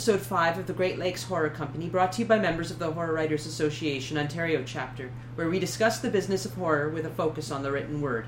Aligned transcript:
Welcome 0.00 0.14
to 0.14 0.18
episode 0.20 0.34
5 0.34 0.58
of 0.60 0.66
the 0.66 0.72
Great 0.72 0.98
Lakes 0.98 1.24
Horror 1.24 1.50
Company, 1.50 1.90
brought 1.90 2.12
to 2.12 2.22
you 2.22 2.24
by 2.26 2.38
members 2.38 2.70
of 2.70 2.78
the 2.78 2.90
Horror 2.90 3.12
Writers 3.12 3.44
Association 3.44 4.16
Ontario 4.16 4.62
chapter, 4.64 5.10
where 5.34 5.50
we 5.50 5.58
discuss 5.58 5.98
the 5.98 6.08
business 6.08 6.46
of 6.46 6.54
horror 6.54 6.88
with 6.88 7.04
a 7.04 7.10
focus 7.10 7.50
on 7.50 7.62
the 7.62 7.70
written 7.70 8.00
word. 8.00 8.26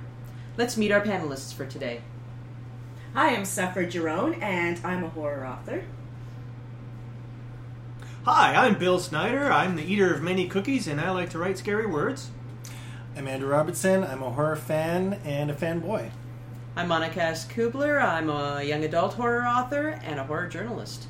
Let's 0.58 0.76
meet 0.76 0.92
our 0.92 1.00
panelists 1.00 1.54
for 1.54 1.64
today. 1.64 2.02
Hi, 3.14 3.34
I'm 3.34 3.44
Sephera 3.44 3.90
Giron, 3.90 4.42
and 4.42 4.84
I'm 4.84 5.02
a 5.02 5.08
horror 5.08 5.46
author. 5.46 5.84
Hi, 8.26 8.54
I'm 8.54 8.78
Bill 8.78 8.98
Snyder. 8.98 9.50
I'm 9.50 9.76
the 9.76 9.90
eater 9.90 10.12
of 10.12 10.20
many 10.20 10.48
cookies, 10.48 10.86
and 10.86 11.00
I 11.00 11.10
like 11.10 11.30
to 11.30 11.38
write 11.38 11.56
scary 11.56 11.86
words. 11.86 12.28
I'm 13.16 13.26
Andrew 13.26 13.48
Robertson. 13.48 14.04
I'm 14.04 14.22
a 14.22 14.30
horror 14.30 14.56
fan 14.56 15.22
and 15.24 15.50
a 15.50 15.54
fanboy. 15.54 16.10
I'm 16.76 16.88
Monica 16.88 17.22
S. 17.22 17.46
Kuebler. 17.46 18.02
I'm 18.02 18.28
a 18.28 18.62
young 18.62 18.84
adult 18.84 19.14
horror 19.14 19.46
author 19.46 19.98
and 20.04 20.20
a 20.20 20.24
horror 20.24 20.48
journalist. 20.48 21.06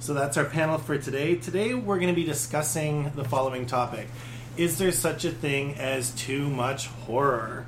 So 0.00 0.14
that's 0.14 0.38
our 0.38 0.46
panel 0.46 0.78
for 0.78 0.96
today. 0.96 1.36
Today 1.36 1.74
we're 1.74 1.96
going 1.96 2.08
to 2.08 2.14
be 2.14 2.24
discussing 2.24 3.12
the 3.14 3.22
following 3.22 3.66
topic 3.66 4.08
Is 4.56 4.78
there 4.78 4.92
such 4.92 5.26
a 5.26 5.30
thing 5.30 5.74
as 5.74 6.10
too 6.12 6.48
much 6.48 6.86
horror? 6.86 7.66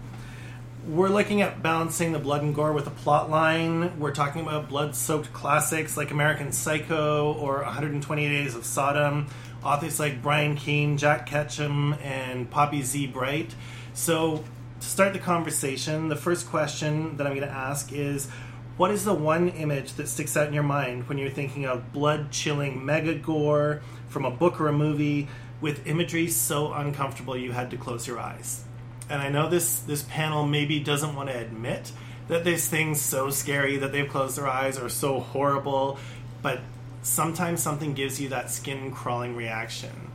We're 0.88 1.10
looking 1.10 1.42
at 1.42 1.62
balancing 1.62 2.12
the 2.12 2.18
blood 2.18 2.41
and 2.41 2.55
gore 2.55 2.72
with 2.72 2.86
a 2.86 2.91
plot 2.91 3.28
line. 3.28 4.00
We're 4.00 4.14
talking 4.14 4.41
about 4.41 4.70
blood 4.70 4.97
soaked 4.97 5.34
classics 5.34 5.98
like 5.98 6.11
American 6.11 6.52
Psycho 6.52 7.34
or 7.34 7.64
128 7.64 8.27
Days 8.27 8.56
of 8.56 8.64
Sodom, 8.64 9.27
authors 9.62 10.00
like 10.00 10.22
Brian 10.22 10.56
Keene, 10.56 10.96
Jack 10.96 11.27
Ketchum, 11.27 11.92
and 12.02 12.50
Poppy 12.50 12.80
Z. 12.80 13.08
Brite. 13.08 13.55
So, 13.92 14.42
to 14.80 14.86
start 14.86 15.12
the 15.12 15.19
conversation, 15.19 16.08
the 16.08 16.17
first 16.17 16.48
question 16.48 17.19
that 17.19 17.27
I'm 17.27 17.34
going 17.36 17.46
to 17.46 17.55
ask 17.55 17.92
is 17.92 18.28
what 18.77 18.91
is 18.91 19.05
the 19.05 19.15
one 19.15 19.48
image 19.51 19.95
that 19.95 20.09
sticks 20.09 20.37
out 20.37 20.48
in 20.48 20.55
your 20.55 20.62
mind 20.62 21.09
when 21.09 21.19
you're 21.19 21.31
thinking 21.31 21.67
of 21.67 21.92
blood 21.92 22.31
chilling 22.31 22.84
mega 22.84 23.14
gore 23.14 23.83
from 24.09 24.25
a 24.25 24.31
book 24.31 24.61
or 24.61 24.69
a 24.69 24.73
movie 24.73 25.29
with 25.61 25.87
imagery 25.87 26.29
so 26.29 26.73
uncomfortable 26.73 27.37
you 27.37 27.53
had 27.53 27.70
to 27.70 27.77
close 27.77 28.06
your 28.06 28.19
eyes? 28.19 28.64
And 29.11 29.20
I 29.20 29.29
know 29.29 29.48
this 29.48 29.81
this 29.81 30.03
panel 30.03 30.47
maybe 30.47 30.81
doesn't 30.81 31.14
want 31.14 31.29
to 31.29 31.39
admit 31.39 31.92
that 32.29 32.45
there's 32.45 32.67
things 32.67 33.01
so 33.01 33.31
scary 33.31 33.77
that 33.77 33.92
they've 33.92 34.09
closed 34.09 34.39
their 34.39 34.48
eyes 34.48 34.79
or 34.79 34.89
so 34.89 35.20
horrible, 35.20 35.98
but 36.41 36.61
sometimes 37.03 37.62
something 37.62 37.92
gives 37.92 38.20
you 38.20 38.29
that 38.31 38.51
skin 38.51 38.91
crawling 38.91 39.36
reaction. 39.36 40.11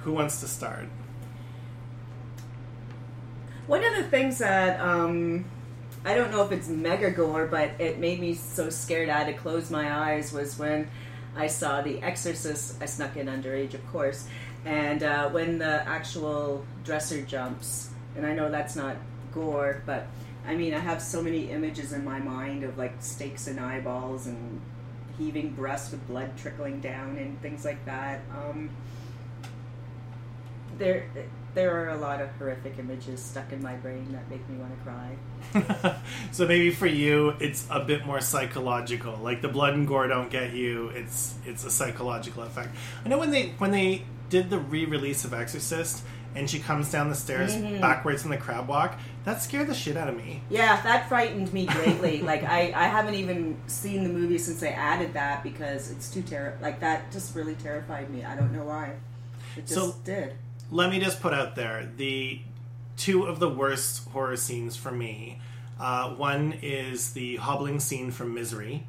Who 0.00 0.12
wants 0.12 0.40
to 0.40 0.48
start? 0.48 0.88
One 3.66 3.82
of 3.82 3.96
the 3.96 4.04
things 4.04 4.38
that 4.38 4.78
um, 4.78 5.46
I 6.06 6.14
don't 6.14 6.30
know 6.30 6.44
if 6.44 6.52
it's 6.52 6.68
mega 6.68 7.10
gore, 7.10 7.46
but 7.46 7.72
it 7.80 7.98
made 7.98 8.20
me 8.20 8.34
so 8.34 8.70
scared 8.70 9.08
I 9.08 9.24
had 9.24 9.26
to 9.26 9.32
close 9.32 9.72
my 9.72 9.92
eyes 9.92 10.32
was 10.32 10.56
when 10.56 10.88
I 11.34 11.48
saw 11.48 11.82
The 11.82 12.00
Exorcist. 12.00 12.80
I 12.80 12.86
snuck 12.86 13.16
in 13.16 13.26
underage, 13.26 13.74
of 13.74 13.84
course, 13.90 14.28
and 14.64 15.02
uh, 15.02 15.28
when 15.30 15.58
the 15.58 15.84
actual 15.84 16.64
dresser 16.84 17.22
jumps, 17.22 17.90
and 18.16 18.24
I 18.24 18.34
know 18.34 18.48
that's 18.52 18.76
not 18.76 18.96
gore, 19.34 19.82
but 19.84 20.06
I 20.46 20.54
mean, 20.54 20.74
I 20.74 20.78
have 20.78 21.02
so 21.02 21.20
many 21.20 21.50
images 21.50 21.92
in 21.92 22.04
my 22.04 22.20
mind 22.20 22.62
of 22.62 22.78
like 22.78 22.94
stakes 23.00 23.48
and 23.48 23.58
eyeballs 23.58 24.28
and 24.28 24.60
heaving 25.18 25.54
breasts 25.54 25.90
with 25.90 26.06
blood 26.06 26.36
trickling 26.36 26.80
down 26.80 27.16
and 27.16 27.42
things 27.42 27.64
like 27.64 27.84
that. 27.84 28.20
Um, 28.30 28.70
there, 30.78 31.08
there 31.56 31.74
are 31.82 31.88
a 31.88 31.96
lot 31.96 32.20
of 32.20 32.28
horrific 32.38 32.78
images 32.78 33.18
stuck 33.20 33.50
in 33.50 33.62
my 33.62 33.74
brain 33.76 34.12
that 34.12 34.28
make 34.30 34.46
me 34.48 34.58
want 34.58 34.72
to 34.78 34.84
cry. 34.84 35.96
so 36.30 36.46
maybe 36.46 36.70
for 36.70 36.86
you, 36.86 37.30
it's 37.40 37.66
a 37.70 37.80
bit 37.80 38.04
more 38.04 38.20
psychological. 38.20 39.16
Like 39.16 39.40
the 39.40 39.48
blood 39.48 39.72
and 39.74 39.88
gore 39.88 40.06
don't 40.06 40.30
get 40.30 40.52
you. 40.52 40.88
It's 40.90 41.34
it's 41.46 41.64
a 41.64 41.70
psychological 41.70 42.42
effect. 42.42 42.68
I 43.04 43.08
know 43.08 43.18
when 43.18 43.30
they 43.30 43.48
when 43.58 43.70
they 43.70 44.02
did 44.28 44.50
the 44.50 44.58
re-release 44.58 45.24
of 45.24 45.32
Exorcist 45.32 46.02
and 46.34 46.50
she 46.50 46.58
comes 46.58 46.90
down 46.92 47.08
the 47.08 47.14
stairs 47.14 47.54
Mhm. 47.56 47.80
backwards 47.80 48.24
in 48.24 48.30
the 48.30 48.36
crab 48.36 48.68
walk, 48.68 48.98
that 49.24 49.40
scared 49.40 49.68
the 49.68 49.74
shit 49.74 49.96
out 49.96 50.08
of 50.10 50.16
me. 50.18 50.42
Yeah, 50.50 50.78
that 50.82 51.08
frightened 51.08 51.50
me 51.54 51.64
greatly. 51.64 52.20
like 52.32 52.42
I, 52.44 52.70
I 52.76 52.88
haven't 52.88 53.14
even 53.14 53.56
seen 53.66 54.02
the 54.02 54.10
movie 54.10 54.36
since 54.36 54.60
they 54.60 54.68
added 54.74 55.14
that 55.14 55.42
because 55.42 55.90
it's 55.90 56.10
too 56.12 56.20
terror. 56.20 56.58
Like 56.60 56.80
that 56.80 57.10
just 57.10 57.34
really 57.34 57.54
terrified 57.54 58.10
me. 58.10 58.24
I 58.26 58.36
don't 58.36 58.52
know 58.52 58.64
why. 58.64 58.92
It 59.56 59.62
just 59.62 59.74
So- 59.74 59.94
did. 60.04 60.34
Let 60.70 60.90
me 60.90 61.00
just 61.00 61.20
put 61.20 61.32
out 61.32 61.56
there 61.56 61.88
the 61.96 62.40
two 62.96 63.24
of 63.24 63.40
the 63.40 63.48
worst 63.48 64.08
horror 64.08 64.36
scenes 64.36 64.76
for 64.76 64.90
me. 64.90 65.40
Uh, 65.78 66.10
one 66.10 66.54
is 66.62 67.12
the 67.12 67.36
hobbling 67.36 67.80
scene 67.80 68.10
from 68.10 68.34
Misery, 68.34 68.86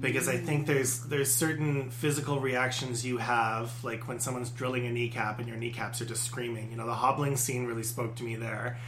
because 0.00 0.28
I 0.28 0.36
think 0.36 0.66
there's 0.66 1.00
there's 1.00 1.32
certain 1.32 1.90
physical 1.90 2.40
reactions 2.40 3.04
you 3.04 3.18
have, 3.18 3.72
like 3.84 4.08
when 4.08 4.20
someone's 4.20 4.50
drilling 4.50 4.86
a 4.86 4.90
kneecap 4.90 5.38
and 5.38 5.48
your 5.48 5.56
kneecaps 5.56 6.00
are 6.00 6.04
just 6.04 6.24
screaming. 6.24 6.70
You 6.70 6.76
know, 6.76 6.86
the 6.86 6.94
hobbling 6.94 7.36
scene 7.36 7.66
really 7.66 7.82
spoke 7.82 8.14
to 8.16 8.24
me 8.24 8.36
there. 8.36 8.78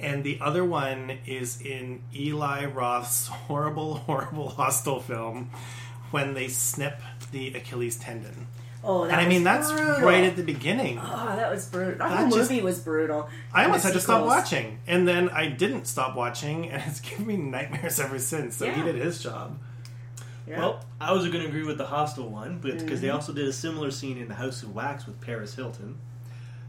And 0.00 0.22
the 0.22 0.38
other 0.40 0.64
one 0.64 1.18
is 1.26 1.60
in 1.60 2.02
Eli 2.14 2.66
Roth's 2.66 3.26
horrible, 3.26 3.94
horrible 4.06 4.50
hostel 4.50 5.00
film 5.00 5.50
when 6.10 6.34
they 6.34 6.48
snip 6.48 7.00
the 7.32 7.54
Achilles 7.54 7.96
tendon. 7.96 8.46
Oh, 8.84 9.06
that 9.06 9.12
And 9.18 9.20
I 9.20 9.28
mean, 9.28 9.42
that's 9.44 9.70
brutal. 9.72 10.00
right 10.02 10.24
at 10.24 10.36
the 10.36 10.42
beginning. 10.44 10.98
Oh, 11.02 11.34
that 11.36 11.50
was 11.50 11.66
brutal. 11.66 11.98
That 11.98 12.08
That 12.10 12.16
whole 12.28 12.30
just- 12.38 12.50
movie 12.50 12.62
was 12.62 12.78
brutal. 12.78 13.28
I 13.52 13.64
almost 13.64 13.84
And 13.84 13.92
had 13.92 13.94
the 13.94 13.98
to 13.98 14.04
stop 14.04 14.24
watching, 14.24 14.78
and 14.86 15.06
then 15.08 15.28
I 15.30 15.48
didn't 15.48 15.86
stop 15.86 16.14
watching, 16.14 16.70
and 16.70 16.82
it's 16.86 17.00
given 17.08 17.26
me 17.26 17.36
nightmares 17.36 17.98
ever 17.98 18.18
since. 18.18 18.56
So 18.56 18.70
he 18.70 18.82
did 18.82 18.94
his 18.94 19.22
job. 19.22 19.58
Yeah. 20.46 20.60
Well, 20.60 20.84
I 21.00 21.12
was 21.12 21.26
going 21.28 21.42
to 21.42 21.46
agree 21.48 21.64
with 21.64 21.76
the 21.76 21.86
hostel 21.86 22.28
one, 22.30 22.58
but 22.60 22.78
because 22.78 23.00
they 23.02 23.10
also 23.10 23.32
did 23.32 23.46
a 23.48 23.52
similar 23.52 23.90
scene 23.90 24.16
in 24.16 24.28
the 24.28 24.34
House 24.34 24.62
of 24.62 24.74
Wax 24.74 25.06
with 25.06 25.20
Paris 25.20 25.54
Hilton. 25.56 25.98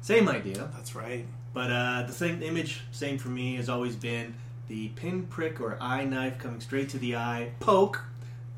Same 0.02 0.28
idea, 0.28 0.70
That's 0.74 0.96
right. 0.96 1.26
but 1.54 1.72
uh, 1.72 2.04
the 2.08 2.12
same 2.14 2.42
image, 2.44 2.82
same 2.92 3.18
for 3.18 3.30
me, 3.30 3.56
has 3.56 3.70
always 3.70 3.96
been 3.96 4.34
the 4.68 4.90
pinprick 4.90 5.60
or 5.62 5.78
eye 5.82 6.04
knife 6.06 6.38
coming 6.40 6.60
straight 6.62 6.90
to 6.90 6.98
the 6.98 7.16
eye, 7.16 7.52
poke. 7.60 8.04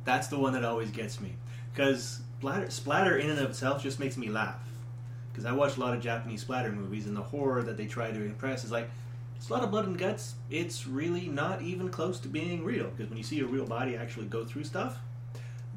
That's 0.05 0.27
the 0.27 0.37
one 0.39 0.53
that 0.53 0.63
always 0.65 0.89
gets 0.91 1.19
me 1.21 1.35
because 1.73 2.21
splatter, 2.41 2.69
splatter 2.71 3.17
in 3.17 3.29
and 3.29 3.39
of 3.39 3.51
itself 3.51 3.83
just 3.83 3.99
makes 3.99 4.17
me 4.17 4.29
laugh. 4.29 4.55
Because 5.31 5.45
I 5.45 5.51
watch 5.53 5.77
a 5.77 5.79
lot 5.79 5.93
of 5.93 6.01
Japanese 6.01 6.41
splatter 6.41 6.71
movies, 6.71 7.05
and 7.05 7.15
the 7.15 7.21
horror 7.21 7.61
that 7.63 7.77
they 7.77 7.85
try 7.85 8.11
to 8.11 8.23
impress 8.25 8.63
is 8.63 8.71
like 8.71 8.89
it's 9.37 9.49
a 9.49 9.53
lot 9.53 9.63
of 9.63 9.71
blood 9.71 9.85
and 9.85 9.97
guts. 9.97 10.33
It's 10.49 10.87
really 10.87 11.27
not 11.27 11.61
even 11.61 11.89
close 11.89 12.19
to 12.21 12.27
being 12.27 12.63
real. 12.65 12.89
Because 12.89 13.09
when 13.09 13.17
you 13.17 13.23
see 13.23 13.39
a 13.39 13.45
real 13.45 13.65
body 13.65 13.95
actually 13.95 14.25
go 14.25 14.43
through 14.43 14.63
stuff, 14.65 14.97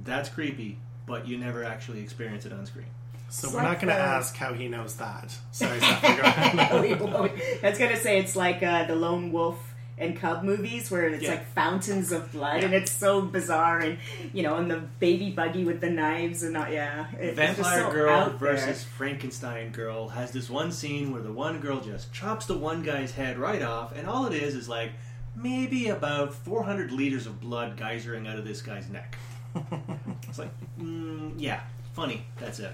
that's 0.03 0.29
creepy, 0.29 0.79
but 1.07 1.29
you 1.29 1.39
never 1.39 1.65
actually 1.65 2.01
experience 2.01 2.47
it 2.47 2.53
on 2.53 2.67
screen. 2.67 2.87
So 3.29 3.47
It's 3.49 3.55
we're 3.55 3.63
like 3.63 3.73
not 3.73 3.81
going 3.81 3.95
to 3.95 4.03
ask 4.03 4.37
how 4.37 4.53
he 4.55 4.69
knows 4.69 4.97
that. 4.97 5.37
Sorry, 5.53 5.79
Sephera, 5.79 6.71
go 6.71 6.77
ahead. 7.25 7.61
I 7.63 7.69
was 7.71 7.79
gonna 7.79 7.97
say 7.97 8.19
it's 8.19 8.37
like 8.37 8.63
uh, 8.63 8.85
the 8.87 8.97
Lone 8.97 9.33
Wolf 9.33 9.74
and 9.97 10.17
Cub 10.19 10.43
movies 10.43 10.91
where 10.91 11.07
it's 11.09 11.23
Yeah. 11.23 11.31
like 11.31 11.47
fountains 11.55 12.11
of 12.13 12.33
blood 12.33 12.59
Yeah. 12.61 12.65
and 12.67 12.75
it's 12.75 12.91
so 12.91 13.23
bizarre 13.23 13.79
and 13.79 13.99
you 14.33 14.43
know 14.43 14.57
and 14.57 14.71
the 14.71 14.79
baby 14.99 15.31
buggy 15.31 15.65
with 15.65 15.81
the 15.81 15.91
knives 15.91 16.43
and 16.43 16.53
not 16.53 16.73
yeah 16.73 17.07
it- 17.13 17.39
it's 17.39 17.39
just 17.39 17.57
Vampire 17.59 17.81
so 17.85 17.91
Girl 17.93 18.11
out 18.11 18.41
there. 18.41 18.57
versus 18.57 18.83
Frankenstein 18.85 19.71
Girl 19.71 20.09
has 20.09 20.33
this 20.33 20.51
one 20.51 20.73
scene 20.73 21.13
where 21.13 21.23
the 21.23 21.33
one 21.33 21.61
girl 21.61 21.81
just 21.81 22.13
chops 22.13 22.47
the 22.47 22.59
one 22.59 22.83
guy's 22.83 23.13
head 23.13 23.39
right 23.39 23.63
off, 23.63 23.97
and 23.97 24.09
all 24.09 24.27
it 24.27 24.33
is 24.35 24.55
is 24.55 24.69
like 24.69 24.91
maybe 25.37 25.89
about 25.89 26.35
400 26.35 26.91
liters 26.93 27.27
of 27.27 27.41
blood 27.41 27.77
geysering 27.77 28.29
out 28.29 28.39
of 28.39 28.45
this 28.45 28.63
guy's 28.63 28.89
neck. 28.89 29.17
it's 30.29 30.39
like, 30.39 30.51
mm, 30.81 31.33
yeah, 31.39 31.61
funny. 31.93 32.25
That's 32.39 32.59
it. 32.59 32.73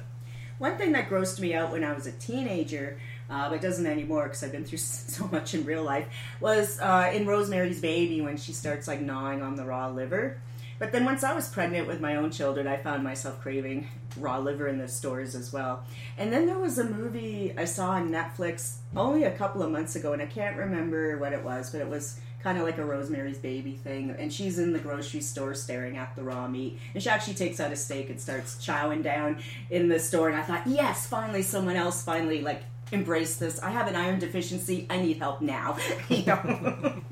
One 0.59 0.77
thing 0.77 0.93
that 0.93 1.09
grossed 1.09 1.41
me 1.41 1.55
out 1.55 1.73
when 1.73 1.83
I 1.85 1.93
was 1.94 2.06
a 2.06 2.12
teenager, 2.12 2.99
uh, 3.31 3.49
but 3.49 3.61
doesn't 3.61 3.87
anymore 3.87 4.25
because 4.25 4.43
I've 4.43 4.53
been 4.53 4.65
through 4.65 4.79
so 4.79 5.29
much 5.29 5.55
in 5.55 5.65
real 5.65 5.85
life, 5.85 6.06
was 6.41 6.79
uh, 6.81 7.11
in 7.15 7.27
Rosemary's 7.27 7.81
Baby 7.81 8.21
when 8.21 8.37
she 8.37 8.53
starts 8.53 8.88
like 8.88 9.00
gnawing 9.00 9.43
on 9.43 9.56
the 9.56 9.65
raw 9.65 9.88
liver. 9.88 10.41
But 10.81 10.93
then 10.93 11.05
once 11.05 11.23
I 11.23 11.35
was 11.35 11.47
pregnant 11.47 11.87
with 11.87 12.00
my 12.00 12.17
own 12.17 12.31
children, 12.31 12.67
I 12.67 12.79
found 12.79 13.05
myself 13.05 13.38
craving 13.43 13.87
raw 14.17 14.38
liver 14.38 14.67
in 14.67 14.79
the 14.79 14.88
stores 14.88 15.35
as 15.35 15.53
well. 15.53 15.85
And 16.17 16.32
then 16.32 16.47
there 16.47 16.59
was 16.59 16.79
a 16.79 16.85
movie 16.85 17.55
I 17.56 17.67
saw 17.67 17.91
on 17.91 18.11
Netflix 18.11 18.79
only 18.97 19.25
a 19.25 19.31
couple 19.31 19.62
of 19.62 19.71
months 19.71 19.94
ago, 19.94 20.15
and 20.15 20.23
I 20.23 20.27
can't 20.27 20.56
remember 20.56 21.19
what 21.19 21.35
it 21.35 21.44
was, 21.44 21.71
but 21.71 21.82
it 21.82 21.88
was 21.88 22.19
kind 22.43 22.56
of 22.56 22.65
like 22.65 22.79
a 22.79 22.85
Rosemary's 22.85 23.37
Baby 23.37 23.73
thing. 23.73 24.17
And 24.19 24.32
she's 24.32 24.59
in 24.59 24.73
the 24.73 24.79
grocery 24.79 25.21
store 25.21 25.53
staring 25.53 25.99
at 25.99 26.17
the 26.17 26.23
raw 26.23 26.49
meat, 26.49 26.79
and 26.94 27.03
she 27.03 27.11
actually 27.11 27.35
takes 27.35 27.61
out 27.61 27.73
a 27.73 27.77
steak 27.77 28.09
and 28.09 28.19
starts 28.19 28.56
chowing 28.56 29.03
down 29.03 29.43
in 29.69 29.88
the 29.88 29.99
store. 29.99 30.31
And 30.31 30.38
I 30.38 30.43
thought, 30.43 30.67
yes, 30.67 31.06
finally, 31.06 31.43
someone 31.43 31.77
else 31.77 32.03
finally 32.03 32.41
like 32.41 32.62
embraced 32.93 33.41
this. 33.41 33.61
I 33.61 33.71
have 33.71 33.87
an 33.87 33.97
iron 33.97 34.19
deficiency. 34.19 34.87
I 34.91 35.01
need 35.01 35.19
help 35.19 35.41
now. 35.41 35.77
you 36.09 36.25
know? 36.25 37.03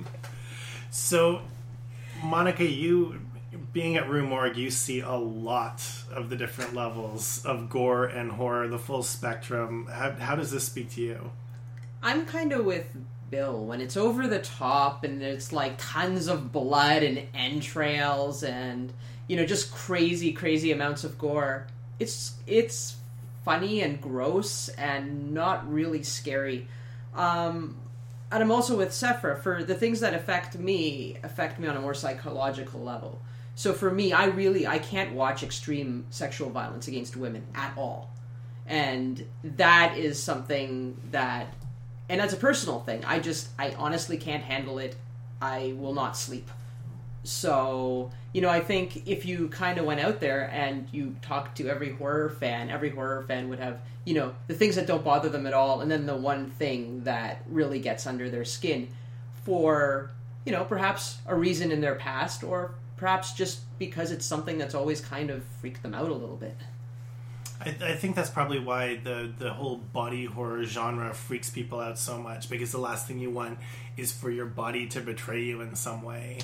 So, 0.91 1.43
Monica, 2.23 2.65
you 2.65 3.21
being 3.73 3.97
at 3.97 4.09
Rue 4.09 4.27
Morgue, 4.27 4.57
you 4.57 4.71
see 4.71 5.01
a 5.01 5.15
lot 5.15 5.83
of 6.13 6.31
the 6.31 6.37
different 6.37 6.75
levels 6.75 7.45
of 7.45 7.71
gore 7.71 8.07
and 8.07 8.33
horror, 8.33 8.69
the 8.69 8.79
full 8.79 9.03
spectrum. 9.03 9.87
How, 9.87 10.13
how 10.13 10.37
does 10.37 10.51
this 10.51 10.65
speak 10.65 10.91
to 10.93 11.01
you? 11.01 11.31
I'm 12.03 12.27
kind 12.27 12.53
of 12.53 12.65
with 12.65 12.87
Bill 13.31 13.65
when 13.65 13.81
it's 13.81 13.97
over 13.97 14.27
the 14.27 14.39
top 14.39 15.05
and 15.05 15.23
it's 15.23 15.53
like 15.53 15.75
tons 15.79 16.29
of 16.29 16.53
blood 16.53 17.03
and 17.03 17.23
entrails 17.35 18.43
and 18.43 18.93
you 19.29 19.37
know, 19.37 19.45
just 19.45 19.73
crazy, 19.73 20.33
crazy 20.33 20.73
amounts 20.73 21.05
of 21.05 21.19
gore. 21.19 21.67
It's 22.01 22.35
it's 22.47 22.97
funny 23.45 23.83
and 23.83 24.01
gross 24.01 24.69
and 24.71 25.33
not 25.33 25.71
really 25.71 26.03
scary. 26.03 26.69
Um, 27.15 27.77
and 28.31 28.43
I'm 28.43 28.51
also 28.51 28.77
with 28.77 28.91
Sephera 28.91 29.41
for 29.41 29.65
the 29.65 29.75
things 29.75 30.01
that 30.01 30.15
affect 30.15 30.59
me 30.59 31.17
affect 31.23 31.59
me 31.59 31.67
on 31.67 31.77
a 31.77 31.81
more 31.81 31.95
psychological 31.95 32.81
level. 32.81 33.21
So 33.55 33.73
for 33.73 33.91
me, 33.91 34.13
I 34.13 34.27
really 34.27 34.67
I 34.67 34.79
can't 34.79 35.15
watch 35.15 35.43
extreme 35.43 36.07
sexual 36.11 36.51
violence 36.51 36.89
against 36.89 37.17
women 37.17 37.47
at 37.55 37.73
all, 37.77 38.11
and 38.67 39.25
that 39.43 39.97
is 39.97 40.23
something 40.23 40.97
that, 41.11 41.55
and 42.09 42.21
that's 42.21 42.35
a 42.35 42.37
personal 42.37 42.81
thing. 42.81 43.05
I 43.05 43.19
just 43.19 43.49
I 43.59 43.75
honestly 43.79 44.19
can't 44.19 44.45
handle 44.45 44.79
it. 44.79 44.95
I 45.41 45.75
will 45.77 45.95
not 45.95 46.17
sleep. 46.17 46.51
So 47.29 48.11
you 48.33 48.43
know, 48.43 48.49
I 48.49 48.61
think 48.61 49.07
if 49.07 49.25
you 49.25 49.49
kind 49.49 49.79
of 49.79 49.85
went 49.85 50.01
out 50.01 50.21
there 50.21 50.51
and 50.53 50.87
you 50.93 51.17
talked 51.23 51.57
to 51.59 51.69
every 51.69 51.93
horror 51.93 52.29
fan, 52.29 52.71
every 52.71 52.91
horror 52.91 53.25
fan 53.27 53.49
would 53.49 53.59
have, 53.59 53.81
you 54.05 54.15
know, 54.15 54.35
the 54.47 54.55
things 54.55 54.77
that 54.77 54.87
don't 54.87 55.03
bother 55.03 55.29
them 55.29 55.47
at 55.47 55.55
all, 55.55 55.81
and 55.81 55.91
then 55.91 56.07
the 56.07 56.17
one 56.17 56.51
thing 56.51 57.05
that 57.05 57.43
really 57.49 57.79
gets 57.81 58.07
under 58.07 58.29
their 58.29 58.45
skin 58.45 58.89
for, 59.45 60.11
you 60.45 60.53
know, 60.53 60.65
perhaps 60.65 61.19
a 61.27 61.35
reason 61.35 61.73
in 61.73 61.81
their 61.81 61.95
past, 61.95 62.45
or 62.45 62.75
perhaps 62.97 63.33
just 63.33 63.61
because 63.79 64.13
it's 64.13 64.27
something 64.27 64.59
that's 64.59 64.75
always 64.75 65.01
kind 65.01 65.31
of 65.31 65.43
freaked 65.61 65.83
them 65.83 65.95
out 65.95 66.11
a 66.11 66.15
little 66.15 66.37
bit. 66.37 66.57
I, 67.61 67.75
I 67.81 67.95
think 67.95 68.15
that's 68.15 68.31
probably 68.31 68.61
why 68.61 68.97
the 68.97 69.33
the 69.39 69.53
whole 69.53 69.79
body 69.79 70.27
horror 70.27 70.65
genre 70.65 71.15
freaks 71.15 71.51
people 71.51 71.81
out 71.81 71.99
so 71.99 72.19
much 72.19 72.49
because 72.51 72.73
the 72.73 72.79
last 72.79 73.09
thing 73.09 73.19
you 73.19 73.31
want 73.31 73.59
is 73.97 74.13
for 74.13 74.31
your 74.31 74.47
body 74.47 74.87
to 74.89 75.01
betray 75.01 75.43
you 75.43 75.61
in 75.63 75.75
some 75.75 76.03
way. 76.03 76.39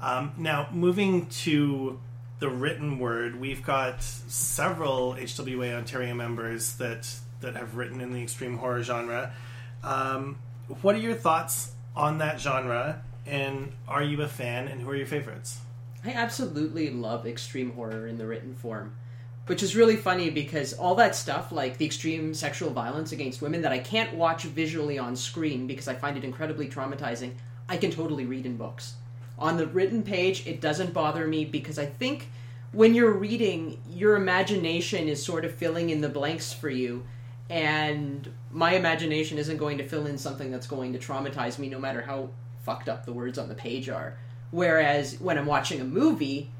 Um, 0.00 0.32
now, 0.36 0.68
moving 0.70 1.26
to 1.26 1.98
the 2.38 2.48
written 2.48 2.98
word, 2.98 3.40
we've 3.40 3.64
got 3.64 4.02
several 4.02 5.14
HWA 5.14 5.76
Ontario 5.76 6.14
members 6.14 6.74
that 6.76 7.08
that 7.40 7.54
have 7.54 7.76
written 7.76 8.00
in 8.00 8.12
the 8.12 8.22
extreme 8.22 8.58
horror 8.58 8.82
genre. 8.82 9.32
Um, 9.82 10.38
what 10.82 10.94
are 10.94 10.98
your 10.98 11.14
thoughts 11.14 11.72
on 11.94 12.18
that 12.18 12.40
genre, 12.40 13.02
and 13.26 13.72
are 13.86 14.02
you 14.02 14.22
a 14.22 14.28
fan? 14.28 14.68
And 14.68 14.80
who 14.80 14.90
are 14.90 14.96
your 14.96 15.06
favorites? 15.06 15.60
I 16.04 16.12
absolutely 16.12 16.90
love 16.90 17.26
extreme 17.26 17.72
horror 17.72 18.06
in 18.06 18.18
the 18.18 18.26
written 18.26 18.54
form, 18.54 18.94
which 19.46 19.62
is 19.62 19.74
really 19.74 19.96
funny 19.96 20.30
because 20.30 20.72
all 20.72 20.94
that 20.96 21.16
stuff, 21.16 21.50
like 21.50 21.78
the 21.78 21.86
extreme 21.86 22.34
sexual 22.34 22.70
violence 22.70 23.12
against 23.12 23.42
women, 23.42 23.62
that 23.62 23.72
I 23.72 23.78
can't 23.78 24.14
watch 24.14 24.44
visually 24.44 24.98
on 24.98 25.16
screen 25.16 25.66
because 25.66 25.88
I 25.88 25.94
find 25.94 26.16
it 26.16 26.24
incredibly 26.24 26.68
traumatizing, 26.68 27.32
I 27.68 27.76
can 27.76 27.90
totally 27.90 28.26
read 28.26 28.46
in 28.46 28.56
books. 28.56 28.94
On 29.38 29.56
the 29.56 29.66
written 29.66 30.02
page, 30.02 30.46
it 30.46 30.60
doesn't 30.60 30.92
bother 30.92 31.26
me 31.26 31.44
because 31.44 31.78
I 31.78 31.86
think 31.86 32.30
when 32.72 32.94
you're 32.94 33.12
reading, 33.12 33.80
your 33.88 34.16
imagination 34.16 35.08
is 35.08 35.22
sort 35.24 35.44
of 35.44 35.54
filling 35.54 35.90
in 35.90 36.00
the 36.00 36.08
blanks 36.08 36.52
for 36.52 36.68
you. 36.68 37.04
And 37.48 38.30
my 38.50 38.74
imagination 38.74 39.38
isn't 39.38 39.56
going 39.56 39.78
to 39.78 39.88
fill 39.88 40.06
in 40.06 40.18
something 40.18 40.50
that's 40.50 40.66
going 40.66 40.92
to 40.92 40.98
traumatize 40.98 41.58
me, 41.58 41.68
no 41.68 41.78
matter 41.78 42.02
how 42.02 42.30
fucked 42.62 42.88
up 42.88 43.06
the 43.06 43.12
words 43.12 43.38
on 43.38 43.48
the 43.48 43.54
page 43.54 43.88
are. 43.88 44.18
Whereas 44.50 45.18
when 45.20 45.38
I'm 45.38 45.46
watching 45.46 45.80
a 45.80 45.84
movie, 45.84 46.50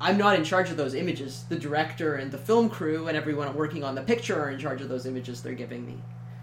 I'm 0.00 0.18
not 0.18 0.36
in 0.36 0.44
charge 0.44 0.70
of 0.70 0.76
those 0.76 0.94
images. 0.94 1.44
The 1.48 1.58
director 1.58 2.16
and 2.16 2.30
the 2.30 2.38
film 2.38 2.68
crew 2.68 3.08
and 3.08 3.16
everyone 3.16 3.52
working 3.54 3.82
on 3.82 3.94
the 3.94 4.02
picture 4.02 4.40
are 4.40 4.50
in 4.50 4.58
charge 4.58 4.82
of 4.82 4.88
those 4.88 5.06
images 5.06 5.42
they're 5.42 5.54
giving 5.54 5.86
me. 5.86 5.96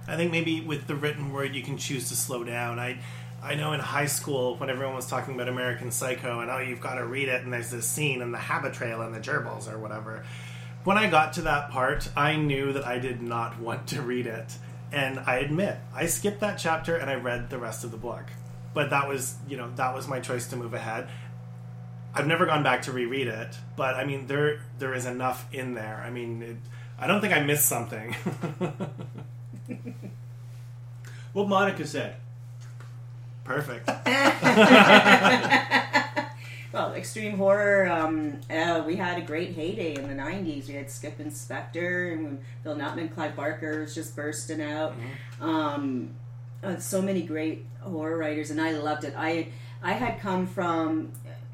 I 0.07 0.17
think 0.17 0.31
maybe 0.31 0.59
with 0.59 0.87
the 0.87 0.95
written 0.95 1.31
word, 1.31 1.55
you 1.55 1.63
can 1.63 1.77
choose 1.77 2.09
to 2.09 2.15
slow 2.15 2.43
down. 2.43 2.79
I 2.79 2.99
I 3.43 3.55
know 3.55 3.73
in 3.73 3.81
high 3.81 4.05
school 4.05 4.55
when 4.55 4.69
everyone 4.69 4.95
was 4.95 5.07
talking 5.07 5.35
about 5.35 5.49
American 5.49 5.91
Psycho 5.91 6.39
and 6.39 6.49
oh 6.49 6.59
you've 6.59 6.79
got 6.79 6.95
to 6.95 7.05
read 7.05 7.27
it 7.27 7.43
and 7.43 7.51
there's 7.51 7.69
this 7.69 7.85
scene 7.87 8.21
and 8.21 8.33
the 8.33 8.37
habit 8.37 8.73
trail 8.73 9.01
and 9.01 9.13
the 9.13 9.19
gerbils 9.19 9.71
or 9.71 9.77
whatever. 9.77 10.23
When 10.85 10.97
I 10.97 11.09
got 11.09 11.33
to 11.33 11.41
that 11.41 11.69
part, 11.69 12.09
I 12.15 12.37
knew 12.37 12.71
that 12.73 12.87
I 12.87 12.99
did 12.99 13.21
not 13.21 13.59
want 13.61 13.87
to 13.87 14.01
read 14.01 14.27
it. 14.27 14.57
And 14.93 15.19
I 15.19 15.37
admit, 15.37 15.77
I 15.93 16.05
skipped 16.05 16.39
that 16.39 16.57
chapter 16.57 16.95
and 16.95 17.09
I 17.09 17.15
read 17.15 17.49
the 17.49 17.57
rest 17.57 17.83
of 17.83 17.91
the 17.91 17.97
book. 17.97 18.25
But 18.73 18.91
that 18.91 19.09
was, 19.09 19.35
you 19.47 19.57
know, 19.57 19.69
that 19.75 19.93
was 19.93 20.07
my 20.07 20.19
choice 20.19 20.47
to 20.47 20.55
move 20.55 20.73
ahead. 20.73 21.09
I've 22.15 22.27
never 22.27 22.45
gone 22.45 22.63
back 22.63 22.83
to 22.83 22.91
reread 22.91 23.27
it, 23.27 23.57
but 23.75 23.95
I 23.95 24.05
mean 24.05 24.27
there 24.27 24.61
there 24.77 24.93
is 24.93 25.05
enough 25.05 25.47
in 25.51 25.73
there. 25.73 26.01
I 26.05 26.11
mean, 26.11 26.43
it, 26.43 26.57
I 26.97 27.07
don't 27.07 27.21
think 27.21 27.33
I 27.33 27.41
missed 27.41 27.65
something. 27.65 28.15
What 31.33 31.47
Monica 31.47 31.87
said. 31.87 32.15
Perfect. 33.43 33.87
well, 36.73 36.93
extreme 36.93 37.37
horror. 37.37 37.89
Um, 37.89 38.39
uh, 38.49 38.83
we 38.85 38.95
had 38.95 39.17
a 39.17 39.21
great 39.21 39.53
heyday 39.53 39.95
in 39.95 40.07
the 40.07 40.15
'90s. 40.15 40.67
We 40.67 40.75
had 40.75 40.87
Skipp 40.87 41.19
and 41.19 41.31
Spector 41.31 42.13
and 42.13 42.39
Bill 42.63 42.75
Nutman, 42.75 43.13
Clive 43.13 43.35
Barker 43.35 43.81
was 43.81 43.93
just 43.93 44.15
bursting 44.15 44.61
out. 44.61 44.95
Um, 45.41 46.11
uh, 46.63 46.77
so 46.77 47.01
many 47.01 47.23
great 47.23 47.65
horror 47.81 48.17
writers, 48.17 48.49
and 48.49 48.61
I 48.61 48.71
loved 48.71 49.03
it. 49.03 49.13
I 49.17 49.49
I 49.81 49.93
had 49.93 50.19
come 50.19 50.47
from. 50.47 51.11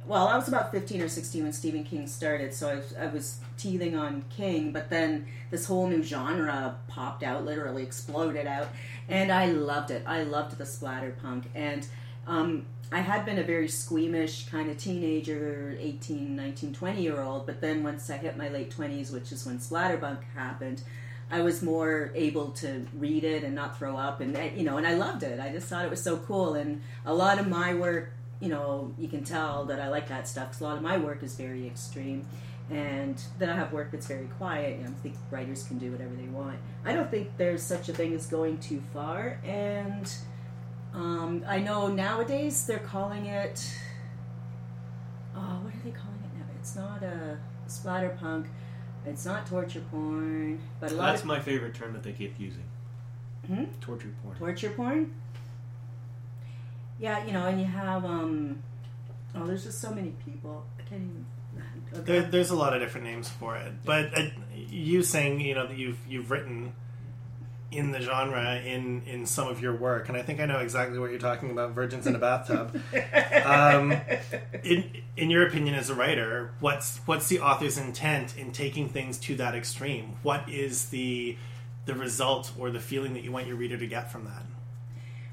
Well, 0.10 0.28
I 0.28 0.36
was 0.36 0.48
about 0.48 0.72
15 0.72 1.04
or 1.04 1.08
16 1.08 1.44
when 1.44 1.54
Stephen 1.54 1.84
King 1.84 2.08
started, 2.08 2.52
so 2.52 2.68
I 2.68 2.76
was, 2.78 2.96
I 2.96 3.06
was 3.06 3.38
teething 3.60 3.96
on 3.96 4.26
King, 4.36 4.72
but 4.72 4.90
then 4.90 5.28
this 5.52 5.68
whole 5.68 5.86
new 5.86 6.02
genre 6.02 6.78
popped 6.88 7.22
out, 7.22 7.46
literally 7.46 7.84
exploded 7.84 8.48
out, 8.48 8.70
and 9.08 9.32
I 9.32 9.52
loved 9.52 9.92
it. 9.92 10.02
I 10.08 10.24
loved 10.24 10.58
the 10.58 10.66
splatter 10.66 11.16
punk, 11.22 11.52
and 11.54 11.86
um, 12.26 12.66
I 12.92 13.02
had 13.02 13.24
been 13.24 13.38
a 13.38 13.44
very 13.44 13.68
squeamish 13.68 14.50
kind 14.50 14.72
of 14.72 14.80
teenager, 14.80 15.78
18, 15.80 16.36
19, 16.36 16.74
20 16.74 17.02
year 17.04 17.22
old, 17.22 17.46
but 17.46 17.62
then 17.62 17.84
once 17.84 18.10
I 18.10 18.18
hit 18.18 18.36
my 18.36 18.50
late 18.50 18.76
20s, 18.76 19.14
which 19.14 19.32
is 19.32 19.46
when 19.46 19.60
splatterpunk 19.60 20.24
happened, 20.34 20.82
I 21.30 21.42
was 21.42 21.62
more 21.62 22.12
able 22.16 22.50
to 22.54 22.88
read 22.98 23.24
it 23.24 23.44
and 23.44 23.54
not 23.54 23.78
throw 23.78 23.96
up, 23.96 24.22
and 24.22 24.36
you 24.58 24.64
know, 24.64 24.78
and 24.78 24.88
I 24.88 24.96
loved 24.96 25.22
it. 25.22 25.40
I 25.40 25.52
just 25.52 25.68
thought 25.68 25.86
it 25.86 25.92
was 25.92 26.02
so 26.02 26.18
cool, 26.18 26.56
and 26.56 26.82
a 27.06 27.14
lot 27.14 27.38
of 27.38 27.48
my 27.48 27.76
work, 27.76 28.12
you 28.40 28.50
know, 28.50 28.94
you 28.98 29.08
can 29.08 29.24
tell 29.24 29.66
that 29.66 29.82
I 29.82 29.90
like 29.90 30.08
that 30.10 30.28
stuff. 30.28 30.52
Cause 30.52 30.62
a 30.62 30.64
lot 30.64 30.78
of 30.78 30.84
my 30.84 30.98
work 30.98 31.24
is 31.24 31.36
very 31.36 31.68
extreme, 31.68 32.26
and 32.70 33.22
then 33.38 33.50
I 33.50 33.56
have 33.56 33.74
work 33.74 33.92
that's 33.92 34.08
very 34.08 34.28
quiet. 34.38 34.78
You 34.78 34.86
know, 34.86 34.92
I 34.92 35.02
think 35.02 35.16
writers 35.32 35.64
can 35.64 35.78
do 35.78 35.92
whatever 35.92 36.16
they 36.16 36.28
want. 36.28 36.58
I 36.86 36.94
don't 36.94 37.10
think 37.12 37.36
there's 37.38 37.64
such 37.64 37.90
a 37.90 37.94
thing 37.94 38.14
as 38.14 38.28
going 38.28 38.58
too 38.60 38.82
far, 38.94 39.40
and 39.44 40.12
um, 40.94 41.44
I 41.48 41.60
know 41.60 41.88
nowadays 41.88 42.66
they're 42.66 42.80
calling 42.80 43.26
it. 43.26 43.70
Oh, 45.36 45.60
what 45.64 45.74
are 45.74 45.78
they 45.84 45.92
calling 45.92 46.20
it 46.24 46.38
now? 46.38 46.46
It's 46.60 46.76
not 46.76 47.04
a 47.04 47.38
splatterpunk. 47.68 48.48
It's 49.06 49.26
not 49.26 49.48
torture 49.48 49.82
porn, 49.92 50.60
but 50.80 50.92
a 50.92 50.96
lot 50.96 51.08
That's 51.08 51.22
of 51.22 51.28
my 51.28 51.40
favorite 51.40 51.74
term 51.74 51.94
that 51.94 52.04
they 52.04 52.12
keep 52.12 52.40
using. 52.40 52.64
Hmm? 53.48 53.64
Torture 53.82 54.14
porn. 54.22 54.38
torture 54.38 54.70
porn. 54.72 55.14
Yeah, 57.00 57.26
you 57.26 57.32
know, 57.32 57.46
and 57.46 57.60
you 57.60 57.66
have 57.66 58.06
um. 58.06 58.62
Oh, 59.36 59.46
there's 59.46 59.64
just 59.64 59.80
so 59.80 59.92
many 59.92 60.14
people. 60.26 60.66
I 60.78 60.84
can't 60.84 61.02
even. 61.02 61.26
There, 61.92 62.22
there's 62.22 62.52
a 62.52 62.56
lot 62.56 62.74
of 62.74 62.82
different 62.82 63.08
names 63.08 63.28
for 63.30 63.58
it, 63.58 63.74
but 63.84 64.18
uh, 64.18 64.30
you 64.56 65.02
saying 65.02 65.40
you 65.40 65.56
know 65.56 65.68
that 65.68 65.78
you've 65.78 65.98
you've 66.08 66.30
written 66.30 66.74
in 67.72 67.92
the 67.92 68.02
genre 68.02 68.56
in 68.56 69.04
in 69.06 69.26
some 69.26 69.48
of 69.48 69.62
your 69.62 69.76
work, 69.76 70.10
and 70.10 70.18
I 70.18 70.22
think 70.22 70.40
I 70.40 70.46
know 70.46 70.60
exactly 70.60 71.00
what 71.00 71.10
you're 71.10 71.20
talking 71.20 71.52
about. 71.52 71.72
Virgins 71.72 72.08
in 72.08 72.16
a 72.16 72.20
bathtub. 72.20 72.80
um, 73.46 73.92
in 74.64 75.02
in 75.18 75.30
your 75.30 75.48
opinion, 75.48 75.76
as 75.76 75.90
a 75.90 75.96
writer, 75.96 76.52
what's 76.60 76.98
what's 77.06 77.28
the 77.28 77.40
author's 77.40 77.78
intent 77.78 78.38
in 78.38 78.52
taking 78.52 78.90
things 78.90 79.18
to 79.20 79.36
that 79.36 79.56
extreme? 79.56 80.16
What 80.24 80.50
is 80.50 80.90
the 80.90 81.38
the 81.86 81.96
result 81.96 82.52
or 82.58 82.72
the 82.72 82.80
feeling 82.80 83.14
that 83.14 83.24
you 83.24 83.32
want 83.32 83.48
your 83.48 83.56
reader 83.56 83.78
to 83.78 83.88
get 83.88 84.12
from 84.12 84.26
that? 84.26 84.44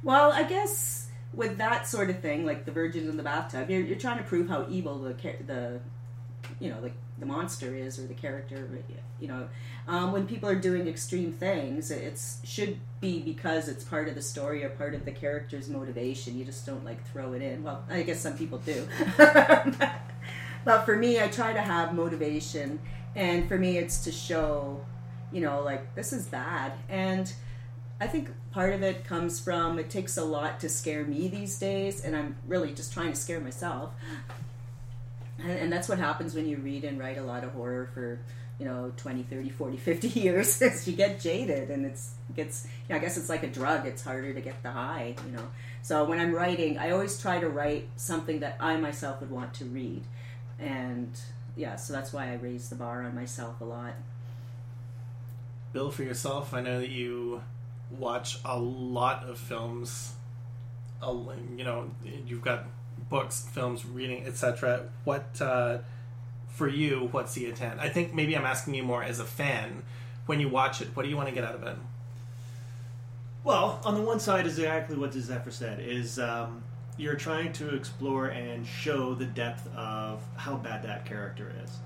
Well, 0.03 0.33
I 0.33 0.45
guess 0.45 1.06
with 1.35 1.59
that 1.59 1.87
sort 1.87 2.11
of 2.11 2.21
thing, 2.21 2.47
like 2.47 2.65
the 2.65 2.73
virgin 2.73 3.09
in 3.09 3.17
the 3.17 3.23
bathtub, 3.23 3.71
you're, 3.71 3.83
you're 3.83 3.99
trying 3.99 4.19
to 4.19 4.25
prove 4.25 4.49
how 4.49 4.67
evil 4.69 4.99
the 4.99 5.15
the 5.47 5.81
you 6.61 6.71
know 6.71 6.81
the 6.81 6.93
the 7.19 7.27
monster 7.27 7.75
is 7.75 7.99
or 7.99 8.07
the 8.07 8.15
character. 8.15 8.69
You 9.21 9.29
know, 9.29 9.49
um, 9.89 10.13
when 10.13 10.27
people 10.27 10.49
are 10.49 10.55
doing 10.55 10.87
extreme 10.87 11.33
things, 11.33 11.91
it 11.91 12.21
should 12.45 12.79
be 13.01 13.21
because 13.21 13.69
it's 13.69 13.85
part 13.85 14.09
of 14.09 14.15
the 14.15 14.23
story 14.23 14.65
or 14.65 14.69
part 14.71 14.95
of 14.95 15.05
the 15.05 15.13
character's 15.13 15.69
motivation. 15.69 16.39
You 16.39 16.45
just 16.45 16.67
don't 16.67 16.85
like 16.85 17.07
throw 17.11 17.33
it 17.33 17.43
in. 17.43 17.63
Well, 17.63 17.85
I 17.91 18.03
guess 18.03 18.21
some 18.21 18.37
people 18.37 18.59
do, 18.59 18.87
but 20.65 20.85
for 20.85 20.97
me, 20.97 21.21
I 21.21 21.29
try 21.29 21.53
to 21.53 21.63
have 21.63 21.95
motivation, 21.95 22.79
and 23.15 23.49
for 23.49 23.59
me, 23.59 23.79
it's 23.79 24.05
to 24.05 24.13
show, 24.13 24.85
you 25.33 25.41
know, 25.41 25.63
like 25.63 25.95
this 25.95 26.13
is 26.13 26.27
bad 26.27 26.73
and. 26.89 27.33
I 27.99 28.07
think 28.07 28.29
part 28.57 28.73
of 28.73 28.83
it 28.83 29.05
comes 29.05 29.39
from 29.39 29.79
it 29.79 29.91
takes 29.91 30.17
a 30.17 30.25
lot 30.25 30.61
to 30.61 30.67
scare 30.67 31.05
me 31.05 31.29
these 31.29 31.59
days, 31.59 32.03
and 32.03 32.17
I'm 32.17 32.37
really 32.49 32.73
just 32.73 32.91
trying 32.91 33.13
to 33.13 33.19
scare 33.19 33.39
myself. 33.39 33.93
And, 35.39 35.51
and 35.51 35.71
that's 35.71 35.91
what 35.91 35.99
happens 35.99 36.35
when 36.35 36.49
you 36.49 36.57
read 36.57 36.83
and 36.83 36.99
write 36.99 37.19
a 37.19 37.23
lot 37.23 37.45
of 37.45 37.53
horror 37.53 37.91
for, 37.93 38.19
you 38.59 38.65
know, 38.65 38.95
20, 38.97 39.25
30, 39.25 39.51
40, 39.51 39.77
50 39.77 40.09
years. 40.21 40.63
is 40.63 40.89
you 40.89 40.97
get 40.97 41.21
jaded, 41.21 41.71
and 41.71 41.85
it's 41.85 42.15
gets. 42.35 42.67
You 42.89 42.95
know, 42.95 42.97
I 42.97 42.99
guess 43.01 43.19
it's 43.19 43.29
like 43.29 43.43
a 43.43 43.47
drug. 43.47 43.85
It's 43.85 44.03
harder 44.03 44.33
to 44.33 44.41
get 44.41 44.63
the 44.63 44.71
high. 44.71 45.17
You 45.27 45.33
know. 45.33 45.49
So 45.83 46.05
when 46.05 46.19
I'm 46.19 46.33
writing, 46.33 46.79
I 46.79 46.93
always 46.93 47.21
try 47.21 47.39
to 47.39 47.51
write 47.51 47.91
something 47.97 48.41
that 48.41 48.57
I 48.59 48.79
myself 48.79 49.21
would 49.21 49.31
want 49.31 49.53
to 49.55 49.67
read, 49.67 50.03
and 50.59 51.11
yeah, 51.57 51.77
so 51.77 51.93
that's 51.93 52.11
why 52.11 52.31
I 52.31 52.37
raise 52.37 52.71
the 52.71 52.77
bar 52.77 53.03
on 53.03 53.15
myself 53.15 53.61
a 53.61 53.65
lot. 53.65 53.93
Bill, 55.75 55.91
for 55.91 56.05
yourself, 56.05 56.55
I 56.55 56.63
know 56.63 56.81
that 56.81 56.89
you 56.89 57.43
watch 57.91 58.39
a 58.45 58.59
lot 58.59 59.29
of 59.29 59.39
films. 59.39 60.15
You 61.03 61.65
know, 61.65 61.91
you've 62.27 62.43
got 62.43 62.65
books, 63.09 63.47
films, 63.53 63.85
reading, 63.85 64.27
etc. 64.27 64.89
What 65.05 65.41
uh, 65.41 65.79
for 66.49 66.69
you? 66.69 67.09
What's 67.11 67.35
the 67.35 67.47
intent? 67.47 67.81
I 67.81 67.89
think 67.89 68.15
maybe 68.15 68.37
I'm 68.37 68.47
asking 68.47 68.75
you 68.75 68.83
more 68.83 69.03
as 69.03 69.21
a 69.21 69.25
fan. 69.25 69.83
When 70.27 70.41
you 70.41 70.49
watch 70.49 70.81
it, 70.81 70.89
what 70.95 71.05
do 71.05 71.09
you 71.09 71.17
want 71.17 71.29
to 71.29 71.35
get 71.35 71.45
out 71.45 71.55
of 71.55 71.63
it? 71.63 71.77
Well, 73.45 73.81
on 73.85 73.95
the 73.95 74.01
one 74.01 74.19
side 74.19 74.45
is 74.47 74.59
exactly 74.59 74.97
what 74.97 75.13
Sephera 75.13 75.53
said: 75.53 75.81
is 75.81 76.19
um, 76.19 76.65
you're 76.97 77.15
trying 77.15 77.53
to 77.55 77.75
explore 77.75 78.27
and 78.27 78.67
show 78.67 79.15
the 79.15 79.27
depth 79.27 79.69
of 79.77 80.21
how 80.37 80.57
bad 80.57 80.83
that 80.83 81.05
character 81.05 81.53
is. 81.63 81.79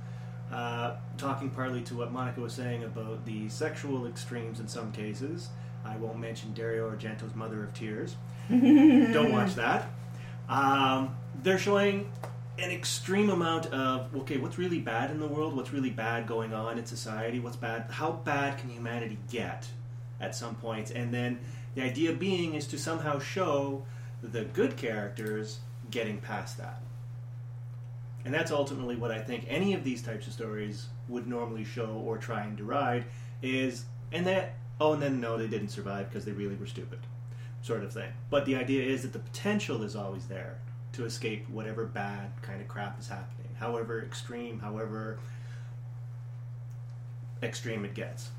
Uh, 0.50 0.96
talking 1.16 1.50
partly 1.50 1.80
to 1.82 1.94
what 1.94 2.12
Monica 2.12 2.40
was 2.40 2.52
saying 2.52 2.82
about 2.82 3.24
the 3.24 3.48
sexual 3.48 4.06
extremes 4.06 4.58
in 4.58 4.66
some 4.66 4.90
cases. 4.90 5.48
I 5.84 5.96
won't 5.96 6.18
mention 6.18 6.52
Dario 6.52 6.90
Argento's 6.90 7.34
Mother 7.34 7.64
of 7.64 7.74
Tears. 7.74 8.16
Don't 8.50 9.32
watch 9.32 9.54
that. 9.54 9.88
Um, 10.48 11.16
they're 11.42 11.58
showing 11.58 12.10
an 12.58 12.70
extreme 12.70 13.30
amount 13.30 13.66
of 13.66 14.14
okay, 14.14 14.36
what's 14.36 14.58
really 14.58 14.80
bad 14.80 15.10
in 15.10 15.20
the 15.20 15.26
world? 15.26 15.56
What's 15.56 15.72
really 15.72 15.90
bad 15.90 16.26
going 16.26 16.52
on 16.52 16.78
in 16.78 16.86
society? 16.86 17.40
What's 17.40 17.56
bad? 17.56 17.86
How 17.90 18.12
bad 18.12 18.58
can 18.58 18.70
humanity 18.70 19.18
get 19.30 19.68
at 20.20 20.34
some 20.34 20.54
points? 20.56 20.90
And 20.90 21.14
then 21.14 21.38
the 21.74 21.82
idea 21.82 22.12
being 22.12 22.54
is 22.54 22.66
to 22.68 22.78
somehow 22.78 23.18
show 23.18 23.84
the 24.22 24.44
good 24.44 24.76
characters 24.76 25.60
getting 25.90 26.18
past 26.18 26.58
that. 26.58 26.82
And 28.24 28.34
that's 28.34 28.50
ultimately 28.50 28.96
what 28.96 29.10
I 29.10 29.20
think 29.20 29.46
any 29.48 29.72
of 29.74 29.82
these 29.82 30.02
types 30.02 30.26
of 30.26 30.32
stories 30.32 30.88
would 31.08 31.26
normally 31.26 31.64
show 31.64 32.02
or 32.04 32.18
try 32.18 32.42
and 32.42 32.56
deride 32.56 33.04
is, 33.42 33.84
and 34.12 34.26
that, 34.26 34.56
oh, 34.80 34.94
and 34.94 35.02
then 35.02 35.20
no, 35.20 35.36
they 35.36 35.46
didn't 35.46 35.68
survive 35.68 36.08
because 36.08 36.24
they 36.24 36.32
really 36.32 36.56
were 36.56 36.66
stupid, 36.66 36.98
sort 37.62 37.84
of 37.84 37.92
thing. 37.92 38.10
But 38.30 38.46
the 38.46 38.56
idea 38.56 38.82
is 38.84 39.02
that 39.02 39.12
the 39.12 39.18
potential 39.18 39.82
is 39.82 39.94
always 39.94 40.26
there 40.26 40.58
to 40.92 41.04
escape 41.04 41.48
whatever 41.48 41.84
bad 41.84 42.30
kind 42.42 42.60
of 42.60 42.68
crap 42.68 42.98
is 42.98 43.08
happening, 43.08 43.54
however 43.58 44.02
extreme, 44.02 44.58
however 44.60 45.18
extreme 47.42 47.84
it 47.84 47.94
gets. 47.94 48.30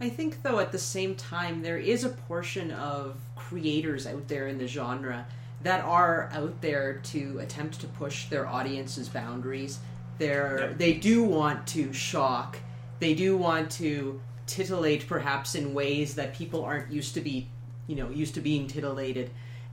I 0.00 0.08
think, 0.08 0.42
though, 0.42 0.60
at 0.60 0.70
the 0.70 0.78
same 0.78 1.16
time, 1.16 1.62
there 1.62 1.78
is 1.78 2.04
a 2.04 2.10
portion 2.10 2.70
of 2.70 3.16
creators 3.34 4.06
out 4.06 4.28
there 4.28 4.46
in 4.46 4.58
the 4.58 4.68
genre 4.68 5.26
that 5.62 5.84
are 5.84 6.30
out 6.32 6.60
there 6.60 7.00
to 7.02 7.38
attempt 7.40 7.80
to 7.80 7.88
push 7.88 8.26
their 8.26 8.46
audience's 8.46 9.08
boundaries. 9.08 9.80
They're, 10.18 10.60
Yep. 10.60 10.78
They 10.78 10.92
do 10.94 11.24
want 11.24 11.66
to 11.68 11.92
shock. 11.92 12.58
They 13.00 13.14
do 13.14 13.36
want 13.36 13.70
to 13.72 14.20
titillate, 14.48 15.06
perhaps 15.06 15.54
in 15.54 15.74
ways 15.74 16.16
that 16.16 16.34
people 16.34 16.64
aren't 16.64 16.90
used 16.90 17.14
to 17.14 17.20
be, 17.20 17.48
you 17.86 17.96
know, 17.96 18.10
used 18.10 18.34
to 18.34 18.40
being 18.40 18.66
titillated. 18.66 19.30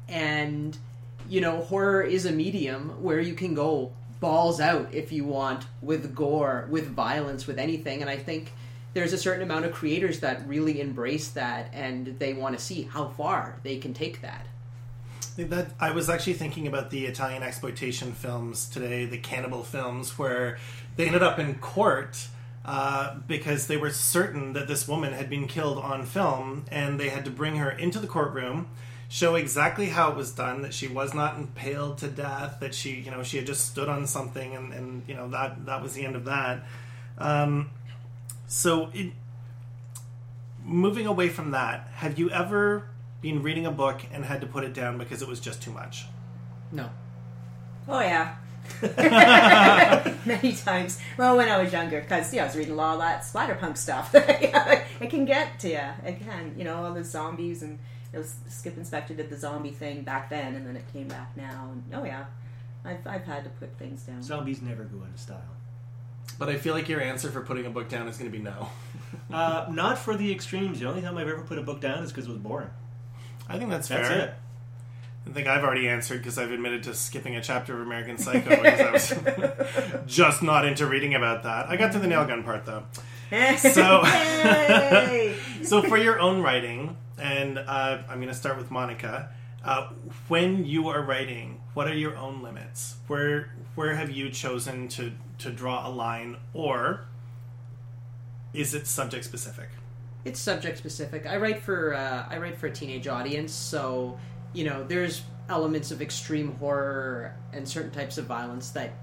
And 0.07 0.77
you 1.27 1.41
know, 1.41 1.61
horror 1.61 2.03
is 2.03 2.25
a 2.25 2.31
medium 2.31 3.01
where 3.01 3.19
you 3.19 3.33
can 3.33 3.53
go 3.53 3.91
balls 4.19 4.59
out 4.59 4.93
if 4.93 5.11
you 5.11 5.25
want 5.25 5.65
with 5.81 6.15
gore, 6.15 6.67
with 6.69 6.87
violence, 6.89 7.47
with 7.47 7.59
anything. 7.59 8.01
And 8.01 8.09
I 8.09 8.17
think 8.17 8.53
there's 8.93 9.13
a 9.13 9.17
certain 9.17 9.43
amount 9.43 9.65
of 9.65 9.73
creators 9.73 10.21
that 10.21 10.47
really 10.47 10.79
embrace 10.79 11.29
that 11.29 11.69
and 11.73 12.17
they 12.19 12.33
want 12.33 12.57
to 12.57 12.63
see 12.63 12.83
how 12.83 13.09
far 13.09 13.59
they 13.63 13.77
can 13.77 13.93
take 13.93 14.21
that. 14.21 14.45
That 15.37 15.71
I 15.79 15.91
was 15.91 16.09
actually 16.09 16.35
thinking 16.35 16.65
about 16.65 16.91
the 16.91 17.05
Italian 17.07 17.43
exploitation 17.43 18.13
films 18.13 18.69
today, 18.69 19.05
the 19.05 19.17
cannibal 19.17 19.63
films, 19.63 20.17
where 20.17 20.57
they 20.95 21.07
ended 21.07 21.23
up 21.23 21.39
in 21.39 21.55
court 21.55 22.27
uh, 22.65 23.15
because 23.27 23.67
they 23.67 23.77
were 23.77 23.91
certain 23.91 24.53
that 24.53 24.67
this 24.67 24.87
woman 24.87 25.13
had 25.13 25.29
been 25.29 25.47
killed 25.47 25.77
on 25.77 26.03
film, 26.03 26.65
and 26.71 26.99
they 26.99 27.09
had 27.09 27.23
to 27.25 27.31
bring 27.31 27.57
her 27.57 27.69
into 27.69 27.99
the 27.99 28.07
courtroom, 28.07 28.67
show 29.07 29.35
exactly 29.35 29.85
how 29.87 30.09
it 30.09 30.17
was 30.17 30.31
done, 30.31 30.63
that 30.63 30.73
she 30.73 30.87
was 30.87 31.13
not 31.13 31.37
impaled 31.37 31.99
to 31.99 32.07
death, 32.07 32.57
that 32.61 32.73
she, 32.73 32.95
you 32.95 33.11
know, 33.11 33.21
she 33.21 33.37
had 33.37 33.45
just 33.45 33.67
stood 33.67 33.87
on 33.87 34.07
something, 34.07 34.55
and, 34.55 34.73
and 34.73 35.03
you 35.07 35.13
know 35.13 35.29
that 35.29 35.67
that 35.67 35.83
was 35.83 35.93
the 35.93 36.03
end 36.03 36.15
of 36.15 36.25
that. 36.25 36.63
Um, 37.19 37.69
so, 38.47 38.89
it, 38.93 39.13
moving 40.63 41.05
away 41.05 41.29
from 41.29 41.51
that, 41.51 41.87
have 41.93 42.17
you 42.17 42.31
ever 42.31 42.89
been 43.21 43.43
reading 43.43 43.67
a 43.67 43.71
book 43.71 44.01
and 44.11 44.25
had 44.25 44.41
to 44.41 44.47
put 44.47 44.63
it 44.63 44.73
down 44.73 44.97
because 44.97 45.21
it 45.21 45.27
was 45.27 45.39
just 45.39 45.61
too 45.61 45.71
much? 45.71 46.05
No. 46.71 46.89
Oh 47.87 47.99
yeah. 47.99 48.37
Many 50.25 50.53
times. 50.53 50.99
Well, 51.17 51.37
when 51.37 51.49
I 51.49 51.61
was 51.61 51.71
younger, 51.71 52.01
because 52.01 52.33
yeah, 52.33 52.43
I 52.43 52.45
was 52.47 52.55
reading 52.55 52.73
a 52.73 52.75
lot 52.75 52.95
of 52.95 52.99
that 52.99 53.21
splatterpunk 53.21 53.77
stuff. 53.77 54.11
it 54.13 55.09
can 55.09 55.25
get 55.25 55.59
to 55.59 55.69
you. 55.69 55.81
It 56.05 56.19
can. 56.19 56.55
You 56.57 56.63
know, 56.63 56.83
all 56.83 56.93
the 56.93 57.03
zombies 57.03 57.61
and 57.63 57.79
it 58.13 58.17
was 58.17 58.35
Skipp 58.49 58.77
and 58.77 58.85
Spector 58.85 59.15
did 59.15 59.29
the 59.29 59.37
zombie 59.37 59.71
thing 59.71 60.03
back 60.03 60.29
then, 60.29 60.55
and 60.55 60.65
then 60.65 60.75
it 60.75 60.85
came 60.93 61.07
back 61.07 61.35
now. 61.35 61.69
And 61.71 61.83
oh 61.93 62.05
yeah, 62.05 62.25
I've 62.83 63.05
I've 63.05 63.25
had 63.25 63.43
to 63.43 63.49
put 63.51 63.77
things 63.77 64.03
down. 64.03 64.23
Zombies 64.23 64.61
never 64.61 64.83
go 64.83 65.01
out 65.01 65.13
of 65.13 65.19
style. 65.19 65.41
But 66.39 66.49
I 66.49 66.57
feel 66.57 66.73
like 66.73 66.89
your 66.89 67.01
answer 67.01 67.29
for 67.29 67.41
putting 67.41 67.65
a 67.65 67.69
book 67.69 67.87
down 67.87 68.07
is 68.07 68.17
going 68.17 68.31
to 68.31 68.37
be 68.37 68.43
no. 68.43 68.69
Uh, 69.31 69.65
not 69.71 69.97
for 69.97 70.15
the 70.15 70.31
extremes. 70.31 70.79
The 70.79 70.87
only 70.87 71.01
time 71.01 71.17
I've 71.17 71.27
ever 71.27 71.41
put 71.41 71.57
a 71.57 71.61
book 71.61 71.81
down 71.81 72.03
is 72.03 72.11
because 72.11 72.27
it 72.27 72.29
was 72.29 72.37
boring. 72.37 72.69
I 73.49 73.57
think 73.57 73.69
that's, 73.69 73.87
That's 73.87 74.07
fair. 74.07 74.19
it. 74.19 74.33
I 75.27 75.31
think 75.31 75.47
I've 75.47 75.63
already 75.63 75.87
answered 75.89 76.19
because 76.19 76.37
I've 76.37 76.51
admitted 76.51 76.83
to 76.83 76.93
skipping 76.93 77.35
a 77.35 77.41
chapter 77.41 77.73
of 77.73 77.81
American 77.81 78.17
Psycho 78.17 78.61
because 78.61 78.79
I 78.79 78.91
was 78.91 80.05
just 80.05 80.43
not 80.43 80.65
into 80.65 80.85
reading 80.85 81.15
about 81.15 81.43
that. 81.43 81.67
I 81.67 81.77
got 81.77 81.91
to 81.93 81.99
the 81.99 82.07
nail 82.07 82.25
gun 82.25 82.43
part 82.43 82.65
though. 82.65 82.83
So- 83.57 84.03
So 85.63 85.81
for 85.81 85.97
your 85.97 86.19
own 86.19 86.43
writing, 86.43 86.95
and 87.17 87.57
uh, 87.57 88.03
I'm 88.07 88.17
going 88.17 88.27
to 88.27 88.35
start 88.35 88.57
with 88.57 88.69
Monica. 88.69 89.29
Uh, 89.63 89.89
when 90.27 90.63
you 90.63 90.89
are 90.89 91.01
writing, 91.01 91.59
what 91.73 91.87
are 91.87 91.95
your 91.95 92.15
own 92.15 92.43
limits? 92.43 92.97
Where 93.07 93.51
where 93.73 93.95
have 93.95 94.11
you 94.11 94.29
chosen 94.29 94.87
to 94.89 95.11
to 95.39 95.49
draw 95.49 95.87
a 95.87 95.89
line, 95.89 96.37
or 96.53 97.05
is 98.53 98.75
it 98.75 98.85
subject 98.85 99.25
specific? 99.25 99.69
It's 100.23 100.39
subject 100.39 100.77
specific. 100.77 101.25
I 101.25 101.37
write 101.37 101.63
for 101.63 101.95
uh, 101.95 102.25
I 102.29 102.37
write 102.37 102.59
for 102.59 102.67
a 102.67 102.71
teenage 102.71 103.07
audience, 103.07 103.51
so 103.51 104.19
you 104.55 104.63
know 104.63 104.83
there's 104.83 105.23
elements 105.49 105.91
of 105.91 106.01
extreme 106.01 106.53
horror 106.53 107.35
and 107.53 107.67
certain 107.67 107.91
types 107.91 108.17
of 108.17 108.25
violence 108.25 108.71
that 108.71 108.93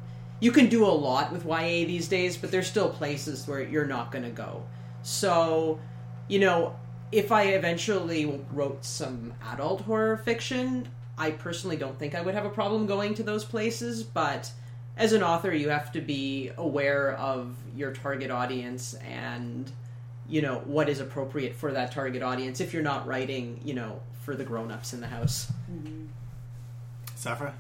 you 0.40 0.50
can 0.50 0.68
do 0.68 0.84
a 0.84 0.90
lot 0.90 1.30
with 1.30 1.44
YA 1.44 1.86
these 1.86 2.08
days, 2.08 2.36
but 2.36 2.50
there's 2.50 2.66
still 2.66 2.90
places 2.90 3.46
where 3.46 3.62
you're 3.62 3.86
not 3.86 4.10
going 4.10 4.24
to 4.24 4.30
go. 4.30 4.64
So, 5.04 5.78
you 6.26 6.40
know, 6.40 6.74
if 7.12 7.30
I 7.30 7.44
eventually 7.50 8.40
wrote 8.52 8.84
some 8.84 9.34
adult 9.52 9.82
horror 9.82 10.16
fiction, 10.16 10.88
I 11.16 11.30
personally 11.30 11.76
don't 11.76 11.96
think 11.96 12.16
I 12.16 12.22
would 12.22 12.34
have 12.34 12.44
a 12.44 12.50
problem 12.50 12.86
going 12.86 13.14
to 13.14 13.22
those 13.22 13.44
places, 13.44 14.02
but 14.02 14.50
as 14.96 15.12
an 15.12 15.22
author, 15.22 15.54
you 15.54 15.68
have 15.68 15.92
to 15.92 16.00
be 16.00 16.50
aware 16.56 17.12
of 17.12 17.54
your 17.76 17.92
target 17.92 18.32
audience 18.32 18.94
and 18.94 19.70
you 20.32 20.42
know 20.42 20.62
what 20.64 20.88
is 20.88 20.98
appropriate 20.98 21.54
for 21.54 21.72
that 21.72 21.92
target 21.92 22.22
audience 22.22 22.60
if 22.60 22.72
you're 22.72 22.82
not 22.82 23.06
writing 23.06 23.60
you 23.64 23.74
know 23.74 24.00
for 24.24 24.34
the 24.34 24.44
grown-ups 24.44 24.92
in 24.92 25.00
the 25.00 25.06
house 25.06 25.52
Sephera? 27.22 27.52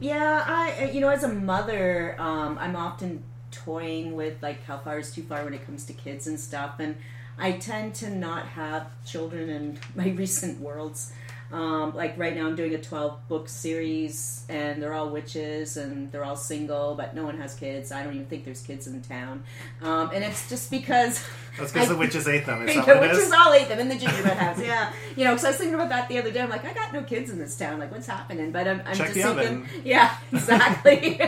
Yeah, 0.00 0.44
I 0.46 0.90
you 0.92 1.00
know 1.00 1.08
as 1.08 1.24
a 1.24 1.28
mother, 1.28 2.16
um, 2.18 2.58
I'm 2.60 2.76
often 2.76 3.22
toying 3.50 4.14
with 4.14 4.42
like 4.42 4.64
how 4.64 4.78
far 4.78 4.98
is 4.98 5.10
too 5.10 5.22
far 5.22 5.44
when 5.44 5.54
it 5.54 5.64
comes 5.64 5.84
to 5.86 5.92
kids 5.92 6.26
and 6.26 6.38
stuff, 6.38 6.78
and 6.78 6.96
I 7.38 7.52
tend 7.52 7.94
to 7.96 8.10
not 8.10 8.46
have 8.46 8.88
children 9.04 9.48
in 9.48 9.78
my 9.94 10.08
recent 10.10 10.60
worlds. 10.60 11.12
Um, 11.52 11.94
like 11.94 12.18
right 12.18 12.34
now, 12.34 12.46
I'm 12.46 12.56
doing 12.56 12.74
a 12.74 12.78
12 12.78 13.28
book 13.28 13.48
series, 13.48 14.44
and 14.48 14.82
they're 14.82 14.92
all 14.92 15.10
witches, 15.10 15.76
and 15.76 16.10
they're 16.10 16.24
all 16.24 16.36
single, 16.36 16.94
but 16.96 17.14
no 17.14 17.24
one 17.24 17.38
has 17.38 17.54
kids. 17.54 17.92
I 17.92 18.02
don't 18.02 18.14
even 18.14 18.26
think 18.26 18.44
there's 18.44 18.62
kids 18.62 18.86
in 18.86 19.00
town, 19.02 19.44
um, 19.82 20.10
and 20.12 20.24
it's 20.24 20.48
just 20.48 20.70
because 20.70 21.24
That's 21.58 21.72
because 21.72 21.88
the 21.88 21.96
witches 21.96 22.26
ate 22.28 22.46
them. 22.46 22.68
Is 22.68 22.74
that 22.84 22.86
the 22.86 23.00
witches 23.00 23.18
is? 23.18 23.32
all 23.32 23.52
ate 23.52 23.68
them 23.68 23.78
in 23.78 23.88
the 23.88 23.96
gingerbread 23.96 24.36
house. 24.38 24.60
Yeah, 24.60 24.92
you 25.16 25.24
know, 25.24 25.30
because 25.32 25.44
I 25.44 25.48
was 25.50 25.56
thinking 25.58 25.74
about 25.74 25.88
that 25.90 26.08
the 26.08 26.18
other 26.18 26.30
day. 26.30 26.40
I'm 26.40 26.50
like, 26.50 26.64
I 26.64 26.74
got 26.74 26.92
no 26.92 27.02
kids 27.02 27.30
in 27.30 27.38
this 27.38 27.56
town. 27.56 27.78
Like, 27.78 27.92
what's 27.92 28.06
happening? 28.06 28.50
But 28.50 28.66
I'm, 28.66 28.80
I'm 28.84 28.94
Check 28.96 29.12
just 29.12 29.26
thinking, 29.26 29.28
oven. 29.62 29.68
yeah, 29.84 30.16
exactly. 30.32 31.20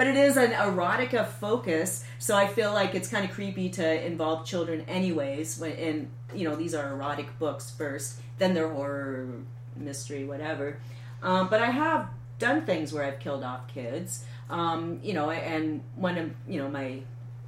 But 0.00 0.06
it 0.06 0.16
is 0.16 0.38
an 0.38 0.52
erotica 0.52 1.26
focus, 1.26 2.06
so 2.18 2.34
I 2.34 2.46
feel 2.46 2.72
like 2.72 2.94
it's 2.94 3.10
kind 3.10 3.22
of 3.22 3.32
creepy 3.32 3.68
to 3.68 4.06
involve 4.06 4.46
children, 4.46 4.82
anyways. 4.88 5.58
When 5.58 5.72
and 5.72 6.10
you 6.34 6.48
know, 6.48 6.56
these 6.56 6.74
are 6.74 6.90
erotic 6.94 7.38
books 7.38 7.70
first, 7.70 8.18
then 8.38 8.54
they're 8.54 8.70
horror, 8.70 9.28
mystery, 9.76 10.24
whatever. 10.24 10.78
Um, 11.22 11.48
but 11.50 11.60
I 11.60 11.66
have 11.66 12.08
done 12.38 12.64
things 12.64 12.94
where 12.94 13.04
I've 13.04 13.20
killed 13.20 13.44
off 13.44 13.68
kids. 13.68 14.24
Um, 14.48 15.00
you 15.02 15.12
know, 15.12 15.28
and 15.30 15.82
one 15.96 16.16
of 16.16 16.30
you 16.48 16.62
know 16.62 16.70
my 16.70 17.02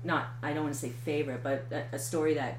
not 0.04 0.26
I 0.42 0.52
don't 0.52 0.64
want 0.64 0.74
to 0.74 0.78
say 0.78 0.90
favorite, 0.90 1.42
but 1.42 1.64
a, 1.70 1.96
a 1.96 1.98
story 1.98 2.34
that 2.34 2.58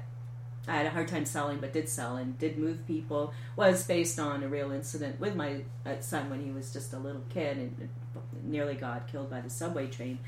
I 0.66 0.72
had 0.72 0.86
a 0.86 0.90
hard 0.90 1.08
time 1.08 1.26
selling, 1.26 1.58
but 1.58 1.72
did 1.72 1.88
sell 1.88 2.16
and 2.16 2.38
did 2.38 2.58
move 2.58 2.86
people. 2.86 3.32
Was 3.56 3.86
based 3.86 4.18
on 4.18 4.42
a 4.42 4.48
real 4.48 4.72
incident 4.72 5.20
with 5.20 5.36
my 5.36 5.62
uh, 5.84 6.00
son 6.00 6.30
when 6.30 6.42
he 6.42 6.50
was 6.50 6.72
just 6.72 6.92
a 6.92 6.98
little 6.98 7.22
kid 7.28 7.56
and 7.58 7.88
nearly 8.42 8.74
got 8.74 9.08
killed 9.08 9.30
by 9.30 9.40
the 9.40 9.50
subway 9.50 9.86
train. 9.88 10.18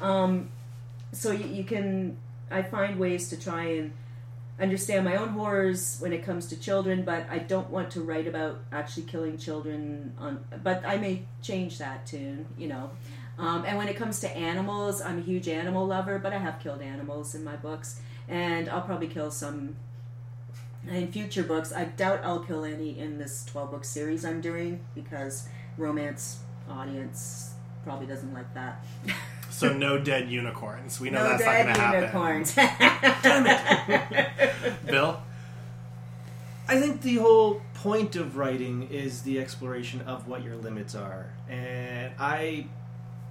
Um, 0.00 0.48
so 1.12 1.30
you, 1.30 1.46
you 1.46 1.64
can, 1.64 2.16
I 2.50 2.62
find 2.62 2.98
ways 2.98 3.28
to 3.28 3.40
try 3.40 3.64
and 3.64 3.92
understand 4.60 5.04
my 5.04 5.16
own 5.16 5.28
horrors 5.30 5.98
when 6.00 6.12
it 6.12 6.24
comes 6.24 6.46
to 6.46 6.58
children, 6.58 7.04
but 7.04 7.26
I 7.30 7.38
don't 7.38 7.70
want 7.70 7.90
to 7.92 8.00
write 8.00 8.26
about 8.26 8.60
actually 8.72 9.04
killing 9.04 9.38
children. 9.38 10.14
On, 10.18 10.44
but 10.62 10.82
I 10.86 10.96
may 10.96 11.24
change 11.42 11.78
that 11.78 12.06
tune, 12.06 12.46
you 12.56 12.68
know. 12.68 12.90
Um, 13.38 13.64
and 13.66 13.76
when 13.76 13.88
it 13.88 13.96
comes 13.96 14.20
to 14.20 14.36
animals, 14.36 15.02
I'm 15.02 15.18
a 15.18 15.22
huge 15.22 15.48
animal 15.48 15.86
lover, 15.86 16.18
but 16.18 16.32
I 16.32 16.38
have 16.38 16.60
killed 16.60 16.82
animals 16.82 17.34
in 17.34 17.42
my 17.42 17.56
books, 17.56 18.00
and 18.28 18.68
I'll 18.68 18.82
probably 18.82 19.08
kill 19.08 19.30
some 19.30 19.76
in 20.88 21.10
future 21.10 21.42
books. 21.42 21.72
I 21.72 21.84
doubt 21.84 22.20
I'll 22.24 22.40
kill 22.40 22.64
any 22.64 22.98
in 22.98 23.18
this 23.18 23.44
12 23.46 23.70
book 23.70 23.84
series 23.84 24.24
I'm 24.24 24.40
doing 24.40 24.80
because 24.94 25.48
romance 25.78 26.38
audience 26.68 27.54
probably 27.84 28.06
doesn't 28.06 28.32
like 28.32 28.52
that. 28.54 28.84
So 29.50 29.72
no 29.72 29.98
dead 29.98 30.28
unicorns. 30.30 30.98
We 30.98 31.10
know 31.10 31.22
no 31.22 31.28
that's 31.38 31.44
not 31.44 31.52
going 31.52 31.66
dead 31.66 32.10
to 32.12 32.58
happen. 32.58 33.04
unicorns. 34.16 34.84
Bill, 34.86 35.20
I 36.66 36.80
think 36.80 37.02
the 37.02 37.16
whole 37.16 37.62
point 37.74 38.16
of 38.16 38.36
writing 38.36 38.88
is 38.90 39.22
the 39.22 39.38
exploration 39.38 40.00
of 40.00 40.26
what 40.26 40.42
your 40.42 40.56
limits 40.56 40.96
are. 40.96 41.32
And 41.48 42.12
I 42.18 42.66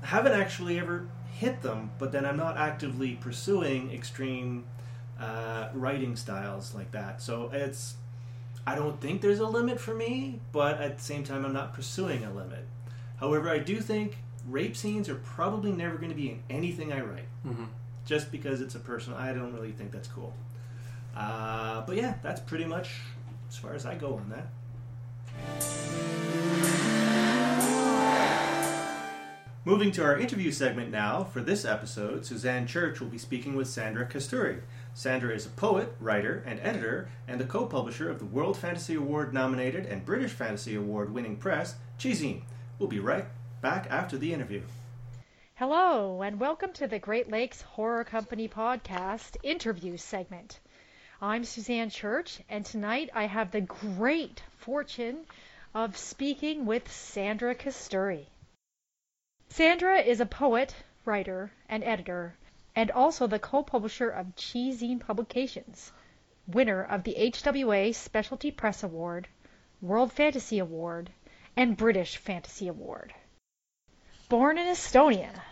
haven't 0.01 0.31
actually 0.31 0.79
ever 0.79 1.09
hit 1.33 1.61
them, 1.61 1.91
but 1.99 2.11
then 2.11 2.25
I'm 2.25 2.37
not 2.37 2.57
actively 2.57 3.15
pursuing 3.15 3.91
extreme 3.91 4.63
uh, 5.19 5.69
writing 5.73 6.15
styles 6.15 6.73
like 6.73 6.91
that. 6.91 7.21
So 7.21 7.49
it's, 7.53 7.95
I 8.65 8.75
don't 8.75 8.99
think 9.01 9.21
there's 9.21 9.39
a 9.39 9.45
limit 9.47 9.79
for 9.79 9.93
me, 9.93 10.39
but 10.51 10.79
at 10.81 10.97
the 10.97 11.03
same 11.03 11.23
time, 11.23 11.45
I'm 11.45 11.53
not 11.53 11.73
pursuing 11.73 12.23
a 12.23 12.31
limit. 12.31 12.65
However, 13.17 13.49
I 13.49 13.59
do 13.59 13.79
think 13.79 14.17
rape 14.47 14.75
scenes 14.75 15.09
are 15.09 15.15
probably 15.15 15.71
never 15.71 15.95
going 15.97 16.09
to 16.09 16.15
be 16.15 16.29
in 16.29 16.43
anything 16.49 16.91
I 16.91 17.01
write, 17.01 17.27
Mhm. 17.45 17.67
just 18.05 18.31
because 18.31 18.61
it's 18.61 18.75
a 18.75 18.79
personal. 18.79 19.17
I 19.17 19.33
don't 19.33 19.53
really 19.53 19.71
think 19.71 19.91
that's 19.91 20.07
cool. 20.09 20.33
Uh, 21.15 21.81
but 21.85 21.95
yeah, 21.95 22.15
that's 22.21 22.41
pretty 22.41 22.65
much 22.65 22.89
as 23.49 23.55
far 23.57 23.73
as 23.73 23.85
I 23.85 23.95
go 23.95 24.15
on 24.15 24.29
that. 24.29 24.47
Moving 29.65 29.93
to 29.93 30.03
our 30.03 30.17
interview 30.17 30.51
segment 30.51 30.91
now, 30.91 31.23
for 31.23 31.39
this 31.39 31.63
episode, 31.63 32.25
Suzanne 32.25 32.67
Church 32.67 32.99
will 32.99 33.07
be 33.07 33.17
speaking 33.17 33.55
with 33.55 33.69
Sandra 33.69 34.05
Kasturi. 34.05 34.59
Sandra 34.93 35.33
is 35.33 35.45
a 35.45 35.51
poet, 35.51 35.95
writer, 36.01 36.43
and 36.45 36.59
editor, 36.59 37.07
and 37.29 37.39
the 37.39 37.45
co 37.45 37.65
publisher 37.65 38.09
of 38.09 38.19
the 38.19 38.25
World 38.25 38.57
Fantasy 38.57 38.95
Award 38.95 39.33
nominated 39.33 39.85
and 39.85 40.05
British 40.05 40.33
Fantasy 40.33 40.75
Award 40.75 41.13
winning 41.13 41.37
press, 41.37 41.75
ChiZine. 41.97 42.41
We'll 42.77 42.89
be 42.89 42.99
right 42.99 43.23
back 43.61 43.87
after 43.89 44.17
the 44.17 44.33
interview. 44.33 44.63
Hello, 45.55 46.21
and 46.21 46.41
welcome 46.41 46.73
to 46.73 46.85
the 46.85 46.99
Great 46.99 47.31
Lakes 47.31 47.61
Horror 47.61 48.03
Company 48.03 48.49
podcast 48.49 49.37
interview 49.43 49.95
segment. 49.95 50.59
I'm 51.21 51.45
Suzanne 51.45 51.89
Church, 51.89 52.41
and 52.49 52.65
tonight 52.65 53.11
I 53.13 53.27
have 53.27 53.51
the 53.51 53.61
great 53.61 54.43
fortune 54.57 55.19
of 55.73 55.95
speaking 55.95 56.65
with 56.65 56.91
Sandra 56.91 57.55
Kasturi. 57.55 58.25
Sandra 59.55 59.99
is 59.99 60.19
a 60.19 60.25
poet, 60.25 60.73
writer, 61.05 61.51
and 61.69 61.83
editor, 61.83 62.35
and 62.75 62.89
also 62.89 63.27
the 63.27 63.37
co 63.37 63.61
publisher 63.61 64.09
of 64.09 64.35
ChiZine 64.35 64.99
Publications, 64.99 65.91
winner 66.47 66.83
of 66.83 67.03
the 67.03 67.13
HWA 67.13 67.93
Specialty 67.93 68.49
Press 68.49 68.81
Award, 68.81 69.27
World 69.79 70.11
Fantasy 70.11 70.57
Award, 70.57 71.11
and 71.55 71.77
British 71.77 72.17
Fantasy 72.17 72.67
Award. 72.67 73.13
Born 74.27 74.57
in 74.57 74.65
Estonia, 74.65 75.43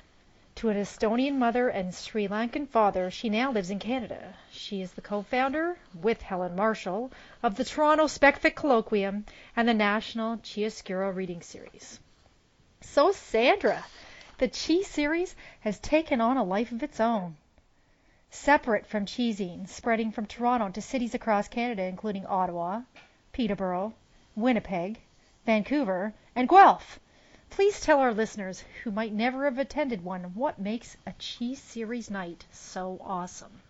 to 0.55 0.69
an 0.69 0.77
Estonian 0.77 1.37
mother 1.37 1.69
and 1.69 1.93
Sri 1.93 2.27
Lankan 2.27 2.67
father, 2.67 3.11
she 3.11 3.29
now 3.29 3.51
lives 3.51 3.69
in 3.69 3.77
Canada. 3.77 4.33
She 4.51 4.81
is 4.81 4.93
the 4.93 5.01
co-founder, 5.01 5.77
with 5.93 6.23
Helen 6.23 6.55
Marshall, 6.55 7.11
of 7.43 7.53
the 7.53 7.65
Toronto 7.65 8.05
Specfic 8.05 8.55
Colloquium 8.55 9.25
and 9.55 9.67
the 9.67 9.75
National 9.75 10.37
Chiaroscuro 10.37 11.11
Reading 11.11 11.43
Series. 11.43 11.99
So, 12.81 13.11
Sandra, 13.11 13.85
the 14.39 14.47
ChiSeries 14.47 15.35
has 15.61 15.79
taken 15.79 16.19
on 16.19 16.37
a 16.37 16.43
life 16.43 16.71
of 16.71 16.81
its 16.81 16.99
own. 16.99 17.37
Separate 18.31 18.87
from 18.87 19.05
ChiZine, 19.05 19.67
spreading 19.69 20.11
from 20.11 20.25
Toronto 20.25 20.69
to 20.69 20.81
cities 20.81 21.13
across 21.13 21.47
Canada, 21.47 21.83
including 21.83 22.25
Ottawa, 22.25 22.81
Peterborough, 23.33 23.93
Winnipeg, 24.35 24.99
Vancouver, 25.45 26.13
and 26.35 26.49
Guelph. 26.49 26.99
Please 27.51 27.79
tell 27.81 27.99
our 27.99 28.13
listeners 28.13 28.63
who 28.83 28.91
might 28.91 29.13
never 29.13 29.45
have 29.45 29.59
attended 29.59 30.03
one 30.03 30.33
what 30.33 30.57
makes 30.59 30.97
a 31.05 31.11
ChiSeries 31.11 32.09
night 32.09 32.45
so 32.51 32.99
awesome. 33.03 33.61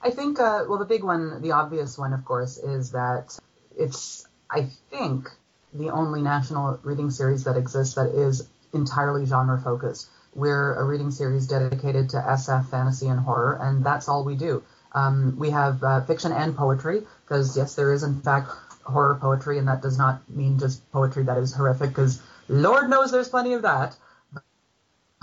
I 0.00 0.10
think, 0.10 0.38
uh, 0.38 0.64
well, 0.68 0.78
the 0.78 0.84
big 0.84 1.02
one, 1.02 1.40
the 1.42 1.52
obvious 1.52 1.96
one, 1.96 2.12
of 2.12 2.24
course, 2.24 2.58
is 2.58 2.92
that 2.92 3.38
it's, 3.76 4.26
I 4.50 4.68
think, 4.90 5.30
the 5.74 5.90
only 5.90 6.22
national 6.22 6.78
reading 6.82 7.10
series 7.10 7.44
that 7.44 7.56
exists 7.56 7.94
that 7.94 8.08
is 8.08 8.48
entirely 8.72 9.24
genre 9.24 9.60
focused. 9.60 10.08
We're 10.34 10.74
a 10.74 10.84
reading 10.84 11.10
series 11.10 11.46
dedicated 11.46 12.10
to 12.10 12.16
SF, 12.16 12.70
fantasy, 12.70 13.08
and 13.08 13.20
horror, 13.20 13.58
and 13.60 13.84
that's 13.84 14.08
all 14.08 14.24
we 14.24 14.34
do. 14.34 14.62
Um, 14.94 15.36
we 15.38 15.50
have 15.50 15.82
uh, 15.82 16.00
fiction 16.02 16.32
and 16.32 16.56
poetry, 16.56 17.02
because 17.24 17.56
yes, 17.56 17.74
there 17.74 17.92
is 17.92 18.02
in 18.02 18.20
fact 18.20 18.50
horror 18.84 19.18
poetry, 19.20 19.58
and 19.58 19.68
that 19.68 19.82
does 19.82 19.98
not 19.98 20.28
mean 20.30 20.58
just 20.58 20.90
poetry 20.92 21.24
that 21.24 21.38
is 21.38 21.54
horrific, 21.54 21.90
because 21.90 22.22
Lord 22.48 22.88
knows 22.88 23.10
there's 23.10 23.28
plenty 23.28 23.52
of 23.54 23.62
that. 23.62 23.96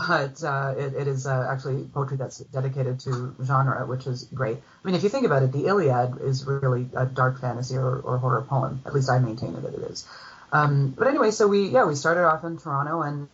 But 0.08 0.42
uh, 0.44 0.76
it, 0.78 0.94
it 0.94 1.08
is 1.08 1.28
uh, 1.28 1.50
actually 1.52 1.84
poetry 1.84 2.16
that's 2.16 2.38
dedicated 2.38 3.02
to 3.02 3.36
genre, 3.44 3.86
which 3.86 4.08
is 4.08 4.24
great. 4.34 4.58
I 4.58 4.88
mean, 4.88 4.96
if 4.96 5.04
you 5.04 5.10
think 5.10 5.26
about 5.26 5.44
it, 5.44 5.52
the 5.52 5.66
Iliad 5.66 6.22
is 6.22 6.46
really 6.46 6.88
a 6.96 7.06
dark 7.06 7.42
fantasy 7.42 7.76
or, 7.76 7.98
or 8.00 8.18
horror 8.18 8.44
poem. 8.44 8.82
At 8.86 8.94
least 8.94 9.10
I 9.10 9.20
maintain 9.20 9.54
that 9.54 9.66
it 9.66 9.92
is. 9.92 10.08
Um, 10.52 10.94
but 10.98 11.08
anyway, 11.08 11.32
so 11.32 11.48
we 11.48 11.70
yeah 11.70 11.86
we 11.86 11.96
started 11.96 12.26
off 12.26 12.44
in 12.44 12.58
Toronto 12.58 13.02
and 13.02 13.28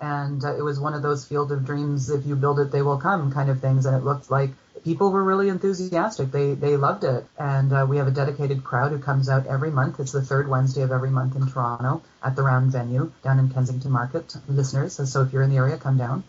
and 0.00 0.44
uh, 0.44 0.56
it 0.56 0.62
was 0.62 0.78
one 0.78 0.94
of 0.94 1.02
those 1.02 1.24
field 1.24 1.52
of 1.52 1.64
dreams. 1.64 2.08
If 2.10 2.26
you 2.26 2.36
build 2.36 2.60
it, 2.60 2.70
they 2.70 2.82
will 2.82 2.98
come 2.98 3.32
kind 3.32 3.50
of 3.50 3.60
things. 3.60 3.86
And 3.86 3.96
it 3.96 4.04
looked 4.04 4.30
like 4.30 4.50
people 4.84 5.10
were 5.10 5.22
really 5.22 5.48
enthusiastic. 5.48 6.30
They 6.30 6.54
they 6.54 6.76
loved 6.76 7.04
it, 7.04 7.24
and 7.38 7.72
uh, 7.72 7.86
we 7.88 7.96
have 7.98 8.06
a 8.06 8.12
dedicated 8.12 8.64
crowd 8.64 8.92
who 8.92 8.98
comes 8.98 9.28
out 9.28 9.46
every 9.46 9.70
month. 9.70 10.00
It's 10.00 10.12
the 10.12 10.22
third 10.22 10.48
Wednesday 10.48 10.82
of 10.82 10.92
every 10.92 11.10
month 11.10 11.36
in 11.36 11.46
Toronto 11.46 12.02
at 12.22 12.36
the 12.36 12.42
Round 12.42 12.70
Venue 12.70 13.12
down 13.22 13.38
in 13.38 13.48
Kensington 13.50 13.90
Market. 13.90 14.34
Listeners, 14.48 14.94
so, 14.94 15.04
so 15.04 15.22
if 15.22 15.32
you're 15.32 15.42
in 15.42 15.50
the 15.50 15.56
area, 15.56 15.76
come 15.76 15.98
down. 15.98 16.24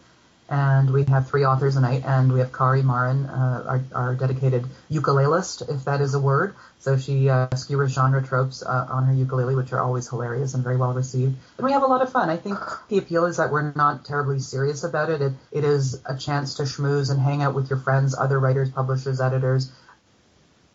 And 0.50 0.92
we 0.92 1.06
have 1.06 1.30
three 1.30 1.46
authors 1.46 1.78
a 1.78 1.82
night, 1.82 2.04
and 2.06 2.32
we 2.32 2.40
have 2.40 2.52
Kari 2.52 2.84
Maaren, 2.84 3.30
uh, 3.30 3.64
our, 3.68 3.82
our 3.96 4.16
dedicated 4.16 4.66
ukulelist, 4.92 5.68
if 5.74 5.86
that 5.86 6.02
is 6.02 6.14
a 6.14 6.20
word. 6.20 6.54
So 6.80 6.98
she 6.98 7.30
uh, 7.30 7.56
skewers 7.56 7.94
genre 7.94 8.22
tropes 8.22 8.62
uh, 8.62 8.88
on 8.90 9.06
her 9.06 9.14
ukulele, 9.14 9.56
which 9.56 9.72
are 9.72 9.80
always 9.80 10.10
hilarious 10.10 10.54
and 10.54 10.64
very 10.64 10.76
well 10.76 10.94
received. 10.94 11.36
And 11.58 11.66
we 11.66 11.72
have 11.72 11.82
a 11.82 11.88
lot 11.88 12.02
of 12.02 12.12
fun. 12.12 12.30
I 12.30 12.36
think 12.36 12.60
the 12.90 12.98
appeal 12.98 13.26
is 13.26 13.38
that 13.38 13.52
we're 13.52 13.72
not 13.72 14.04
terribly 14.04 14.40
serious 14.40 14.84
about 14.84 15.10
it. 15.10 15.22
It, 15.22 15.34
it 15.52 15.64
is 15.64 16.02
a 16.06 16.18
chance 16.18 16.56
to 16.56 16.64
schmooze 16.64 17.10
and 17.10 17.22
hang 17.22 17.42
out 17.42 17.56
with 17.56 17.70
your 17.70 17.80
friends, 17.80 18.14
other 18.14 18.38
writers, 18.38 18.70
publishers, 18.70 19.22
editors, 19.22 19.72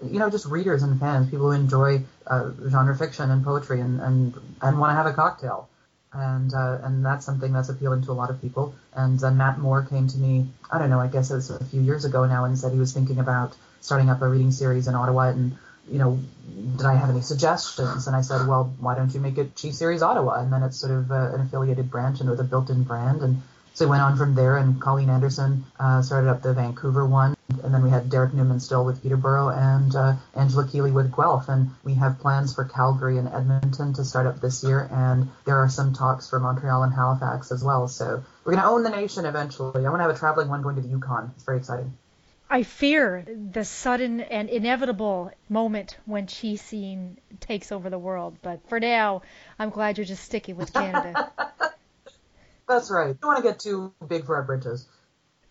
you 0.02 0.18
know, 0.18 0.30
just 0.30 0.46
readers 0.46 0.82
and 0.82 0.98
fans, 0.98 1.30
people 1.30 1.46
who 1.46 1.52
enjoy 1.52 2.02
uh, 2.26 2.50
genre 2.68 2.96
fiction 2.96 3.30
and 3.30 3.44
poetry 3.44 3.80
and, 3.80 4.00
and, 4.00 4.34
and 4.62 4.78
want 4.78 4.90
to 4.90 4.94
have 4.94 5.06
a 5.06 5.12
cocktail. 5.12 5.68
And 6.12 6.54
uh, 6.54 6.78
and 6.82 7.04
that's 7.04 7.26
something 7.26 7.52
that's 7.52 7.68
appealing 7.68 8.02
to 8.04 8.12
a 8.12 8.14
lot 8.14 8.30
of 8.30 8.40
people. 8.40 8.74
And 8.94 9.22
uh, 9.22 9.30
Matt 9.30 9.58
Moore 9.58 9.82
came 9.82 10.08
to 10.08 10.18
me, 10.18 10.48
I 10.70 10.78
don't 10.78 10.90
know, 10.90 11.00
I 11.00 11.06
guess 11.08 11.30
it 11.30 11.34
was 11.34 11.50
a 11.50 11.64
few 11.64 11.82
years 11.82 12.04
ago 12.04 12.24
now, 12.24 12.44
and 12.44 12.58
said 12.58 12.72
he 12.72 12.78
was 12.78 12.92
thinking 12.92 13.18
about 13.18 13.54
starting 13.80 14.08
up 14.08 14.22
a 14.22 14.28
reading 14.28 14.50
series 14.50 14.88
in 14.88 14.94
Ottawa. 14.94 15.28
And 15.28 15.56
you 15.90 15.98
know, 15.98 16.18
did 16.76 16.86
I 16.86 16.94
have 16.94 17.10
any 17.10 17.22
suggestions? 17.22 18.06
And 18.06 18.14
I 18.14 18.20
said, 18.20 18.46
well, 18.46 18.74
why 18.78 18.94
don't 18.94 19.12
you 19.12 19.20
make 19.20 19.38
it 19.38 19.54
ChiSeries 19.54 20.02
Ottawa? 20.02 20.40
And 20.40 20.52
then 20.52 20.62
it's 20.62 20.76
sort 20.76 20.92
of 20.92 21.10
uh, 21.10 21.32
an 21.34 21.40
affiliated 21.40 21.90
branch 21.90 22.20
and 22.20 22.28
with 22.28 22.40
a 22.40 22.44
built-in 22.44 22.82
brand. 22.84 23.22
And 23.22 23.42
so 23.74 23.86
we 23.86 23.90
went 23.90 24.02
on 24.02 24.16
from 24.16 24.34
there, 24.34 24.58
and 24.58 24.80
Colleen 24.80 25.08
Anderson 25.08 25.64
uh, 25.80 26.02
started 26.02 26.28
up 26.28 26.42
the 26.42 26.52
Vancouver 26.52 27.06
one, 27.06 27.37
and 27.64 27.72
then 27.74 27.82
we 27.82 27.90
had 27.90 28.10
Derek 28.10 28.34
Newman-Stille 28.34 28.84
with 28.84 29.02
Peterborough, 29.02 29.48
and 29.48 29.94
uh, 29.94 30.16
Angela 30.34 30.66
Keeley 30.66 30.90
with 30.90 31.14
Guelph, 31.14 31.48
and 31.48 31.70
we 31.84 31.94
have 31.94 32.18
plans 32.18 32.54
for 32.54 32.64
Calgary 32.64 33.18
and 33.18 33.28
Edmonton 33.28 33.92
to 33.94 34.04
start 34.04 34.26
up 34.26 34.40
this 34.40 34.62
year, 34.64 34.88
and 34.90 35.28
there 35.44 35.56
are 35.56 35.68
some 35.68 35.92
talks 35.92 36.28
for 36.28 36.38
Montreal 36.40 36.82
and 36.82 36.92
Halifax 36.92 37.52
as 37.52 37.62
well. 37.62 37.88
So 37.88 38.24
we're 38.44 38.52
going 38.52 38.62
to 38.62 38.68
own 38.68 38.82
the 38.82 38.90
nation 38.90 39.24
eventually. 39.24 39.86
I 39.86 39.90
want 39.90 40.00
to 40.00 40.04
have 40.04 40.14
a 40.14 40.18
traveling 40.18 40.48
one 40.48 40.62
going 40.62 40.76
to 40.76 40.82
the 40.82 40.88
Yukon. 40.88 41.32
It's 41.34 41.44
very 41.44 41.58
exciting. 41.58 41.96
I 42.50 42.62
fear 42.62 43.26
the 43.52 43.64
sudden 43.64 44.20
and 44.20 44.48
inevitable 44.48 45.30
moment 45.50 45.98
when 46.06 46.26
ChiZine 46.26 47.16
takes 47.40 47.72
over 47.72 47.90
the 47.90 47.98
world, 47.98 48.38
but 48.40 48.66
for 48.68 48.80
now, 48.80 49.22
I'm 49.58 49.68
glad 49.68 49.98
you're 49.98 50.06
just 50.06 50.24
sticking 50.24 50.56
with 50.56 50.72
Canada. 50.72 51.30
That's 52.68 52.90
right. 52.90 53.18
Don't 53.20 53.28
want 53.32 53.42
to 53.44 53.50
get 53.50 53.60
too 53.60 53.92
big 54.06 54.24
for 54.24 54.36
our 54.36 54.42
britches. 54.42 54.86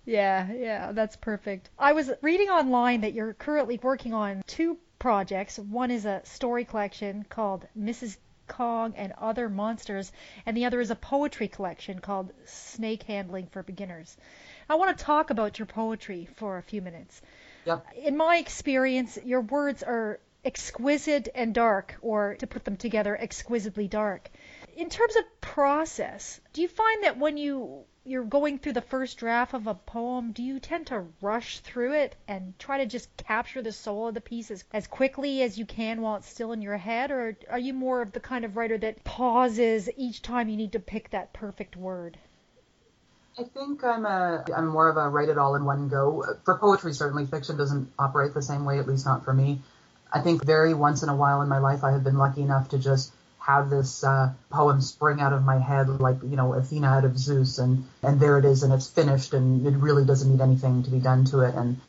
Yeah, 0.08 0.54
yeah, 0.54 0.92
that's 0.94 1.18
perfect. 1.18 1.70
I 1.78 1.92
was 1.92 2.10
reading 2.22 2.48
online 2.48 3.02
that 3.02 3.14
you're 3.14 3.34
currently 3.34 3.78
working 3.84 4.14
on 4.14 4.42
two 4.48 4.78
projects. 5.00 5.60
One 5.60 5.92
is 5.92 6.06
a 6.06 6.22
story 6.24 6.64
collection 6.64 7.26
called 7.30 7.68
Mrs. 7.78 8.16
Kong 8.48 8.94
and 8.96 9.12
Other 9.18 9.50
Monsters, 9.50 10.14
and 10.46 10.56
the 10.56 10.64
other 10.64 10.80
is 10.80 10.92
a 10.92 10.96
poetry 10.96 11.50
collection 11.50 12.00
called 12.00 12.32
Snake 12.46 13.04
Handling 13.04 13.48
for 13.48 13.64
Beginners. 13.64 14.16
I 14.70 14.76
want 14.76 14.98
to 14.98 15.04
talk 15.04 15.30
about 15.30 15.60
your 15.60 15.66
poetry 15.66 16.30
for 16.38 16.58
a 16.58 16.64
few 16.64 16.82
minutes. 16.82 17.22
Yep. 17.66 17.86
In 17.98 18.16
my 18.16 18.38
experience, 18.38 19.20
your 19.26 19.42
words 19.42 19.84
are 19.84 20.22
exquisite 20.46 21.28
and 21.36 21.54
dark, 21.54 21.98
or 22.02 22.36
to 22.36 22.48
put 22.48 22.64
them 22.64 22.78
together, 22.78 23.18
exquisitely 23.20 23.90
dark. 23.90 24.30
In 24.78 24.90
terms 24.90 25.18
of 25.18 25.42
process, 25.42 26.40
do 26.54 26.62
you 26.62 26.70
find 26.70 27.04
that 27.04 27.18
when 27.18 27.36
you 27.36 27.84
you're 28.08 28.24
going 28.24 28.58
through 28.58 28.74
the 28.74 28.82
first 28.82 29.18
draft 29.18 29.54
of 29.54 29.68
a 29.68 29.74
poem, 29.74 30.32
do 30.32 30.42
you 30.42 30.60
tend 30.60 30.88
to 30.88 31.06
rush 31.22 31.60
through 31.60 31.94
it 31.94 32.16
and 32.28 32.58
try 32.58 32.78
to 32.78 32.86
just 32.86 33.10
capture 33.18 33.62
the 33.62 33.72
soul 33.72 34.08
of 34.08 34.14
the 34.14 34.22
piece 34.22 34.50
as, 34.50 34.64
as 34.72 34.88
quickly 34.88 35.42
as 35.42 35.60
you 35.60 35.66
can 35.66 36.02
while 36.02 36.16
it's 36.16 36.30
still 36.30 36.54
in 36.54 36.62
your 36.62 36.78
head? 36.78 37.12
Or 37.12 37.38
are 37.50 37.60
you 37.60 37.74
more 37.74 38.02
of 38.02 38.14
the 38.14 38.22
kind 38.22 38.46
of 38.46 38.56
writer 38.56 38.78
that 38.78 39.04
pauses 39.04 39.90
each 39.98 40.22
time 40.22 40.48
you 40.48 40.56
need 40.56 40.72
to 40.72 40.80
pick 40.80 41.10
that 41.10 41.34
perfect 41.34 41.76
word? 41.76 42.18
I 43.38 43.44
think 43.44 43.84
I'm 43.84 44.06
a 44.06 44.44
I'm 44.56 44.68
more 44.68 44.88
of 44.88 44.98
a 44.98 45.10
write 45.10 45.30
it 45.30 45.38
all 45.38 45.56
in 45.56 45.66
one 45.66 45.90
go. 45.90 46.24
For 46.46 46.58
poetry, 46.58 46.94
certainly 46.94 47.26
fiction 47.26 47.58
doesn't 47.58 47.92
operate 48.00 48.34
the 48.34 48.42
same 48.42 48.66
way, 48.66 48.80
at 48.80 48.88
least 48.88 49.06
not 49.06 49.26
for 49.26 49.34
me. 49.34 49.62
I 50.12 50.22
think 50.22 50.44
very 50.44 50.74
once 50.74 51.04
in 51.04 51.10
a 51.10 51.16
while 51.16 51.42
in 51.42 51.50
my 51.50 51.60
life 51.60 51.84
I 51.84 51.92
have 51.92 52.04
been 52.04 52.18
lucky 52.18 52.42
enough 52.42 52.70
to 52.70 52.80
just 52.80 53.12
have 53.48 53.70
this 53.70 54.04
uh, 54.04 54.34
poem 54.50 54.82
spring 54.82 55.22
out 55.22 55.32
of 55.32 55.44
my 55.44 55.58
head 55.58 55.88
like 55.88 56.18
you 56.22 56.36
know 56.36 56.54
Athena 56.54 56.88
out 56.88 57.06
of 57.06 57.18
Zeus 57.18 57.60
and 57.60 57.86
and 58.04 58.20
there 58.20 58.38
it 58.38 58.44
is 58.44 58.62
and 58.64 58.74
it's 58.74 58.90
finished 58.90 59.34
and 59.34 59.66
it 59.66 59.78
really 59.78 60.04
doesn't 60.04 60.30
need 60.30 60.42
anything 60.42 60.84
to 60.84 60.92
be 60.92 61.00
done 61.00 61.24
to 61.26 61.40
it 61.40 61.56
and 61.56 61.80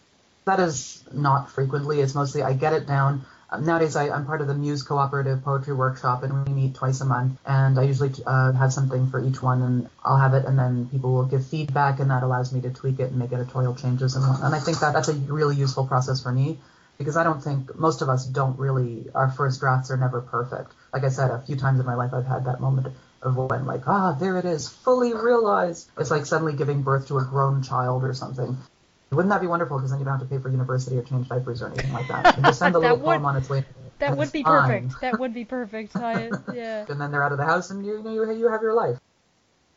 that 0.44 0.60
is 0.60 1.02
not 1.12 1.50
frequently 1.50 2.00
it's 2.00 2.14
mostly 2.14 2.42
I 2.42 2.52
get 2.52 2.72
it 2.72 2.86
down. 2.86 3.24
Um, 3.50 3.64
nowadays 3.64 3.96
I, 3.96 4.14
am 4.14 4.26
part 4.26 4.42
of 4.42 4.46
the 4.46 4.54
Muse 4.54 4.82
Cooperative 4.82 5.42
Poetry 5.42 5.74
Workshop 5.74 6.22
and 6.22 6.46
we 6.46 6.52
meet 6.52 6.74
twice 6.74 7.00
a 7.00 7.06
month 7.06 7.38
and 7.46 7.78
I 7.80 7.84
usually 7.84 8.12
uh, 8.26 8.52
have 8.52 8.72
something 8.72 9.10
for 9.10 9.24
each 9.24 9.42
one 9.42 9.62
and 9.62 9.88
I'll 10.04 10.18
have 10.18 10.34
it 10.34 10.44
and 10.44 10.56
then 10.58 10.86
people 10.90 11.12
will 11.14 11.24
give 11.24 11.46
feedback 11.46 11.98
and 11.98 12.10
that 12.10 12.22
allows 12.22 12.52
me 12.52 12.60
to 12.60 12.70
tweak 12.70 13.00
it 13.00 13.10
and 13.10 13.16
make 13.16 13.32
editorial 13.32 13.74
changes 13.74 14.14
and, 14.16 14.24
and 14.44 14.54
I 14.54 14.60
think 14.60 14.78
that 14.80 14.92
that's 14.92 15.08
a 15.08 15.14
really 15.14 15.56
useful 15.56 15.86
process 15.86 16.22
for 16.22 16.30
me 16.30 16.58
because 16.98 17.16
I 17.16 17.24
don't 17.24 17.42
think 17.42 17.76
most 17.76 18.02
of 18.02 18.08
us 18.08 18.26
don't 18.26 18.58
really 18.58 19.06
our 19.14 19.30
first 19.30 19.60
drafts 19.60 19.90
are 19.90 19.96
never 19.96 20.20
perfect. 20.20 20.72
Like 20.92 21.04
I 21.04 21.08
said, 21.08 21.30
a 21.30 21.40
few 21.40 21.56
times 21.56 21.80
in 21.80 21.86
my 21.86 21.94
life 21.94 22.12
I've 22.12 22.26
had 22.26 22.44
that 22.46 22.60
moment 22.60 22.88
of 23.22 23.36
when 23.36 23.66
like, 23.66 23.86
ah, 23.86 24.12
there 24.12 24.36
it 24.36 24.44
is, 24.44 24.68
fully 24.68 25.14
realized. 25.14 25.88
It's 25.98 26.10
like 26.10 26.26
suddenly 26.26 26.54
giving 26.54 26.82
birth 26.82 27.08
to 27.08 27.18
a 27.18 27.24
grown 27.24 27.62
child 27.62 28.04
or 28.04 28.14
something. 28.14 28.56
Wouldn't 29.10 29.30
that 29.30 29.40
be 29.40 29.46
wonderful? 29.46 29.78
Because 29.78 29.90
then 29.90 30.00
you 30.00 30.04
don't 30.04 30.18
have 30.18 30.28
to 30.28 30.34
pay 30.34 30.40
for 30.40 30.50
university 30.50 30.98
or 30.98 31.02
change 31.02 31.28
diapers 31.28 31.62
or 31.62 31.68
anything 31.68 31.92
like 31.92 32.08
that. 32.08 32.36
You 32.36 32.42
just 32.42 32.58
send 32.58 32.74
the 32.74 32.78
little 32.80 32.98
would, 32.98 33.04
poem 33.04 33.24
on 33.24 33.36
its 33.36 33.48
way. 33.48 33.64
That 34.00 34.16
would 34.16 34.30
be 34.30 34.42
fine. 34.42 34.82
perfect. 34.82 35.00
That 35.00 35.18
would 35.18 35.34
be 35.34 35.44
perfect. 35.44 35.96
I, 35.96 36.30
yeah. 36.52 36.84
and 36.88 37.00
then 37.00 37.10
they're 37.10 37.24
out 37.24 37.32
of 37.32 37.38
the 37.38 37.44
house, 37.44 37.70
and 37.70 37.86
you, 37.86 38.02
you 38.04 38.32
you 38.32 38.48
have 38.48 38.62
your 38.62 38.74
life. 38.74 38.98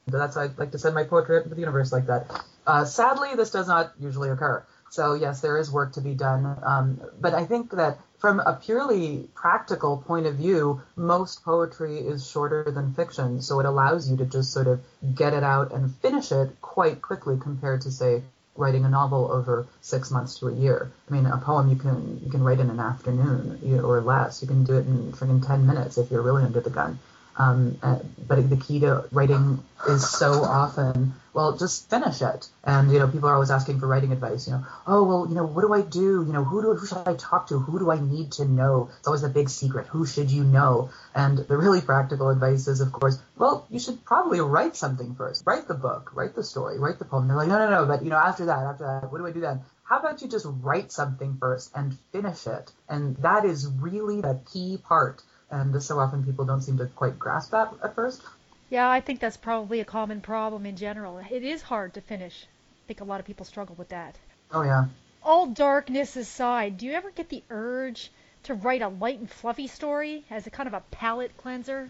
That's 0.08 0.36
why 0.36 0.46
I 0.46 0.50
like 0.58 0.72
to 0.72 0.80
send 0.80 0.96
my 0.96 1.06
poetry 1.06 1.38
out 1.38 1.44
into 1.44 1.56
the 1.56 1.62
universe 1.62 1.92
like 1.92 2.08
that. 2.08 2.44
Uh, 2.68 2.86
sadly, 2.86 3.30
this 3.36 3.52
does 3.52 3.68
not 3.68 3.94
usually 4.00 4.30
occur. 4.30 4.66
So 4.92 5.14
yes, 5.14 5.40
there 5.40 5.58
is 5.58 5.72
work 5.72 5.94
to 5.94 6.02
be 6.02 6.14
done. 6.14 6.58
Um, 6.64 7.02
but 7.20 7.34
I 7.34 7.46
think 7.46 7.72
that 7.72 7.98
from 8.20 8.42
a 8.42 8.60
purely 8.62 9.30
practical 9.34 9.98
point 9.98 10.26
of 10.26 10.36
view, 10.36 10.82
most 10.98 11.46
poetry 11.46 11.98
is 11.98 12.30
shorter 12.30 12.70
than 12.70 12.94
fiction, 12.94 13.42
so 13.42 13.62
it 13.62 13.66
allows 13.66 14.12
you 14.12 14.18
to 14.18 14.26
just 14.26 14.52
sort 14.52 14.68
of 14.68 14.82
get 15.16 15.34
it 15.34 15.44
out 15.44 15.72
and 15.72 15.96
finish 15.96 16.34
it 16.34 16.60
quite 16.62 17.02
quickly 17.02 17.38
compared 17.40 17.82
to 17.82 17.92
say 17.92 18.22
writing 18.58 18.84
a 18.84 18.90
novel 18.90 19.32
over 19.32 19.66
six 19.80 20.12
months 20.12 20.40
to 20.40 20.50
a 20.50 20.54
year. 20.54 20.92
I 21.10 21.14
mean, 21.14 21.26
a 21.26 21.38
poem 21.38 21.70
you 21.70 21.78
can 21.78 22.20
you 22.22 22.30
can 22.30 22.44
write 22.44 22.60
in 22.60 22.70
an 22.70 22.82
afternoon 22.82 23.82
or 23.82 24.02
less. 24.02 24.42
You 24.42 24.50
can 24.50 24.66
do 24.66 24.78
it 24.78 24.86
in 24.86 25.14
friggin' 25.14 25.48
ten 25.48 25.66
minutes 25.66 25.98
if 25.98 26.12
you're 26.12 26.22
really 26.22 26.44
under 26.44 26.60
the 26.60 26.70
gun. 26.70 27.00
Um, 27.38 27.78
uh, 27.82 28.00
but 28.28 28.50
the 28.50 28.58
key 28.58 28.82
to 28.82 29.06
writing 29.12 29.64
is 29.88 30.08
so 30.08 30.44
often, 30.44 31.14
well, 31.34 31.58
just 31.58 31.90
finish 31.90 32.22
it. 32.22 32.48
And 32.64 32.92
you 32.92 33.00
know, 33.00 33.08
people 33.08 33.30
are 33.30 33.34
always 33.34 33.52
asking 33.52 33.80
for 33.80 33.88
writing 33.88 34.12
advice. 34.12 34.48
You 34.48 34.54
know, 34.54 34.66
oh 34.86 35.04
well, 35.04 35.28
you 35.28 35.36
know, 35.36 35.46
what 35.46 35.62
do 35.62 35.74
I 35.74 35.82
do? 35.82 36.24
You 36.26 36.34
know, 36.34 36.44
who 36.44 36.62
do 36.62 36.74
who 36.74 36.86
should 36.86 37.08
I 37.08 37.16
talk 37.16 37.48
to? 37.48 37.60
Who 37.60 37.80
do 37.80 37.90
I 37.90 38.00
need 38.00 38.34
to 38.34 38.46
know? 38.46 38.90
It's 39.00 39.08
always 39.08 39.24
a 39.24 39.30
big 39.30 39.50
secret. 39.50 39.88
Who 39.88 40.06
should 40.06 40.30
you 40.30 40.44
know? 40.44 40.90
And 41.16 41.38
the 41.38 41.58
really 41.58 41.82
practical 41.82 42.30
advice 42.30 42.68
is, 42.68 42.82
of 42.82 42.92
course, 42.92 43.20
well, 43.38 43.66
you 43.70 43.80
should 43.80 44.04
probably 44.04 44.42
write 44.42 44.76
something 44.76 45.16
first. 45.16 45.44
Write 45.46 45.68
the 45.68 45.74
book, 45.74 46.12
write 46.14 46.36
the 46.36 46.44
story, 46.44 46.80
write 46.80 47.00
the 47.00 47.06
poem. 47.06 47.28
They're 47.28 47.38
like, 47.38 47.48
no, 47.48 47.58
no, 47.58 47.70
no. 47.70 47.86
But 47.86 48.04
you 48.04 48.10
know, 48.10 48.18
after 48.18 48.46
that, 48.46 48.66
after 48.66 48.84
that, 48.86 49.12
what 49.12 49.20
do 49.20 49.28
I 49.28 49.32
do 49.32 49.42
then? 49.42 49.62
How 49.84 50.00
about 50.00 50.22
you 50.22 50.30
just 50.30 50.48
write 50.62 50.92
something 50.92 51.38
first 51.38 51.72
and 51.76 51.98
finish 52.14 52.48
it? 52.48 52.72
And 52.88 53.18
that 53.18 53.44
is 53.44 53.68
really 53.68 54.22
the 54.22 54.40
key 54.54 54.78
part 54.78 55.22
and 55.52 55.82
so 55.84 56.00
often 56.00 56.24
people 56.24 56.46
don't 56.46 56.62
seem 56.62 56.78
to 56.78 56.86
quite 56.88 57.20
grasp 57.20 57.52
that 57.52 57.74
at 57.84 57.96
first. 57.96 58.22
Yeah, 58.70 58.90
I 58.90 59.02
think 59.02 59.20
that's 59.20 59.38
probably 59.38 59.82
a 59.82 59.86
common 59.86 60.22
problem 60.22 60.66
in 60.66 60.78
general. 60.78 61.18
It 61.18 61.44
is 61.44 61.62
hard 61.62 61.94
to 61.96 62.02
finish. 62.02 62.46
I 62.46 62.88
think 62.88 63.02
a 63.02 63.04
lot 63.04 63.20
of 63.20 63.26
people 63.26 63.46
struggle 63.46 63.76
with 63.76 63.90
that. 63.90 64.18
Oh 64.52 64.64
yeah. 64.64 64.86
All 65.24 65.48
darkness 65.48 66.16
aside, 66.16 66.78
do 66.78 66.86
you 66.86 66.94
ever 66.94 67.12
get 67.12 67.30
the 67.30 67.44
urge 67.50 68.12
to 68.44 68.54
write 68.54 68.82
a 68.82 68.88
light 68.88 69.20
and 69.20 69.30
fluffy 69.30 69.68
story 69.68 70.24
as 70.30 70.48
a 70.48 70.50
kind 70.50 70.68
of 70.68 70.74
a 70.74 70.84
palate 70.90 71.38
cleanser? 71.38 71.90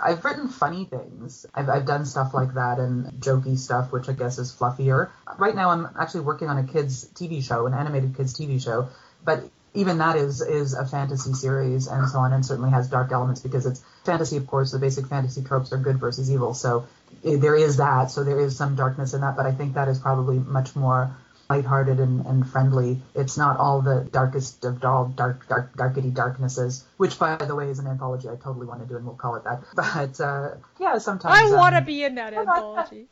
I've 0.00 0.24
written 0.24 0.48
funny 0.48 0.84
things. 0.84 1.46
I've, 1.54 1.68
I've 1.68 1.86
done 1.86 2.04
stuff 2.06 2.34
like 2.34 2.54
that 2.54 2.78
and 2.78 3.12
jokey 3.20 3.58
stuff, 3.58 3.92
which 3.92 4.08
I 4.08 4.12
guess 4.12 4.38
is 4.38 4.52
fluffier. 4.52 5.10
Right 5.38 5.54
now, 5.54 5.70
I'm 5.70 5.88
actually 5.98 6.22
working 6.22 6.48
on 6.48 6.58
a 6.58 6.64
kids' 6.64 7.04
TV 7.14 7.42
show, 7.42 7.66
an 7.66 7.74
animated 7.74 8.16
kids' 8.16 8.34
TV 8.34 8.62
show. 8.62 8.88
But 9.24 9.44
even 9.74 9.98
that 9.98 10.16
is 10.16 10.40
is 10.40 10.72
a 10.72 10.86
fantasy 10.86 11.32
series 11.32 11.88
and 11.88 12.08
so 12.08 12.18
on, 12.18 12.32
and 12.32 12.46
certainly 12.46 12.70
has 12.70 12.88
dark 12.88 13.10
elements 13.12 13.40
because 13.40 13.66
it's 13.66 13.82
fantasy. 14.04 14.36
Of 14.36 14.46
course, 14.46 14.70
the 14.70 14.78
basic 14.78 15.06
fantasy 15.06 15.42
tropes 15.42 15.72
are 15.72 15.78
good 15.78 15.98
versus 15.98 16.30
evil, 16.30 16.54
so 16.54 16.86
it, 17.22 17.40
there 17.40 17.56
is 17.56 17.76
that. 17.78 18.10
So 18.10 18.24
there 18.24 18.38
is 18.38 18.56
some 18.56 18.76
darkness 18.76 19.14
in 19.14 19.20
that, 19.22 19.36
but 19.36 19.46
I 19.46 19.52
think 19.52 19.74
that 19.74 19.88
is 19.88 19.98
probably 19.98 20.38
much 20.38 20.76
more 20.76 21.16
lighthearted 21.50 21.98
and, 21.98 22.24
and 22.24 22.48
friendly. 22.48 23.02
It's 23.14 23.36
not 23.36 23.58
all 23.58 23.82
the 23.82 24.08
darkest 24.10 24.64
of 24.64 24.82
all 24.84 25.06
dark, 25.06 25.46
dark, 25.48 25.76
darkety 25.76 26.14
darknesses, 26.14 26.84
which, 26.96 27.18
by 27.18 27.36
the 27.36 27.54
way, 27.54 27.68
is 27.68 27.78
an 27.78 27.86
anthology 27.86 28.28
I 28.28 28.36
totally 28.36 28.66
want 28.66 28.80
to 28.80 28.86
do, 28.86 28.96
and 28.96 29.04
we'll 29.04 29.16
call 29.16 29.34
it 29.34 29.44
that. 29.44 29.62
But 29.74 30.20
uh, 30.20 30.54
yeah, 30.78 30.98
sometimes 30.98 31.52
I 31.52 31.54
want 31.54 31.74
to 31.74 31.78
um, 31.78 31.84
be 31.84 32.04
in 32.04 32.14
that 32.14 32.32
anthology. 32.34 33.08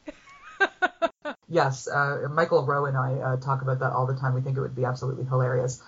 yes, 1.49 1.89
uh, 1.89 2.29
Michael 2.31 2.65
Rowe 2.65 2.85
and 2.85 2.97
I 2.97 3.15
uh, 3.15 3.37
talk 3.39 3.63
about 3.63 3.81
that 3.81 3.93
all 3.93 4.07
the 4.07 4.15
time. 4.15 4.35
We 4.35 4.41
think 4.41 4.57
it 4.57 4.61
would 4.61 4.77
be 4.77 4.85
absolutely 4.85 5.25
hilarious 5.25 5.83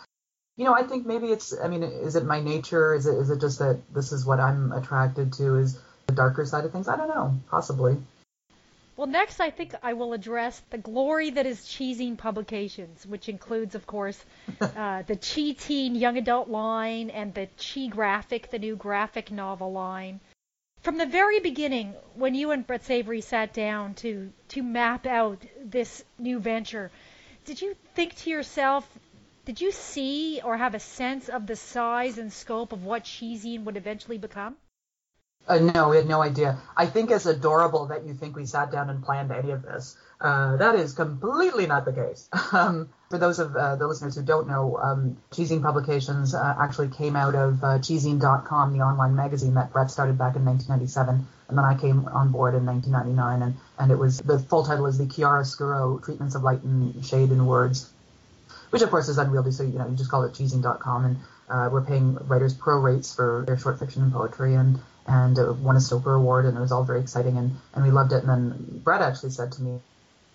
you 0.57 0.64
know, 0.64 0.75
I 0.75 0.85
think 0.85 1.07
maybe 1.07 1.29
it's. 1.29 1.55
I 1.59 1.69
mean, 1.69 1.83
is 1.83 2.17
it 2.17 2.25
my 2.25 2.40
nature? 2.40 2.95
Is 2.95 3.07
it 3.07 3.17
is 3.17 3.31
it 3.31 3.40
just 3.40 3.59
that 3.59 3.81
this 3.93 4.12
is 4.12 4.25
what 4.25 4.38
I'm 4.40 4.73
attracted 4.73 5.33
to? 5.35 5.57
Is 5.57 5.79
the 6.07 6.14
darker 6.14 6.45
side 6.47 6.64
of 6.64 6.73
things? 6.73 6.88
I 6.88 6.97
don't 6.97 7.09
know. 7.09 7.35
Possibly. 7.51 7.97
Well, 8.97 9.09
next 9.09 9.40
I 9.40 9.51
think 9.51 9.75
I 9.83 9.95
will 9.95 10.12
address 10.12 10.62
the 10.71 10.79
glory 10.79 11.31
that 11.31 11.47
is 11.47 11.59
ChiZine 11.62 12.17
Publications, 12.17 13.05
which 13.05 13.29
includes, 13.29 13.75
of 13.75 13.88
course, 13.88 14.25
uh, 14.61 15.03
the 15.03 15.17
ChiTeen 15.17 15.99
Young 15.99 16.17
Adult 16.17 16.49
line 16.49 17.11
and 17.11 17.35
the 17.35 17.49
ChiGraphic, 17.59 18.51
the 18.51 18.61
new 18.61 18.77
graphic 18.77 19.33
novel 19.33 19.73
line. 19.73 20.21
From 20.83 20.99
the 20.99 21.07
very 21.07 21.40
beginning, 21.40 21.95
when 22.14 22.37
you 22.37 22.53
and 22.53 22.64
Brett 22.64 22.85
Savory 22.85 23.23
sat 23.23 23.53
down 23.53 23.95
to 23.95 24.31
to 24.51 24.62
map 24.62 25.07
out 25.07 25.43
this 25.61 26.05
new 26.19 26.38
venture, 26.38 26.93
did 27.47 27.61
you 27.61 27.75
think 27.95 28.14
to 28.19 28.31
yourself, 28.31 28.88
did 29.44 29.61
you 29.61 29.72
see 29.72 30.40
or 30.42 30.57
have 30.57 30.74
a 30.74 30.80
sense 30.80 31.28
of 31.28 31.46
the 31.46 31.57
size 31.57 32.18
and 32.18 32.33
scope 32.33 32.72
of 32.72 32.85
what 32.85 33.04
ChiZine 33.04 33.64
would 33.64 33.76
eventually 33.76 34.18
become? 34.18 34.57
Uh, 35.46 35.59
no, 35.59 35.90
we 35.90 35.96
had 35.96 36.09
no 36.09 36.22
idea. 36.22 36.59
I 36.74 36.87
think 36.87 37.11
it's 37.11 37.26
adorable 37.26 37.87
that 37.87 38.07
you 38.07 38.14
think 38.14 38.35
we 38.35 38.46
sat 38.46 38.72
down 38.72 38.88
and 38.88 39.04
planned 39.04 39.30
any 39.30 39.50
of 39.50 39.62
this. 39.62 39.96
Uh, 40.18 40.57
that 40.57 40.74
is 40.76 40.94
completely 40.94 41.66
not 41.66 41.85
the 41.85 41.92
case. 41.92 42.28
Um, 42.52 42.88
for 43.11 43.18
those 43.18 43.40
of 43.40 43.54
uh, 43.57 43.76
the 43.76 43.87
listeners 43.87 44.14
who 44.14 44.22
don't 44.22 44.46
know, 44.48 44.78
um, 44.78 45.16
ChiZine 45.33 45.62
Publications 45.62 46.35
uh, 46.35 46.57
actually 46.61 46.88
came 46.88 47.16
out 47.16 47.35
of 47.35 47.62
uh, 47.62 47.78
ChiZine.com, 47.78 48.72
the 48.72 48.85
online 48.85 49.16
magazine 49.16 49.54
that 49.54 49.72
Brett 49.72 49.90
started 49.90 50.16
back 50.16 50.37
in 50.37 50.44
1997, 50.44 51.26
and 51.48 51.59
then 51.59 51.64
I 51.64 51.76
came 51.76 52.07
on 52.07 52.30
board 52.30 52.54
in 52.54 52.64
1999, 52.64 53.42
and, 53.42 53.57
and 53.78 53.92
it 53.92 53.98
was 53.98 54.18
the 54.18 54.38
full 54.38 54.64
title 54.64 54.87
is 54.87 54.98
the 54.98 55.07
Chiaroscuro 55.07 56.02
Treatments 56.02 56.37
of 56.37 56.42
Light 56.42 56.62
and 56.62 57.04
Shade 57.04 57.30
in 57.30 57.44
Words 57.44 57.90
which 58.75 58.83
of 58.83 58.91
course 58.91 59.09
is 59.09 59.19
unwieldy. 59.19 59.53
So 59.53 59.63
you 59.63 59.79
know 59.79 59.87
you 59.87 59.97
just 59.97 60.11
call 60.11 60.25
it 60.25 60.33
chizine.com, 60.33 61.05
and 61.05 61.17
uh, 61.49 61.69
we're 61.71 61.85
paying 61.85 62.17
writers 62.27 62.55
pro 62.55 62.81
rates 62.81 63.15
for 63.15 63.45
their 63.47 63.57
short 63.57 63.79
fiction 63.79 64.03
and 64.03 64.13
poetry, 64.13 64.55
and 64.55 64.81
and 65.07 65.39
uh, 65.39 65.53
won 65.53 65.77
a 65.77 65.81
Stoker 65.81 66.15
Award, 66.15 66.45
and 66.45 66.59
it 66.59 66.61
was 66.61 66.73
all 66.73 66.83
very 66.83 67.01
exciting, 67.01 67.39
and 67.39 67.53
and 67.75 67.85
we 67.85 67.93
loved 67.93 68.13
it. 68.13 68.25
And 68.25 68.29
then 68.29 68.81
Brett 68.83 69.01
actually 69.01 69.31
said 69.31 69.53
to 69.53 69.63
me. 69.63 69.81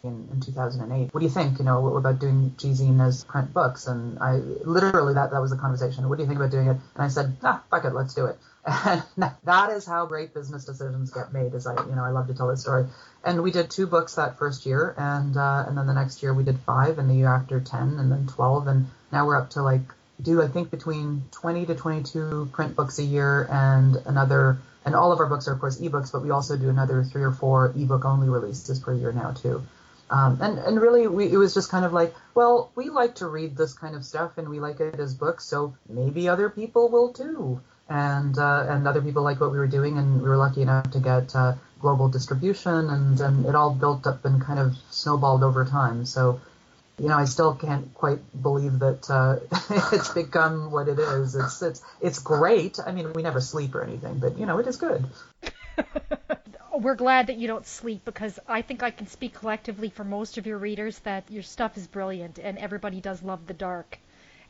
In, 0.02 0.30
in 0.32 0.40
2008, 0.40 1.14
what 1.14 1.20
do 1.20 1.26
you 1.26 1.30
think? 1.30 1.60
You 1.60 1.66
know, 1.66 1.98
about 1.98 2.20
doing 2.20 2.56
ChiZine 2.56 3.06
as 3.06 3.26
print 3.26 3.54
books? 3.54 3.86
And 3.86 4.18
I 4.20 4.36
literally 4.64 5.14
that 5.16 5.32
that 5.32 5.42
was 5.42 5.52
the 5.52 5.58
conversation. 5.58 6.08
What 6.08 6.16
do 6.16 6.24
you 6.24 6.28
think 6.28 6.40
about 6.40 6.52
doing 6.52 6.68
it? 6.68 6.78
And 6.96 7.04
I 7.04 7.10
said, 7.10 7.36
ah, 7.44 7.62
fuck 7.70 7.84
it, 7.84 7.94
let's 7.94 8.14
do 8.14 8.26
it. 8.28 8.40
And 8.86 9.32
that 9.44 9.72
is 9.72 9.86
how 9.86 10.06
great 10.06 10.34
business 10.34 10.66
decisions 10.66 11.12
get 11.12 11.34
made. 11.34 11.54
Is 11.54 11.66
I, 11.66 11.74
you 11.86 11.96
know, 11.96 12.04
I 12.04 12.10
love 12.10 12.28
to 12.28 12.34
tell 12.34 12.48
this 12.48 12.62
story. 12.62 12.86
And 13.24 13.42
we 13.42 13.52
did 13.52 13.70
two 13.70 13.88
books 13.88 14.16
that 14.16 14.38
first 14.38 14.66
year, 14.66 14.94
and 14.98 15.36
uh, 15.36 15.66
and 15.68 15.78
then 15.78 15.88
the 15.88 15.94
next 15.94 16.22
year 16.22 16.34
we 16.34 16.44
did 16.44 16.60
five, 16.60 17.00
and 17.00 17.10
the 17.10 17.16
year 17.16 17.34
after 17.34 17.60
ten, 17.60 17.98
and 18.00 18.12
then 18.12 18.28
twelve, 18.28 18.68
and 18.68 18.88
now 19.12 19.26
we're 19.26 19.38
up 19.38 19.52
to 19.52 19.64
like 19.64 19.82
do 20.22 20.42
I 20.42 20.48
think 20.48 20.70
between 20.70 21.24
twenty 21.32 21.66
to 21.66 21.76
twenty-two 21.76 22.50
print 22.54 22.76
books 22.76 23.00
a 23.00 23.04
year, 23.04 23.48
and 23.50 23.96
another. 24.06 24.60
And 24.86 24.96
all 24.96 25.12
of 25.12 25.20
our 25.20 25.28
books 25.28 25.48
are 25.48 25.54
of 25.54 25.60
course 25.60 25.80
ebooks, 25.82 26.12
but 26.12 26.24
we 26.24 26.30
also 26.32 26.56
do 26.56 26.70
another 26.70 27.04
three 27.04 27.24
or 27.24 27.32
four 27.32 27.74
ebook 27.76 28.06
only 28.06 28.30
releases 28.30 28.80
per 28.80 28.94
year 28.94 29.12
now 29.12 29.32
too. 29.32 29.62
Um, 30.10 30.40
and 30.42 30.58
and 30.58 30.82
really, 30.82 31.06
we, 31.08 31.32
it 31.32 31.38
was 31.38 31.54
just 31.54 31.70
kind 31.70 31.86
of 31.86 31.94
like, 31.94 32.16
well, 32.34 32.72
we 32.76 32.90
like 32.90 33.16
to 33.16 33.28
read 33.28 33.58
this 33.58 33.74
kind 33.74 33.96
of 33.96 34.06
stuff, 34.06 34.38
and 34.38 34.48
we 34.48 34.60
like 34.60 34.80
it 34.80 35.00
as 35.00 35.14
books, 35.14 35.46
so 35.46 35.76
maybe 35.88 36.30
other 36.30 36.50
people 36.50 36.90
will 36.90 37.14
too. 37.14 37.62
And 37.90 38.38
uh, 38.38 38.68
and 38.70 38.88
other 38.88 39.02
people 39.02 39.24
like 39.24 39.40
what 39.40 39.52
we 39.52 39.58
were 39.58 39.68
doing, 39.68 39.98
and 39.98 40.22
we 40.22 40.30
were 40.30 40.38
lucky 40.38 40.62
enough 40.62 40.92
to 40.92 41.00
get 41.00 41.36
uh, 41.36 41.56
global 41.82 42.08
distribution, 42.10 42.90
and, 42.90 43.20
and 43.20 43.46
it 43.46 43.56
all 43.56 43.74
built 43.74 44.06
up 44.06 44.26
and 44.26 44.42
kind 44.42 44.60
of 44.60 44.76
snowballed 44.92 45.44
over 45.44 45.66
time. 45.66 46.06
So, 46.06 46.40
you 47.00 47.08
know, 47.08 47.18
I 47.18 47.26
still 47.26 47.56
can't 47.56 47.92
quite 47.96 48.20
believe 48.40 48.78
that 48.80 49.10
uh, 49.10 49.38
it's 49.96 50.14
become 50.14 50.72
what 50.72 50.88
it 50.88 51.00
is. 51.00 51.36
It's 51.36 51.62
it's 51.64 51.82
it's 52.00 52.20
great. 52.20 52.80
I 52.86 52.92
mean, 52.92 53.12
we 53.14 53.24
never 53.24 53.42
sleep 53.42 53.74
or 53.74 53.82
anything, 53.82 54.20
but 54.20 54.38
you 54.38 54.46
know, 54.46 54.60
it 54.60 54.68
is 54.68 54.78
good. 54.78 55.06
we're 56.80 56.96
glad 56.96 57.28
that 57.28 57.38
you 57.38 57.48
don't 57.48 57.66
sleep 57.66 58.06
because 58.06 58.40
I 58.48 58.62
think 58.62 58.84
I 58.84 58.92
can 58.92 59.08
speak 59.08 59.34
collectively 59.34 59.90
for 59.90 60.04
most 60.04 60.38
of 60.38 60.48
your 60.48 60.58
readers 60.58 60.98
that 61.00 61.30
your 61.30 61.44
stuff 61.44 61.78
is 61.78 61.88
brilliant 61.88 62.40
and 62.40 62.58
everybody 62.58 63.02
does 63.02 63.22
love 63.22 63.48
the 63.48 63.54
dark. 63.54 64.00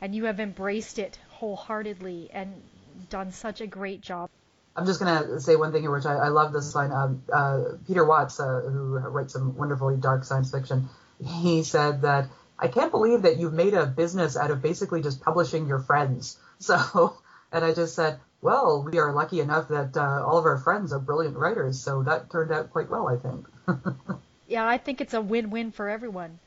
And 0.00 0.14
you 0.14 0.24
have 0.24 0.40
embraced 0.40 0.98
it 0.98 1.18
wholeheartedly 1.30 2.30
and 2.32 2.62
done 3.08 3.32
such 3.32 3.60
a 3.60 3.66
great 3.66 4.00
job. 4.00 4.28
I'm 4.76 4.86
just 4.86 5.00
going 5.00 5.22
to 5.22 5.40
say 5.40 5.56
one 5.56 5.72
thing 5.72 5.82
here, 5.82 5.90
which 5.90 6.06
I, 6.06 6.14
I 6.14 6.28
love 6.28 6.52
this 6.52 6.74
line. 6.74 6.92
Um, 6.92 7.22
uh, 7.32 7.62
Peter 7.86 8.04
Watts, 8.04 8.38
uh, 8.38 8.60
who 8.60 8.98
writes 8.98 9.32
some 9.32 9.56
wonderfully 9.56 9.96
dark 9.96 10.24
science 10.24 10.50
fiction, 10.50 10.88
he 11.24 11.64
said 11.64 12.02
that 12.02 12.28
I 12.58 12.68
can't 12.68 12.90
believe 12.90 13.22
that 13.22 13.38
you've 13.38 13.52
made 13.52 13.74
a 13.74 13.86
business 13.86 14.36
out 14.36 14.50
of 14.50 14.62
basically 14.62 15.02
just 15.02 15.20
publishing 15.20 15.66
your 15.66 15.80
friends. 15.80 16.38
So, 16.62 17.16
and 17.50 17.64
I 17.64 17.72
just 17.72 17.94
said, 17.94 18.20
well, 18.42 18.82
we 18.82 18.98
are 18.98 19.14
lucky 19.14 19.40
enough 19.40 19.68
that 19.68 19.96
uh, 19.96 20.22
all 20.26 20.36
of 20.36 20.44
our 20.44 20.58
friends 20.58 20.92
are 20.92 20.98
brilliant 20.98 21.38
writers, 21.38 21.80
so 21.80 22.02
that 22.02 22.30
turned 22.30 22.52
out 22.52 22.70
quite 22.70 22.90
well, 22.90 23.08
I 23.08 23.16
think. 23.16 23.46
yeah, 24.46 24.68
I 24.68 24.76
think 24.76 25.00
it's 25.00 25.14
a 25.14 25.22
win-win 25.22 25.72
for 25.72 25.88
everyone. 25.88 26.38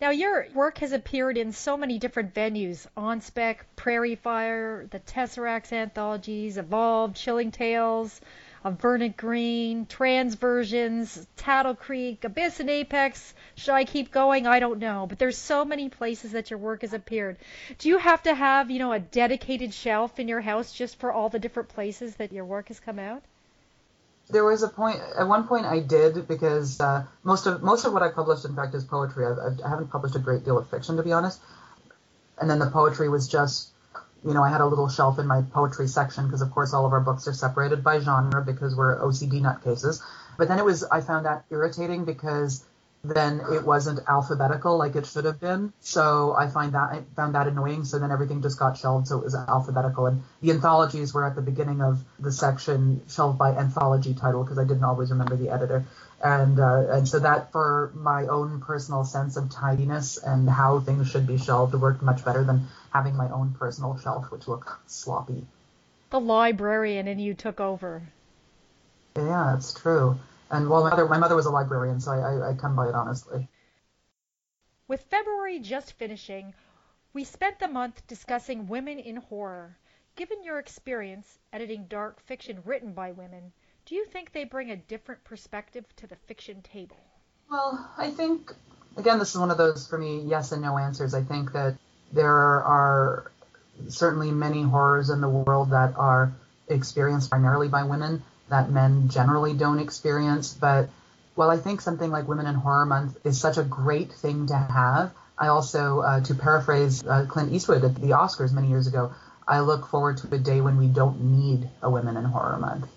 Now, 0.00 0.10
your 0.10 0.46
work 0.54 0.78
has 0.78 0.92
appeared 0.92 1.36
in 1.36 1.50
so 1.50 1.76
many 1.76 1.98
different 1.98 2.32
venues 2.32 2.86
On 2.96 3.20
Spec, 3.20 3.66
Prairie 3.74 4.14
Fire, 4.14 4.86
the 4.90 5.00
Tesseract 5.00 5.72
anthologies, 5.72 6.56
Evolve, 6.56 7.14
Chilling 7.14 7.50
Tales, 7.50 8.20
of 8.62 8.80
Vernon 8.80 9.14
Green, 9.16 9.86
Transversions, 9.86 11.26
Taddle 11.36 11.74
Creek, 11.74 12.22
Abyss 12.22 12.60
and 12.60 12.70
Apex. 12.70 13.34
Should 13.56 13.74
I 13.74 13.84
keep 13.84 14.12
going? 14.12 14.46
I 14.46 14.60
don't 14.60 14.78
know. 14.78 15.06
But 15.08 15.18
there's 15.18 15.36
so 15.36 15.64
many 15.64 15.88
places 15.88 16.30
that 16.32 16.50
your 16.50 16.60
work 16.60 16.82
has 16.82 16.92
appeared. 16.92 17.36
Do 17.78 17.88
you 17.88 17.98
have 17.98 18.22
to 18.22 18.34
have, 18.34 18.70
you 18.70 18.78
know, 18.78 18.92
a 18.92 19.00
dedicated 19.00 19.74
shelf 19.74 20.20
in 20.20 20.28
your 20.28 20.40
house 20.40 20.72
just 20.72 21.00
for 21.00 21.12
all 21.12 21.28
the 21.28 21.38
different 21.38 21.70
places 21.70 22.16
that 22.16 22.32
your 22.32 22.44
work 22.44 22.68
has 22.68 22.78
come 22.78 23.00
out? 23.00 23.22
There 24.30 24.44
was 24.44 24.62
a 24.62 24.68
point 24.68 25.00
at 25.18 25.26
one 25.26 25.48
point 25.48 25.64
I 25.64 25.80
did 25.80 26.28
because 26.28 26.80
uh, 26.80 27.04
most 27.22 27.46
of 27.46 27.62
most 27.62 27.84
of 27.84 27.92
what 27.92 28.02
I 28.02 28.08
published, 28.08 28.44
in 28.44 28.54
fact, 28.54 28.74
is 28.74 28.84
poetry. 28.84 29.24
I've, 29.26 29.60
I 29.64 29.68
haven't 29.68 29.88
published 29.88 30.16
a 30.16 30.18
great 30.18 30.44
deal 30.44 30.58
of 30.58 30.68
fiction, 30.68 30.96
to 30.96 31.02
be 31.02 31.12
honest. 31.12 31.40
And 32.38 32.48
then 32.48 32.58
the 32.58 32.70
poetry 32.70 33.08
was 33.08 33.26
just 33.26 33.70
you 34.24 34.34
know, 34.34 34.42
I 34.42 34.50
had 34.50 34.60
a 34.60 34.66
little 34.66 34.88
shelf 34.88 35.18
in 35.18 35.26
my 35.26 35.42
poetry 35.42 35.86
section 35.86 36.26
because, 36.26 36.42
of 36.42 36.50
course, 36.50 36.74
all 36.74 36.86
of 36.86 36.92
our 36.92 37.00
books 37.00 37.28
are 37.28 37.32
separated 37.32 37.84
by 37.84 38.00
genre 38.00 38.42
because 38.44 38.74
we're 38.74 38.98
OCD 39.00 39.40
nutcases. 39.40 40.02
But 40.36 40.48
then 40.48 40.58
it 40.58 40.64
was, 40.64 40.84
I 40.84 41.00
found 41.00 41.26
that 41.26 41.44
irritating 41.50 42.04
because 42.04 42.64
then 43.04 43.40
it 43.52 43.64
wasn't 43.64 44.00
alphabetical 44.08 44.76
like 44.76 44.96
it 44.96 45.06
should 45.06 45.24
have 45.24 45.40
been. 45.40 45.72
So 45.80 46.34
I 46.36 46.48
find 46.48 46.72
that 46.72 46.90
I 46.90 47.02
found 47.14 47.34
that 47.34 47.46
annoying. 47.46 47.84
So 47.84 47.98
then 47.98 48.10
everything 48.10 48.42
just 48.42 48.58
got 48.58 48.76
shelved, 48.76 49.06
so 49.08 49.18
it 49.18 49.24
was 49.24 49.34
alphabetical. 49.34 50.06
And 50.06 50.22
the 50.40 50.50
anthologies 50.50 51.14
were 51.14 51.24
at 51.24 51.36
the 51.36 51.42
beginning 51.42 51.80
of 51.80 52.02
the 52.18 52.32
section 52.32 53.02
shelved 53.08 53.38
by 53.38 53.50
anthology 53.50 54.14
title 54.14 54.42
because 54.42 54.58
I 54.58 54.64
didn't 54.64 54.84
always 54.84 55.10
remember 55.10 55.36
the 55.36 55.50
editor. 55.50 55.84
And 56.22 56.58
uh, 56.58 56.86
and 56.90 57.08
so 57.08 57.20
that 57.20 57.52
for 57.52 57.92
my 57.94 58.26
own 58.26 58.60
personal 58.60 59.04
sense 59.04 59.36
of 59.36 59.50
tidiness 59.50 60.18
and 60.18 60.50
how 60.50 60.80
things 60.80 61.08
should 61.08 61.26
be 61.26 61.38
shelved 61.38 61.74
worked 61.74 62.02
much 62.02 62.24
better 62.24 62.42
than 62.42 62.66
having 62.92 63.14
my 63.16 63.30
own 63.30 63.54
personal 63.58 63.96
shelf, 63.98 64.30
which 64.32 64.48
looked 64.48 64.68
sloppy. 64.90 65.46
The 66.10 66.20
librarian 66.20 67.06
and 67.06 67.20
you 67.20 67.34
took 67.34 67.60
over. 67.60 68.02
Yeah, 69.16 69.54
it's 69.56 69.72
true. 69.72 70.18
And 70.50 70.68
well, 70.68 70.82
my 70.82 70.90
mother, 70.90 71.06
my 71.06 71.18
mother 71.18 71.36
was 71.36 71.46
a 71.46 71.50
librarian, 71.50 72.00
so 72.00 72.12
I, 72.12 72.18
I, 72.18 72.50
I 72.50 72.54
come 72.54 72.74
by 72.74 72.88
it 72.88 72.94
honestly. 72.94 73.48
With 74.86 75.02
February 75.10 75.58
just 75.58 75.92
finishing, 75.92 76.54
we 77.12 77.24
spent 77.24 77.58
the 77.58 77.68
month 77.68 78.06
discussing 78.06 78.68
women 78.68 78.98
in 78.98 79.16
horror. 79.16 79.76
Given 80.16 80.42
your 80.42 80.58
experience 80.58 81.38
editing 81.52 81.86
dark 81.88 82.20
fiction 82.20 82.62
written 82.64 82.92
by 82.92 83.12
women, 83.12 83.52
do 83.84 83.94
you 83.94 84.06
think 84.06 84.32
they 84.32 84.44
bring 84.44 84.70
a 84.70 84.76
different 84.76 85.22
perspective 85.24 85.84
to 85.96 86.06
the 86.06 86.16
fiction 86.26 86.62
table? 86.62 86.96
Well, 87.50 87.90
I 87.96 88.10
think, 88.10 88.52
again, 88.96 89.18
this 89.18 89.30
is 89.30 89.38
one 89.38 89.50
of 89.50 89.58
those, 89.58 89.86
for 89.86 89.98
me, 89.98 90.20
yes 90.20 90.52
and 90.52 90.62
no 90.62 90.78
answers. 90.78 91.14
I 91.14 91.22
think 91.22 91.52
that 91.52 91.76
there 92.12 92.34
are 92.34 93.30
certainly 93.88 94.30
many 94.30 94.62
horrors 94.62 95.10
in 95.10 95.20
the 95.20 95.28
world 95.28 95.70
that 95.70 95.94
are 95.96 96.32
experienced 96.68 97.30
primarily 97.30 97.68
by 97.68 97.84
women 97.84 98.22
that 98.50 98.70
men 98.70 99.08
generally 99.08 99.54
don't 99.54 99.78
experience. 99.78 100.54
But 100.54 100.88
while 101.34 101.50
I 101.50 101.56
think 101.56 101.80
something 101.80 102.10
like 102.10 102.28
Women 102.28 102.46
in 102.46 102.54
Horror 102.54 102.86
Month 102.86 103.18
is 103.24 103.40
such 103.40 103.58
a 103.58 103.62
great 103.62 104.12
thing 104.12 104.46
to 104.46 104.56
have, 104.56 105.12
I 105.38 105.48
also, 105.48 106.00
uh, 106.00 106.20
to 106.22 106.34
paraphrase 106.34 107.06
uh, 107.06 107.26
Clint 107.28 107.52
Eastwood 107.52 107.84
at 107.84 107.94
the 107.94 108.08
Oscars 108.08 108.52
many 108.52 108.68
years 108.68 108.86
ago, 108.86 109.12
I 109.46 109.60
look 109.60 109.86
forward 109.86 110.18
to 110.18 110.34
a 110.34 110.38
day 110.38 110.60
when 110.60 110.76
we 110.76 110.88
don't 110.88 111.20
need 111.20 111.68
a 111.80 111.88
Women 111.88 112.16
in 112.16 112.24
Horror 112.24 112.58
Month. 112.58 112.88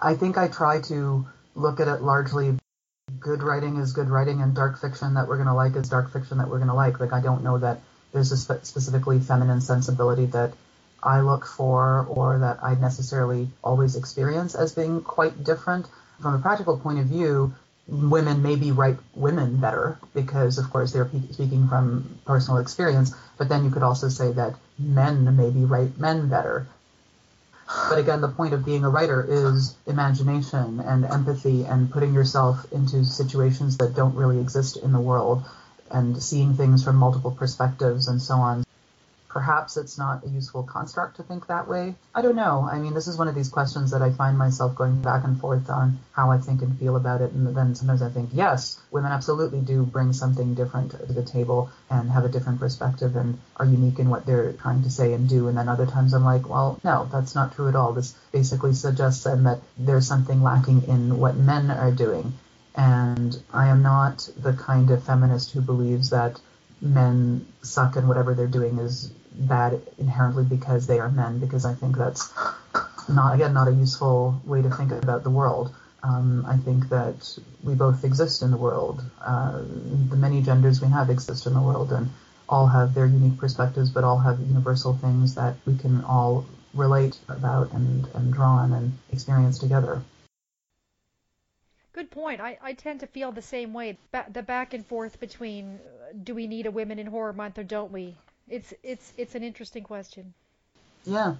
I 0.00 0.14
think 0.14 0.38
I 0.38 0.48
try 0.48 0.80
to 0.82 1.26
look 1.54 1.80
at 1.80 1.88
it 1.88 2.02
largely 2.02 2.56
good 3.18 3.42
writing 3.42 3.78
is 3.78 3.92
good 3.92 4.08
writing 4.08 4.42
and 4.42 4.54
dark 4.54 4.80
fiction 4.80 5.14
that 5.14 5.28
we're 5.28 5.36
going 5.36 5.48
to 5.48 5.54
like 5.54 5.74
is 5.76 5.88
dark 5.88 6.12
fiction 6.12 6.38
that 6.38 6.48
we're 6.48 6.58
going 6.58 6.68
to 6.68 6.74
like. 6.74 7.00
Like, 7.00 7.12
I 7.12 7.20
don't 7.20 7.42
know 7.42 7.58
that 7.58 7.80
there's 8.12 8.32
a 8.32 8.36
spe- 8.36 8.64
specifically 8.64 9.18
feminine 9.18 9.60
sensibility 9.60 10.26
that 10.26 10.52
I 11.02 11.20
look 11.20 11.46
for 11.46 12.06
or 12.08 12.38
that 12.38 12.58
I 12.62 12.74
necessarily 12.74 13.48
always 13.62 13.96
experience 13.96 14.54
as 14.54 14.74
being 14.74 15.02
quite 15.02 15.44
different. 15.44 15.86
From 16.20 16.34
a 16.34 16.38
practical 16.38 16.78
point 16.78 16.98
of 16.98 17.06
view, 17.06 17.54
women 17.86 18.42
maybe 18.42 18.72
write 18.72 18.98
women 19.14 19.56
better 19.56 19.98
because, 20.14 20.58
of 20.58 20.70
course, 20.70 20.92
they're 20.92 21.10
speaking 21.30 21.68
from 21.68 22.18
personal 22.24 22.58
experience. 22.58 23.14
But 23.36 23.48
then 23.48 23.64
you 23.64 23.70
could 23.70 23.82
also 23.82 24.08
say 24.08 24.32
that 24.32 24.56
men 24.78 25.36
maybe 25.36 25.64
write 25.64 25.98
men 25.98 26.28
better. 26.28 26.66
But 27.88 27.98
again, 27.98 28.20
the 28.20 28.28
point 28.28 28.54
of 28.54 28.64
being 28.64 28.84
a 28.84 28.88
writer 28.88 29.24
is 29.28 29.76
imagination 29.86 30.80
and 30.80 31.04
empathy 31.04 31.64
and 31.64 31.90
putting 31.90 32.14
yourself 32.14 32.66
into 32.72 33.04
situations 33.04 33.76
that 33.76 33.94
don't 33.94 34.14
really 34.14 34.40
exist 34.40 34.78
in 34.78 34.92
the 34.92 35.00
world 35.00 35.44
and 35.90 36.22
seeing 36.22 36.54
things 36.54 36.82
from 36.82 36.96
multiple 36.96 37.30
perspectives 37.30 38.08
and 38.08 38.20
so 38.20 38.34
on. 38.34 38.64
Perhaps 39.38 39.76
it's 39.76 39.96
not 39.96 40.24
a 40.24 40.28
useful 40.28 40.64
construct 40.64 41.18
to 41.18 41.22
think 41.22 41.46
that 41.46 41.68
way. 41.68 41.94
I 42.12 42.22
don't 42.22 42.34
know. 42.34 42.68
I 42.68 42.80
mean, 42.80 42.92
this 42.92 43.06
is 43.06 43.16
one 43.16 43.28
of 43.28 43.36
these 43.36 43.48
questions 43.48 43.92
that 43.92 44.02
I 44.02 44.10
find 44.10 44.36
myself 44.36 44.74
going 44.74 45.00
back 45.00 45.22
and 45.22 45.40
forth 45.40 45.70
on 45.70 46.00
how 46.10 46.32
I 46.32 46.38
think 46.38 46.60
and 46.60 46.76
feel 46.76 46.96
about 46.96 47.20
it. 47.20 47.30
And 47.30 47.56
then 47.56 47.76
sometimes 47.76 48.02
I 48.02 48.10
think, 48.10 48.30
yes, 48.32 48.80
women 48.90 49.12
absolutely 49.12 49.60
do 49.60 49.84
bring 49.84 50.12
something 50.12 50.54
different 50.54 50.90
to 50.90 51.12
the 51.12 51.22
table 51.22 51.70
and 51.88 52.10
have 52.10 52.24
a 52.24 52.28
different 52.28 52.58
perspective 52.58 53.14
and 53.14 53.38
are 53.58 53.64
unique 53.64 54.00
in 54.00 54.10
what 54.10 54.26
they're 54.26 54.54
trying 54.54 54.82
to 54.82 54.90
say 54.90 55.12
and 55.12 55.28
do. 55.28 55.46
And 55.46 55.56
then 55.56 55.68
other 55.68 55.86
times 55.86 56.14
I'm 56.14 56.24
like, 56.24 56.48
well, 56.48 56.80
no, 56.82 57.08
that's 57.12 57.36
not 57.36 57.54
true 57.54 57.68
at 57.68 57.76
all. 57.76 57.92
This 57.92 58.16
basically 58.32 58.74
suggests 58.74 59.22
then 59.22 59.44
that 59.44 59.60
there's 59.78 60.08
something 60.08 60.42
lacking 60.42 60.82
in 60.88 61.16
what 61.16 61.36
men 61.36 61.70
are 61.70 61.92
doing 61.92 62.32
and 62.74 63.40
I 63.52 63.68
am 63.68 63.82
not 63.82 64.28
the 64.36 64.52
kind 64.52 64.90
of 64.90 65.02
feminist 65.02 65.50
who 65.50 65.60
believes 65.60 66.10
that 66.10 66.40
men 66.80 67.46
suck 67.62 67.96
and 67.96 68.06
whatever 68.06 68.34
they're 68.34 68.46
doing 68.46 68.78
is 68.78 69.10
bad 69.32 69.80
inherently 69.98 70.44
because 70.44 70.86
they 70.86 70.98
are 70.98 71.10
men, 71.10 71.38
because 71.38 71.64
I 71.64 71.74
think 71.74 71.96
that's 71.96 72.32
not, 73.08 73.34
again, 73.34 73.54
not 73.54 73.68
a 73.68 73.72
useful 73.72 74.40
way 74.44 74.62
to 74.62 74.70
think 74.70 74.92
about 74.92 75.24
the 75.24 75.30
world. 75.30 75.74
Um, 76.02 76.46
I 76.46 76.56
think 76.56 76.88
that 76.90 77.38
we 77.64 77.74
both 77.74 78.04
exist 78.04 78.42
in 78.42 78.50
the 78.50 78.56
world. 78.56 79.02
Uh, 79.24 79.58
the 80.10 80.16
many 80.16 80.42
genders 80.42 80.80
we 80.80 80.88
have 80.88 81.10
exist 81.10 81.46
in 81.46 81.54
the 81.54 81.60
world, 81.60 81.92
and 81.92 82.08
all 82.48 82.66
have 82.66 82.94
their 82.94 83.06
unique 83.06 83.38
perspectives, 83.38 83.90
but 83.90 84.04
all 84.04 84.18
have 84.18 84.40
universal 84.40 84.94
things 84.94 85.34
that 85.34 85.56
we 85.66 85.76
can 85.76 86.04
all 86.04 86.46
relate 86.74 87.18
about 87.28 87.72
and, 87.72 88.06
and 88.14 88.32
draw 88.32 88.56
on 88.58 88.72
and 88.72 88.92
experience 89.12 89.58
together. 89.58 90.02
Good 91.92 92.10
point. 92.10 92.40
I, 92.40 92.58
I 92.62 92.74
tend 92.74 93.00
to 93.00 93.06
feel 93.08 93.32
the 93.32 93.42
same 93.42 93.72
way. 93.72 93.98
Ba- 94.12 94.26
the 94.32 94.42
back 94.42 94.72
and 94.72 94.86
forth 94.86 95.18
between 95.18 95.80
uh, 95.82 96.12
do 96.22 96.34
we 96.34 96.46
need 96.46 96.66
a 96.66 96.70
Women 96.70 96.98
in 96.98 97.08
Horror 97.08 97.32
Month 97.32 97.58
or 97.58 97.64
don't 97.64 97.90
we? 97.90 98.14
It's 98.50 98.72
it's 98.82 99.12
it's 99.16 99.34
an 99.34 99.42
interesting 99.42 99.82
question. 99.84 100.34
Yeah. 101.04 101.34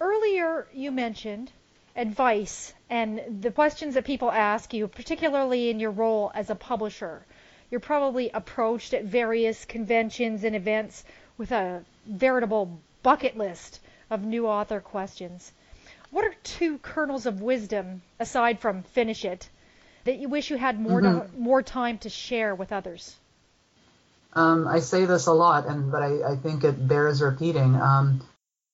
Earlier, 0.00 0.66
you 0.72 0.90
mentioned 0.90 1.50
advice 1.96 2.72
and 2.90 3.20
the 3.42 3.50
questions 3.50 3.94
that 3.94 4.04
people 4.04 4.30
ask 4.30 4.72
you, 4.74 4.88
particularly 4.88 5.70
in 5.70 5.80
your 5.80 5.90
role 5.90 6.30
as 6.34 6.50
a 6.50 6.54
publisher. 6.54 7.24
You're 7.70 7.80
probably 7.80 8.30
approached 8.30 8.92
at 8.94 9.04
various 9.04 9.64
conventions 9.64 10.44
and 10.44 10.54
events 10.56 11.04
with 11.38 11.52
a 11.52 11.84
veritable 12.06 12.78
bucket 13.02 13.36
list 13.36 13.80
of 14.10 14.22
new 14.24 14.46
author 14.46 14.80
questions. 14.80 15.52
What 16.10 16.24
are 16.26 16.34
two 16.42 16.78
kernels 16.78 17.24
of 17.24 17.40
wisdom, 17.40 18.02
aside 18.20 18.60
from 18.60 18.82
finish 18.82 19.24
it, 19.24 19.48
that 20.04 20.18
you 20.18 20.28
wish 20.28 20.50
you 20.50 20.56
had 20.56 20.78
more 20.78 21.00
Mm-hmm. 21.00 21.32
to, 21.34 21.40
more 21.40 21.62
time 21.62 21.98
to 21.98 22.10
share 22.10 22.54
with 22.54 22.72
others? 22.72 23.16
Um, 24.34 24.66
I 24.66 24.80
say 24.80 25.04
this 25.04 25.26
a 25.26 25.32
lot, 25.32 25.66
and 25.66 25.92
but 25.92 26.02
I, 26.02 26.32
I 26.32 26.36
think 26.36 26.64
it 26.64 26.88
bears 26.88 27.20
repeating. 27.20 27.74
Um, 27.76 28.22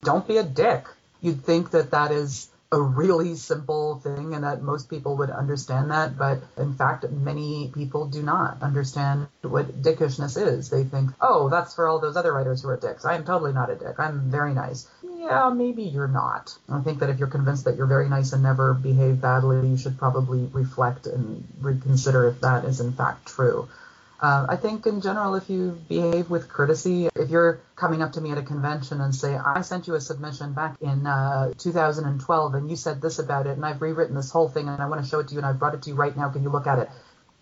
don't 0.02 0.26
be 0.26 0.36
a 0.36 0.44
dick. 0.44 0.84
You'd 1.20 1.44
think 1.44 1.72
that 1.72 1.90
that 1.90 2.12
is 2.12 2.48
a 2.70 2.80
really 2.80 3.34
simple 3.34 3.98
thing 4.00 4.34
and 4.34 4.44
that 4.44 4.60
most 4.62 4.90
people 4.90 5.16
would 5.16 5.30
understand 5.30 5.90
that, 5.90 6.18
but 6.18 6.42
in 6.58 6.74
fact, 6.74 7.08
many 7.10 7.70
people 7.74 8.06
do 8.06 8.22
not 8.22 8.60
understand 8.60 9.26
what 9.40 9.80
dickishness 9.80 10.36
is. 10.36 10.68
They 10.68 10.84
think, 10.84 11.10
oh, 11.20 11.48
that's 11.48 11.74
for 11.74 11.88
all 11.88 11.98
those 11.98 12.16
other 12.16 12.32
writers 12.32 12.60
who 12.60 12.68
are 12.68 12.76
dicks. 12.76 13.06
I 13.06 13.14
am 13.14 13.24
totally 13.24 13.54
not 13.54 13.70
a 13.70 13.74
dick. 13.74 13.98
I'm 13.98 14.30
very 14.30 14.52
nice. 14.52 14.86
Yeah, 15.02 15.48
maybe 15.48 15.84
you're 15.84 16.08
not. 16.08 16.56
I 16.68 16.80
think 16.80 17.00
that 17.00 17.08
if 17.08 17.18
you're 17.18 17.28
convinced 17.28 17.64
that 17.64 17.76
you're 17.76 17.86
very 17.86 18.08
nice 18.08 18.34
and 18.34 18.42
never 18.42 18.74
behave 18.74 19.20
badly, 19.22 19.66
you 19.66 19.78
should 19.78 19.98
probably 19.98 20.44
reflect 20.52 21.06
and 21.06 21.48
reconsider 21.60 22.28
if 22.28 22.40
that 22.42 22.64
is 22.66 22.80
in 22.80 22.92
fact 22.92 23.26
true. 23.26 23.68
Uh, 24.20 24.46
I 24.48 24.56
think 24.56 24.86
in 24.86 25.00
general, 25.00 25.36
if 25.36 25.48
you 25.48 25.78
behave 25.88 26.28
with 26.28 26.48
courtesy, 26.48 27.08
if 27.14 27.30
you're 27.30 27.60
coming 27.76 28.02
up 28.02 28.12
to 28.12 28.20
me 28.20 28.32
at 28.32 28.38
a 28.38 28.42
convention 28.42 29.00
and 29.00 29.14
say, 29.14 29.36
I 29.36 29.60
sent 29.60 29.86
you 29.86 29.94
a 29.94 30.00
submission 30.00 30.54
back 30.54 30.76
in 30.80 31.06
uh, 31.06 31.52
2012 31.56 32.54
and 32.54 32.68
you 32.68 32.74
said 32.74 33.00
this 33.00 33.20
about 33.20 33.46
it 33.46 33.50
and 33.50 33.64
I've 33.64 33.80
rewritten 33.80 34.16
this 34.16 34.32
whole 34.32 34.48
thing 34.48 34.68
and 34.68 34.82
I 34.82 34.88
want 34.88 35.04
to 35.04 35.08
show 35.08 35.20
it 35.20 35.28
to 35.28 35.34
you 35.34 35.38
and 35.38 35.46
I 35.46 35.52
brought 35.52 35.74
it 35.74 35.82
to 35.82 35.90
you 35.90 35.94
right 35.96 36.16
now, 36.16 36.30
can 36.30 36.42
you 36.42 36.48
look 36.48 36.66
at 36.66 36.80
it? 36.80 36.90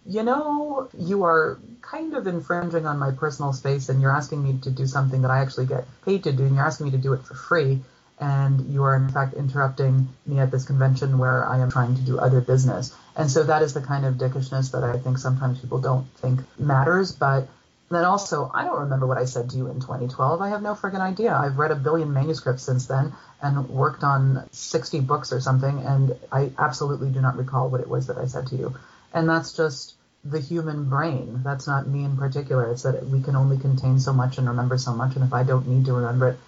You 0.05 0.23
know, 0.23 0.89
you 0.97 1.25
are 1.25 1.59
kind 1.81 2.15
of 2.15 2.27
infringing 2.27 2.87
on 2.87 2.99
my 2.99 3.11
personal 3.11 3.55
space 3.55 3.89
and 3.89 4.03
you're 4.03 4.15
asking 4.15 4.45
me 4.45 4.59
to 4.63 4.71
do 4.71 4.87
something 4.87 5.23
that 5.23 5.31
I 5.31 5.39
actually 5.39 5.67
get 5.67 5.87
paid 6.05 6.25
to 6.25 6.33
do 6.33 6.45
and 6.45 6.57
you're 6.57 6.67
asking 6.67 6.87
me 6.87 6.93
to 6.93 6.99
do 6.99 7.15
it 7.15 7.25
for 7.25 7.35
free 7.35 7.81
and 8.21 8.73
you 8.73 8.83
are 8.83 8.97
in 8.97 9.09
fact 9.09 9.35
interrupting 9.35 10.09
me 10.27 10.41
at 10.41 10.51
this 10.51 10.65
convention 10.65 11.17
where 11.19 11.47
I 11.49 11.59
am 11.59 11.71
trying 11.71 11.95
to 11.97 12.03
do 12.03 12.19
other 12.19 12.43
business. 12.43 12.95
And 13.17 13.31
so 13.31 13.45
that 13.45 13.63
is 13.63 13.73
the 13.73 13.81
kind 13.81 14.05
of 14.05 14.15
dickishness 14.15 14.73
that 14.73 14.85
I 14.85 14.99
think 14.99 15.19
sometimes 15.19 15.59
people 15.59 15.81
don't 15.81 16.07
think 16.17 16.41
matters. 16.59 17.13
But 17.13 17.49
then 17.91 18.05
also, 18.05 18.51
I 18.53 18.65
don't 18.65 18.81
remember 18.81 19.07
what 19.07 19.17
I 19.17 19.25
said 19.25 19.51
to 19.51 19.57
you 19.57 19.69
in 19.69 19.81
2012. 19.81 20.41
I 20.41 20.51
have 20.51 20.61
no 20.61 20.75
friggin' 20.75 21.01
idea. 21.01 21.35
I've 21.35 21.57
read 21.57 21.71
a 21.71 21.77
billion 21.77 22.13
manuscripts 22.13 22.65
since 22.65 22.87
then 22.87 23.15
and 23.41 23.69
worked 23.69 24.03
on 24.03 24.49
60 24.51 25.01
books 25.01 25.33
or 25.33 25.41
something, 25.41 25.79
and 25.79 26.17
I 26.31 26.51
absolutely 26.59 27.11
do 27.11 27.21
not 27.21 27.37
recall 27.37 27.71
what 27.71 27.81
it 27.81 27.89
was 27.89 28.09
that 28.09 28.19
I 28.19 28.27
said 28.27 28.49
to 28.49 28.57
you. 28.57 28.75
And 29.15 29.29
that's 29.29 29.53
just 29.53 29.95
the 30.25 30.41
human 30.41 30.89
brain. 30.91 31.43
That's 31.45 31.67
not 31.67 31.87
me 31.87 32.05
in 32.05 32.17
particular. 32.17 32.71
It's 32.71 32.83
that 32.83 33.07
we 33.07 33.23
can 33.23 33.37
only 33.37 33.59
contain 33.59 34.01
so 34.01 34.13
much 34.13 34.39
and 34.39 34.49
remember 34.49 34.77
so 34.79 34.93
much, 34.93 35.15
and 35.15 35.25
if 35.25 35.33
I 35.33 35.45
don't 35.45 35.69
need 35.69 35.87
to 35.87 35.93
remember 35.93 36.31
it 36.31 36.39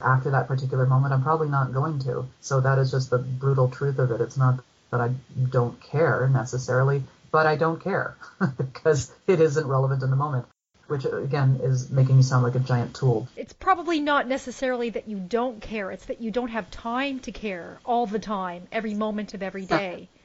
after 0.00 0.30
that 0.30 0.48
particular 0.48 0.86
moment, 0.86 1.14
I'm 1.14 1.22
probably 1.22 1.48
not 1.48 1.72
going 1.72 2.00
to. 2.00 2.26
So 2.40 2.60
that 2.60 2.78
is 2.78 2.90
just 2.90 3.10
the 3.10 3.18
brutal 3.18 3.68
truth 3.68 3.98
of 3.98 4.10
it. 4.10 4.20
It's 4.20 4.36
not 4.36 4.60
that 4.90 5.00
I 5.00 5.10
don't 5.50 5.80
care 5.80 6.28
necessarily, 6.32 7.02
but 7.30 7.46
I 7.46 7.56
don't 7.56 7.82
care 7.82 8.16
because 8.56 9.12
it 9.26 9.40
isn't 9.40 9.66
relevant 9.66 10.02
in 10.02 10.10
the 10.10 10.16
moment, 10.16 10.46
which 10.86 11.04
again 11.04 11.60
is 11.62 11.90
making 11.90 12.16
me 12.16 12.22
sound 12.22 12.42
like 12.42 12.54
a 12.54 12.60
giant 12.60 12.94
tool. 12.94 13.28
It's 13.36 13.52
probably 13.52 14.00
not 14.00 14.26
necessarily 14.26 14.90
that 14.90 15.08
you 15.08 15.18
don't 15.18 15.60
care, 15.60 15.90
it's 15.90 16.06
that 16.06 16.20
you 16.20 16.30
don't 16.30 16.48
have 16.48 16.70
time 16.70 17.20
to 17.20 17.32
care 17.32 17.78
all 17.84 18.06
the 18.06 18.18
time, 18.18 18.66
every 18.72 18.94
moment 18.94 19.34
of 19.34 19.42
every 19.42 19.66
day. 19.66 20.08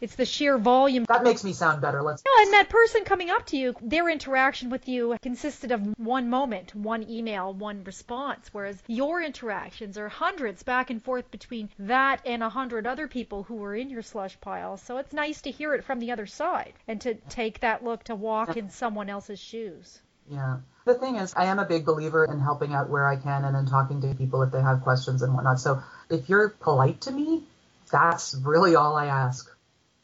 It's 0.00 0.14
the 0.14 0.24
sheer 0.24 0.58
volume. 0.58 1.04
That 1.08 1.24
makes 1.24 1.42
me 1.42 1.52
sound 1.52 1.80
better. 1.80 2.02
Let's. 2.02 2.22
No, 2.24 2.30
and 2.42 2.52
that 2.52 2.68
person 2.68 3.04
coming 3.04 3.30
up 3.30 3.46
to 3.46 3.56
you, 3.56 3.74
their 3.80 4.08
interaction 4.08 4.70
with 4.70 4.88
you 4.88 5.16
consisted 5.22 5.72
of 5.72 5.98
one 5.98 6.30
moment, 6.30 6.74
one 6.74 7.08
email, 7.10 7.52
one 7.52 7.82
response, 7.84 8.48
whereas 8.52 8.80
your 8.86 9.22
interactions 9.22 9.98
are 9.98 10.08
hundreds 10.08 10.62
back 10.62 10.90
and 10.90 11.02
forth 11.02 11.30
between 11.30 11.68
that 11.80 12.20
and 12.24 12.42
a 12.42 12.48
hundred 12.48 12.86
other 12.86 13.08
people 13.08 13.42
who 13.42 13.56
were 13.56 13.74
in 13.74 13.90
your 13.90 14.02
slush 14.02 14.40
pile. 14.40 14.76
So 14.76 14.98
it's 14.98 15.12
nice 15.12 15.42
to 15.42 15.50
hear 15.50 15.74
it 15.74 15.84
from 15.84 15.98
the 15.98 16.12
other 16.12 16.26
side 16.26 16.74
and 16.86 17.00
to 17.00 17.14
take 17.14 17.60
that 17.60 17.82
look 17.82 18.04
to 18.04 18.14
walk 18.14 18.56
in 18.56 18.70
someone 18.70 19.10
else's 19.10 19.40
shoes. 19.40 20.00
Yeah. 20.30 20.58
The 20.84 20.94
thing 20.94 21.16
is, 21.16 21.34
I 21.36 21.46
am 21.46 21.58
a 21.58 21.64
big 21.64 21.84
believer 21.84 22.24
in 22.24 22.38
helping 22.38 22.72
out 22.72 22.88
where 22.88 23.06
I 23.06 23.16
can 23.16 23.44
and 23.44 23.56
in 23.56 23.66
talking 23.66 24.00
to 24.02 24.14
people 24.14 24.42
if 24.42 24.52
they 24.52 24.62
have 24.62 24.82
questions 24.82 25.22
and 25.22 25.34
whatnot. 25.34 25.60
So 25.60 25.82
if 26.08 26.28
you're 26.28 26.48
polite 26.48 27.02
to 27.02 27.10
me, 27.10 27.42
that's 27.90 28.34
really 28.34 28.74
all 28.74 28.96
I 28.96 29.06
ask. 29.06 29.54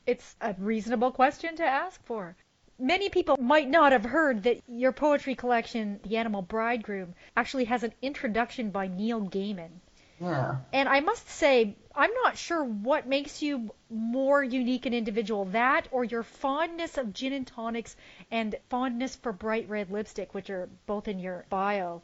It's 0.07 0.37
a 0.41 0.55
reasonable 0.59 1.13
question 1.13 1.57
to 1.57 1.65
ask 1.65 2.03
for. 2.05 2.37
Many 2.79 3.09
people 3.09 3.37
might 3.41 3.69
not 3.69 3.93
have 3.93 4.05
heard 4.05 4.43
that 4.43 4.61
your 4.69 4.93
poetry 4.93 5.35
collection, 5.35 6.01
The 6.03 6.17
Animal 6.17 6.43
Bridegroom, 6.43 7.15
actually 7.37 7.65
has 7.67 7.85
an 7.85 7.95
introduction 8.03 8.71
by 8.71 8.89
Neil 8.89 9.21
Gaiman. 9.21 9.81
Yeah. 10.21 10.57
And 10.73 10.89
I 10.89 11.01
must 11.01 11.29
say, 11.29 11.77
I'm 11.95 12.13
not 12.23 12.37
sure 12.37 12.65
what 12.65 13.07
makes 13.07 13.43
you 13.43 13.73
more 13.91 14.43
unique 14.43 14.87
and 14.87 14.95
individual, 14.95 15.45
that 15.47 15.89
or 15.91 16.05
your 16.05 16.23
fondness 16.23 16.99
of 16.99 17.13
gin 17.13 17.33
and 17.33 17.47
tonics 17.47 17.97
and 18.31 18.57
fondness 18.69 19.17
for 19.17 19.33
bright 19.33 19.69
red 19.69 19.91
lipstick, 19.91 20.35
which 20.35 20.51
are 20.51 20.69
both 20.87 21.09
in 21.09 21.19
your 21.19 21.47
bio. 21.51 22.03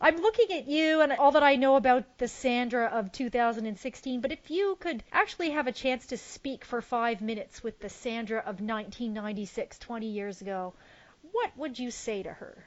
I'm 0.00 0.16
looking 0.16 0.52
at 0.56 0.66
you 0.66 1.00
and 1.00 1.12
all 1.12 1.32
that 1.32 1.42
I 1.42 1.56
know 1.56 1.76
about 1.76 2.18
the 2.18 2.28
Sandra 2.28 2.86
of 2.86 3.12
2016, 3.12 4.20
but 4.20 4.32
if 4.32 4.50
you 4.50 4.76
could 4.80 5.02
actually 5.12 5.50
have 5.50 5.66
a 5.66 5.72
chance 5.72 6.06
to 6.06 6.16
speak 6.16 6.64
for 6.64 6.82
five 6.82 7.20
minutes 7.20 7.62
with 7.62 7.78
the 7.80 7.88
Sandra 7.88 8.40
of 8.40 8.60
1996, 8.60 9.78
20 9.78 10.06
years 10.06 10.40
ago, 10.40 10.74
what 11.32 11.56
would 11.56 11.78
you 11.78 11.90
say 11.90 12.22
to 12.22 12.32
her? 12.32 12.64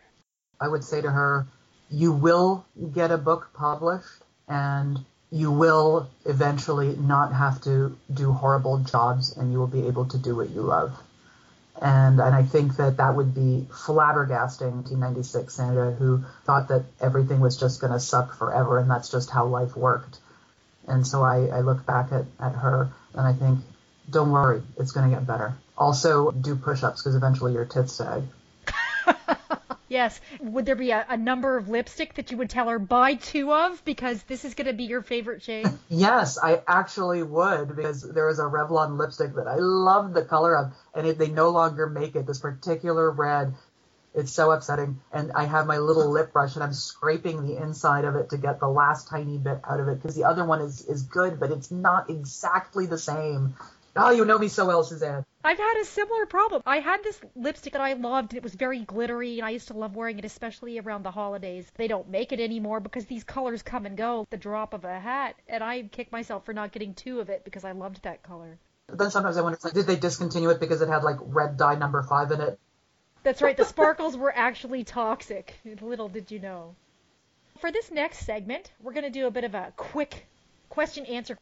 I 0.59 0.67
would 0.67 0.83
say 0.83 1.01
to 1.01 1.11
her, 1.11 1.45
you 1.89 2.11
will 2.11 2.65
get 2.93 3.11
a 3.11 3.17
book 3.17 3.49
published 3.53 4.23
and 4.47 5.05
you 5.29 5.51
will 5.51 6.09
eventually 6.25 6.95
not 6.95 7.33
have 7.33 7.61
to 7.61 7.97
do 8.13 8.31
horrible 8.31 8.79
jobs 8.79 9.35
and 9.35 9.51
you 9.51 9.59
will 9.59 9.67
be 9.67 9.87
able 9.87 10.05
to 10.05 10.17
do 10.17 10.35
what 10.35 10.49
you 10.49 10.61
love. 10.61 10.97
And, 11.81 12.19
and 12.19 12.33
I 12.35 12.43
think 12.43 12.77
that 12.77 12.97
that 12.97 13.15
would 13.15 13.35
be 13.35 13.67
flabbergasting 13.69 14.73
1996 14.73 15.53
Sandra 15.53 15.91
who 15.91 16.23
thought 16.45 16.69
that 16.69 16.85
everything 16.99 17.39
was 17.39 17.57
just 17.57 17.81
going 17.81 17.93
to 17.93 17.99
suck 17.99 18.35
forever 18.37 18.79
and 18.79 18.89
that's 18.89 19.09
just 19.09 19.29
how 19.29 19.45
life 19.45 19.77
worked. 19.77 20.17
And 20.87 21.05
so 21.05 21.23
I, 21.23 21.47
I 21.47 21.59
look 21.61 21.85
back 21.85 22.11
at, 22.11 22.25
at 22.39 22.53
her 22.53 22.89
and 23.13 23.27
I 23.27 23.33
think, 23.33 23.59
don't 24.09 24.31
worry, 24.31 24.63
it's 24.77 24.91
going 24.91 25.09
to 25.09 25.15
get 25.15 25.27
better. 25.27 25.55
Also, 25.77 26.31
do 26.31 26.55
push-ups 26.55 27.03
because 27.03 27.15
eventually 27.15 27.53
your 27.53 27.65
tits 27.65 27.93
sag. 27.93 28.23
Yes. 29.89 30.19
Would 30.39 30.65
there 30.65 30.75
be 30.75 30.91
a, 30.91 31.05
a 31.07 31.17
number 31.17 31.57
of 31.57 31.69
lipstick 31.69 32.15
that 32.15 32.31
you 32.31 32.37
would 32.37 32.49
tell 32.49 32.67
her 32.67 32.79
buy 32.79 33.15
two 33.15 33.53
of 33.53 33.83
because 33.85 34.21
this 34.23 34.43
is 34.43 34.53
going 34.53 34.67
to 34.67 34.73
be 34.73 34.83
your 34.83 35.01
favorite 35.01 35.43
shade? 35.43 35.67
Yes, 35.89 36.37
I 36.37 36.61
actually 36.67 37.23
would 37.23 37.75
because 37.75 38.01
there 38.01 38.27
is 38.29 38.39
a 38.39 38.43
Revlon 38.43 38.97
lipstick 38.97 39.35
that 39.35 39.47
I 39.47 39.55
love 39.55 40.13
the 40.13 40.23
color 40.23 40.55
of, 40.55 40.73
and 40.93 41.07
it, 41.07 41.17
they 41.17 41.29
no 41.29 41.49
longer 41.49 41.87
make 41.87 42.15
it. 42.15 42.27
This 42.27 42.39
particular 42.39 43.09
red, 43.09 43.53
it's 44.13 44.31
so 44.31 44.51
upsetting. 44.51 44.99
And 45.13 45.31
I 45.31 45.45
have 45.45 45.65
my 45.65 45.77
little 45.77 46.09
lip 46.09 46.33
brush, 46.33 46.55
and 46.55 46.63
I'm 46.63 46.73
scraping 46.73 47.45
the 47.45 47.57
inside 47.57 48.03
of 48.03 48.15
it 48.15 48.29
to 48.31 48.37
get 48.37 48.59
the 48.59 48.67
last 48.67 49.07
tiny 49.07 49.37
bit 49.37 49.61
out 49.63 49.79
of 49.79 49.87
it 49.87 50.01
because 50.01 50.15
the 50.15 50.25
other 50.25 50.43
one 50.43 50.61
is 50.61 50.81
is 50.85 51.03
good, 51.03 51.39
but 51.39 51.51
it's 51.51 51.71
not 51.71 52.09
exactly 52.09 52.85
the 52.85 52.97
same. 52.97 53.55
Oh, 53.95 54.11
you 54.11 54.25
know 54.25 54.37
me 54.37 54.49
so 54.49 54.65
well, 54.67 54.83
Suzanne. 54.83 55.25
I've 55.47 55.57
had 55.57 55.77
a 55.79 55.85
similar 55.85 56.25
problem. 56.25 56.61
I 56.65 56.79
had 56.79 57.05
this 57.05 57.21
lipstick 57.33 57.71
that 57.71 57.81
I 57.81 57.93
loved. 57.93 58.33
And 58.33 58.37
it 58.37 58.43
was 58.43 58.53
very 58.53 58.81
glittery, 58.81 59.39
and 59.39 59.47
I 59.47 59.51
used 59.51 59.69
to 59.69 59.77
love 59.77 59.95
wearing 59.95 60.19
it, 60.19 60.25
especially 60.25 60.77
around 60.77 61.03
the 61.03 61.11
holidays. 61.11 61.65
They 61.75 61.87
don't 61.87 62.09
make 62.09 62.33
it 62.33 62.41
anymore 62.41 62.81
because 62.81 63.05
these 63.05 63.23
colors 63.23 63.61
come 63.61 63.85
and 63.85 63.95
go 63.95 64.27
the 64.29 64.35
drop 64.35 64.73
of 64.73 64.83
a 64.83 64.99
hat, 64.99 65.35
and 65.47 65.63
I 65.63 65.83
kick 65.83 66.11
myself 66.11 66.43
for 66.43 66.51
not 66.51 66.73
getting 66.73 66.93
two 66.93 67.21
of 67.21 67.29
it 67.29 67.45
because 67.45 67.63
I 67.63 67.71
loved 67.71 68.03
that 68.03 68.23
color. 68.23 68.57
But 68.87 68.97
then 68.97 69.09
sometimes 69.09 69.37
I 69.37 69.41
wonder, 69.41 69.57
like, 69.63 69.71
did 69.71 69.87
they 69.87 69.95
discontinue 69.95 70.49
it 70.49 70.59
because 70.59 70.81
it 70.81 70.89
had 70.89 71.05
like 71.05 71.15
red 71.21 71.55
dye 71.55 71.75
number 71.75 72.03
five 72.03 72.29
in 72.31 72.41
it? 72.41 72.59
That's 73.23 73.41
right, 73.41 73.55
the 73.55 73.63
sparkles 73.63 74.17
were 74.17 74.35
actually 74.35 74.83
toxic. 74.83 75.57
Little 75.81 76.09
did 76.09 76.29
you 76.29 76.39
know. 76.39 76.75
For 77.59 77.71
this 77.71 77.89
next 77.89 78.25
segment, 78.25 78.69
we're 78.81 78.91
going 78.91 79.05
to 79.05 79.09
do 79.09 79.27
a 79.27 79.31
bit 79.31 79.45
of 79.45 79.55
a 79.55 79.71
quick 79.77 80.27
question 80.67 81.05
answer. 81.05 81.37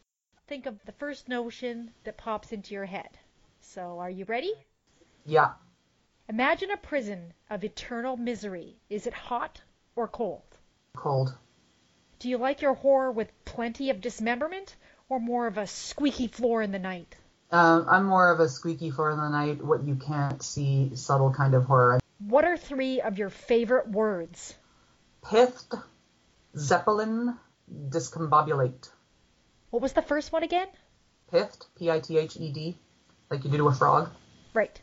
Think 0.47 0.67
of 0.67 0.77
the 0.85 0.91
first 0.91 1.27
notion 1.27 1.89
that 2.03 2.17
pops 2.17 2.51
into 2.51 2.75
your 2.75 2.85
head. 2.85 3.09
So, 3.73 3.99
are 3.99 4.09
you 4.09 4.25
ready? 4.25 4.53
Yeah, 5.25 5.53
Imagine 6.27 6.71
a 6.71 6.77
prison 6.77 7.33
of 7.49 7.63
eternal 7.63 8.17
misery. 8.17 8.77
Is 8.89 9.05
it 9.05 9.13
hot 9.13 9.61
or 9.95 10.07
cold? 10.07 10.41
cold. 10.95 11.35
Do 12.19 12.29
you 12.29 12.37
like 12.37 12.61
your 12.61 12.73
horror 12.73 13.11
with 13.11 13.29
plenty 13.43 13.89
of 13.89 14.01
dismemberment 14.01 14.75
or 15.09 15.19
more 15.19 15.45
of 15.45 15.57
a 15.57 15.67
squeaky 15.67 16.27
floor 16.27 16.61
in 16.61 16.71
the 16.71 16.79
night? 16.79 17.15
Um, 17.51 17.85
I'm 17.89 18.05
more 18.05 18.31
of 18.31 18.39
a 18.39 18.49
squeaky 18.49 18.89
floor 18.89 19.11
in 19.11 19.17
the 19.17 19.29
night, 19.29 19.63
what 19.63 19.83
you 19.83 19.95
can't 19.95 20.41
see, 20.41 20.95
subtle 20.95 21.31
kind 21.31 21.53
of 21.53 21.65
horror. 21.65 21.99
What 22.19 22.45
are 22.45 22.57
three 22.57 23.01
of 23.01 23.19
your 23.19 23.29
favorite 23.29 23.89
words? 23.89 24.55
Pithed, 25.29 25.75
Zeppelin, 26.57 27.37
discombobulate. 27.89 28.89
What 29.69 29.81
was 29.81 29.93
the 29.93 30.01
first 30.01 30.31
one 30.31 30.43
again? 30.43 30.67
Pithed, 31.29 31.65
P-I-T-H-E-D, 31.77 32.79
like 33.29 33.43
you 33.43 33.51
do 33.51 33.57
to 33.57 33.67
a 33.67 33.73
frog. 33.73 34.09
Right. 34.53 34.79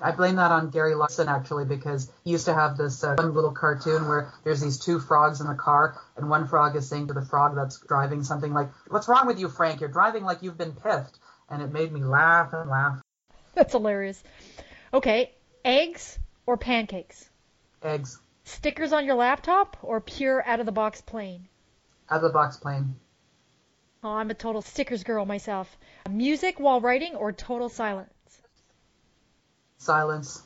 I 0.00 0.10
blame 0.10 0.36
that 0.36 0.50
on 0.50 0.70
Gary 0.70 0.94
Larson 0.94 1.28
actually 1.28 1.64
because 1.64 2.10
he 2.24 2.32
used 2.32 2.46
to 2.46 2.54
have 2.54 2.76
this 2.76 3.04
uh, 3.04 3.14
fun 3.14 3.34
little 3.34 3.52
cartoon 3.52 4.08
where 4.08 4.32
there's 4.42 4.60
these 4.60 4.78
two 4.78 4.98
frogs 4.98 5.40
in 5.40 5.46
the 5.46 5.54
car 5.54 6.00
and 6.16 6.28
one 6.28 6.48
frog 6.48 6.74
is 6.74 6.88
saying 6.88 7.08
to 7.08 7.12
the 7.12 7.24
frog 7.24 7.54
that's 7.54 7.78
driving 7.86 8.24
something 8.24 8.52
like, 8.52 8.68
"What's 8.88 9.06
wrong 9.06 9.26
with 9.26 9.38
you, 9.38 9.48
Frank? 9.48 9.80
You're 9.80 9.90
driving 9.90 10.24
like 10.24 10.42
you've 10.42 10.58
been 10.58 10.72
piffed." 10.72 11.18
and 11.52 11.62
it 11.62 11.70
made 11.70 11.92
me 11.92 12.02
laugh 12.02 12.52
and 12.54 12.68
laugh. 12.68 13.00
That's 13.54 13.72
hilarious. 13.72 14.22
Okay, 14.92 15.32
eggs 15.64 16.18
or 16.46 16.56
pancakes? 16.56 17.28
Eggs 17.82 18.18
Stickers 18.44 18.92
on 18.92 19.04
your 19.04 19.14
laptop 19.14 19.76
or 19.82 20.00
pure 20.00 20.42
out 20.44 20.60
of 20.60 20.66
the 20.66 20.72
box 20.72 21.00
plain? 21.00 21.46
out 22.10 22.16
of 22.16 22.22
the 22.22 22.30
box 22.30 22.56
plain. 22.56 22.96
Oh, 24.04 24.14
I'm 24.14 24.30
a 24.30 24.34
total 24.34 24.62
stickers 24.62 25.04
girl 25.04 25.24
myself. 25.24 25.76
Music 26.10 26.58
while 26.58 26.80
writing 26.80 27.14
or 27.14 27.30
total 27.32 27.68
silence? 27.68 28.42
Silence. 29.78 30.42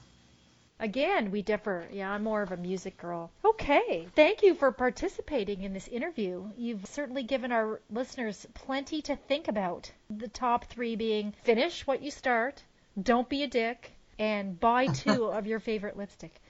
Again, 0.79 1.31
we 1.31 1.41
differ. 1.41 1.89
Yeah, 1.91 2.11
I'm 2.11 2.23
more 2.23 2.43
of 2.43 2.53
a 2.53 2.59
music 2.59 2.99
girl. 2.99 3.31
Okay. 3.43 4.07
Thank 4.15 4.43
you 4.43 4.55
for 4.55 4.73
participating 4.73 5.63
in 5.63 5.73
this 5.73 5.89
interview. 5.89 6.51
You've 6.59 6.87
certainly 6.87 7.23
given 7.23 7.51
our 7.51 7.81
listeners 7.91 8.47
plenty 8.53 9.01
to 9.03 9.17
think 9.17 9.49
about. 9.49 9.91
The 10.11 10.29
top 10.29 10.67
three 10.67 10.95
being 10.95 11.33
finish 11.43 11.87
what 11.87 12.03
you 12.03 12.11
start, 12.11 12.63
don't 13.03 13.29
be 13.29 13.43
a 13.43 13.49
dick, 13.49 13.93
and 14.19 14.61
buy 14.61 14.87
two 14.93 15.25
of 15.25 15.47
your 15.47 15.61
favorite 15.61 15.97
lipstick. 15.97 16.43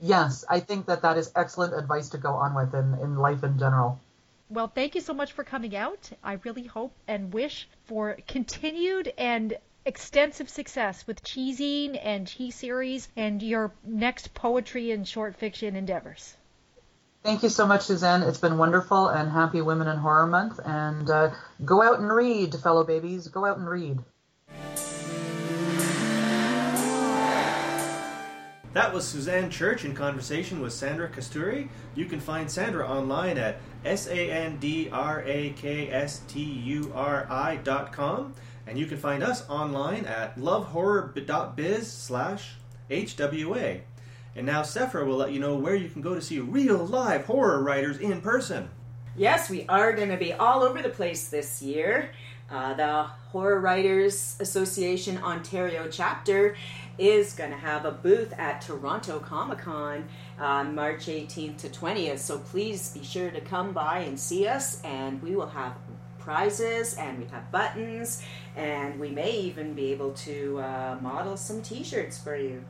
Yes, 0.00 0.44
I 0.48 0.60
think 0.60 0.86
that 0.86 1.02
that 1.02 1.16
is 1.18 1.32
excellent 1.34 1.74
advice 1.74 2.10
to 2.10 2.18
go 2.18 2.34
on 2.34 2.54
with 2.54 2.72
in, 2.76 2.94
in 3.02 3.16
life 3.16 3.42
in 3.42 3.58
general. 3.58 3.98
Well, 4.50 4.68
thank 4.68 4.94
you 4.94 5.00
so 5.00 5.12
much 5.12 5.32
for 5.32 5.44
coming 5.44 5.76
out. 5.76 6.10
I 6.22 6.34
really 6.44 6.64
hope 6.64 6.94
and 7.06 7.32
wish 7.32 7.68
for 7.84 8.16
continued 8.26 9.12
and 9.18 9.56
extensive 9.84 10.48
success 10.48 11.06
with 11.06 11.22
ChiZine 11.22 11.98
and 12.02 12.26
ChiSeries 12.26 13.08
and 13.16 13.42
your 13.42 13.72
next 13.84 14.34
poetry 14.34 14.90
and 14.90 15.06
short 15.06 15.36
fiction 15.36 15.76
endeavors. 15.76 16.36
Thank 17.22 17.42
you 17.42 17.48
so 17.48 17.66
much, 17.66 17.82
Suzanne. 17.82 18.22
It's 18.22 18.38
been 18.38 18.58
wonderful 18.58 19.08
and 19.08 19.30
happy 19.30 19.60
Women 19.60 19.88
in 19.88 19.98
Horror 19.98 20.26
Month. 20.26 20.60
And 20.64 21.10
uh, 21.10 21.30
go 21.64 21.82
out 21.82 21.98
and 22.00 22.10
read, 22.10 22.54
fellow 22.54 22.84
babies. 22.84 23.28
Go 23.28 23.44
out 23.44 23.58
and 23.58 23.68
read. 23.68 23.98
That 28.88 28.94
was 28.94 29.06
Suzanne 29.06 29.50
Church 29.50 29.84
in 29.84 29.94
conversation 29.94 30.62
with 30.62 30.72
Sandra 30.72 31.10
Kasturi. 31.10 31.68
You 31.94 32.06
can 32.06 32.20
find 32.20 32.50
Sandra 32.50 32.88
online 32.88 33.36
at 33.36 33.60
s 33.84 34.06
a 34.06 34.30
n 34.30 34.56
d 34.56 34.88
r 34.90 35.22
a 35.26 35.50
k 35.50 35.90
s 35.90 36.22
t 36.26 36.40
u 36.40 36.90
r 36.94 37.26
i 37.28 37.56
dot 37.56 37.92
com, 37.92 38.32
and 38.66 38.78
you 38.78 38.86
can 38.86 38.96
find 38.96 39.22
us 39.22 39.46
online 39.50 40.06
at 40.06 40.38
lovehorror.biz 40.38 41.86
slash 41.86 42.54
hwa. 42.88 43.80
And 44.34 44.46
now 44.46 44.62
Sephera 44.62 45.04
will 45.04 45.18
let 45.18 45.32
you 45.32 45.38
know 45.38 45.54
where 45.54 45.74
you 45.74 45.90
can 45.90 46.00
go 46.00 46.14
to 46.14 46.22
see 46.22 46.38
real 46.38 46.78
live 46.78 47.26
horror 47.26 47.62
writers 47.62 47.98
in 47.98 48.22
person. 48.22 48.70
Yes, 49.14 49.50
we 49.50 49.66
are 49.68 49.92
going 49.92 50.08
to 50.08 50.16
be 50.16 50.32
all 50.32 50.62
over 50.62 50.80
the 50.80 50.88
place 50.88 51.28
this 51.28 51.60
year. 51.60 52.12
Uh, 52.50 52.72
the 52.72 53.02
Horror 53.32 53.60
Writers 53.60 54.38
Association 54.40 55.18
Ontario 55.18 55.86
chapter 55.90 56.56
is 56.98 57.32
going 57.32 57.50
to 57.50 57.56
have 57.56 57.84
a 57.84 57.92
booth 57.92 58.32
at 58.38 58.60
Toronto 58.60 59.18
Comic 59.20 59.58
Con 59.58 60.04
on 60.38 60.74
March 60.74 61.06
18th 61.06 61.58
to 61.58 61.68
20th. 61.68 62.18
So 62.18 62.38
please 62.38 62.92
be 62.92 63.04
sure 63.04 63.30
to 63.30 63.40
come 63.40 63.72
by 63.72 64.00
and 64.00 64.18
see 64.18 64.46
us, 64.46 64.82
and 64.82 65.22
we 65.22 65.36
will 65.36 65.48
have 65.48 65.74
prizes 66.18 66.94
and 66.94 67.18
we 67.18 67.24
have 67.26 67.50
buttons, 67.50 68.22
and 68.56 68.98
we 69.00 69.10
may 69.10 69.30
even 69.30 69.72
be 69.72 69.92
able 69.92 70.12
to 70.12 70.58
uh, 70.58 70.98
model 71.00 71.36
some 71.36 71.62
t 71.62 71.82
shirts 71.82 72.18
for 72.18 72.36
you. 72.36 72.62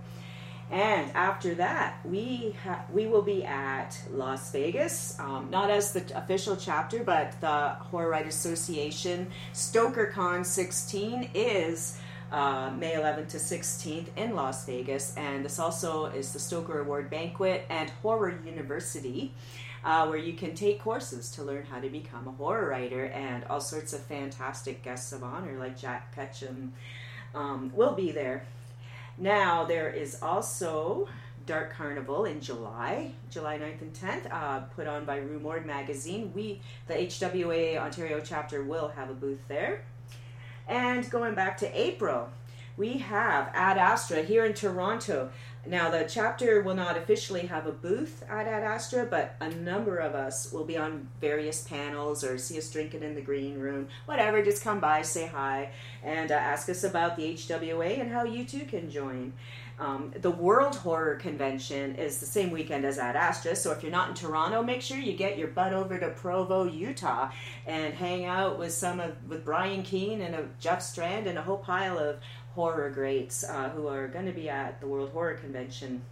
And 0.71 1.11
after 1.15 1.55
that, 1.55 1.99
we 2.05 2.55
ha- 2.63 2.85
we 2.93 3.07
will 3.07 3.23
be 3.23 3.43
at 3.45 3.99
Las 4.13 4.53
Vegas, 4.53 5.19
um, 5.19 5.49
not 5.51 5.71
as 5.71 5.93
the 5.93 6.05
official 6.17 6.57
chapter, 6.57 7.03
but 7.03 7.41
the 7.41 7.71
Horror 7.71 8.11
Writers 8.11 8.35
Association 8.35 9.31
StokerCon 9.55 10.45
16 10.45 11.31
is 11.33 11.99
uh, 12.31 12.71
May 12.79 12.93
11th 12.93 13.29
to 13.29 13.37
16th 13.39 14.07
in 14.17 14.35
Las 14.35 14.67
Vegas, 14.67 15.15
and 15.17 15.45
this 15.45 15.59
also 15.59 16.07
is 16.07 16.33
the 16.33 16.39
Stoker 16.39 16.81
Award 16.81 17.11
Banquet 17.11 17.65
and 17.71 17.91
Horror 18.03 18.39
University. 18.45 19.33
Uh, 19.85 20.09
where 20.09 20.19
you 20.19 20.33
can 20.33 20.57
take 20.57 20.81
courses 20.81 21.31
to 21.31 21.43
learn 21.45 21.65
how 21.65 21.79
to 21.79 21.89
become 21.89 22.27
a 22.27 22.33
horror 22.33 22.69
writer, 22.69 23.07
and 23.07 23.45
all 23.45 23.61
sorts 23.61 23.93
of 23.93 24.01
fantastic 24.01 24.83
guests 24.83 25.13
of 25.13 25.23
honor 25.23 25.57
like 25.57 25.79
Jack 25.79 26.15
Ketchum 26.15 26.73
um, 27.33 27.71
will 27.75 27.95
be 27.95 28.11
there. 28.11 28.45
Now, 29.17 29.65
there 29.65 29.89
is 29.89 30.21
also 30.21 31.09
Dark 31.47 31.73
Carnival 31.73 32.27
in 32.27 32.41
July, 32.41 33.13
July 33.31 33.59
9th 33.59 33.81
and 33.81 33.95
10th, 33.95 34.33
uh, 34.33 34.61
put 34.77 34.87
on 34.87 35.05
by 35.05 35.17
Rue 35.17 35.41
Morgue 35.41 35.65
magazine. 35.65 36.31
We, 36.35 36.61
the 36.89 36.95
HWA 36.95 37.79
Ontario 37.79 38.21
chapter, 38.23 38.63
will 38.63 38.89
have 38.89 39.11
a 39.11 39.15
booth 39.15 39.41
there. 39.49 39.83
And 40.69 41.09
going 41.11 41.35
back 41.35 41.57
to 41.59 41.81
April, 41.81 42.29
we 42.77 42.99
have 42.99 43.51
Ad 43.55 43.79
Astra 43.79 44.23
here 44.23 44.45
in 44.45 44.55
Toronto. 44.55 45.31
Now, 45.67 45.91
the 45.91 46.07
chapter 46.09 46.63
will 46.63 46.77
not 46.77 46.97
officially 46.97 47.47
have 47.47 47.67
a 47.67 47.73
booth 47.73 48.23
at 48.29 48.47
Ad 48.47 48.63
Astra, 48.63 49.05
but 49.05 49.35
a 49.41 49.51
number 49.51 49.97
of 49.97 50.15
us 50.15 50.53
will 50.53 50.65
be 50.65 50.77
on 50.77 51.09
various 51.21 51.63
panels 51.63 52.23
or 52.23 52.39
see 52.39 52.57
us 52.57 52.71
drinking 52.71 53.03
in 53.03 53.15
the 53.15 53.21
green 53.21 53.59
room, 53.59 53.89
whatever. 54.07 54.43
Just 54.43 54.63
come 54.63 54.79
by, 54.79 55.03
say 55.03 55.27
hi, 55.27 55.71
and 56.05 56.31
uh, 56.31 56.35
ask 56.35 56.69
us 56.69 56.85
about 56.85 57.17
the 57.17 57.35
HWA 57.35 58.01
and 58.01 58.13
how 58.13 58.25
you 58.25 58.45
too 58.45 58.65
can 58.65 58.91
join. 58.91 59.33
Um, 59.81 60.13
the 60.21 60.31
World 60.31 60.75
Horror 60.75 61.15
Convention 61.17 61.95
is 61.95 62.19
the 62.19 62.27
same 62.27 62.51
weekend 62.51 62.85
as 62.85 62.99
Ad 62.99 63.15
Astra, 63.15 63.55
so 63.55 63.71
if 63.71 63.83
you're 63.83 63.93
not 63.93 64.09
in 64.09 64.15
Toronto, 64.15 64.61
make 64.63 64.83
sure 64.83 64.99
you 64.99 65.13
get 65.13 65.39
your 65.39 65.49
butt 65.49 65.73
over 65.73 65.99
to 65.99 66.09
Provo, 66.11 66.65
Utah, 66.65 67.31
and 67.65 67.95
hang 67.95 68.25
out 68.25 68.59
with 68.59 68.73
some 68.73 68.99
of 68.99 69.15
with 69.29 69.45
Brian 69.45 69.85
Keene 69.85 70.21
and 70.21 70.35
uh, 70.35 70.43
Jeff 70.59 70.83
Strand 70.83 71.29
and 71.29 71.39
a 71.39 71.43
whole 71.43 71.59
pile 71.59 71.97
of 71.97 72.17
horror 72.55 72.91
greats 72.91 73.45
uh, 73.45 73.69
who 73.71 73.87
are 73.87 74.09
going 74.09 74.27
to 74.27 74.33
be 74.33 74.49
at 74.49 74.81
the 74.81 74.87
World 74.89 75.11
Horror 75.11 75.35
Convention. 75.35 76.03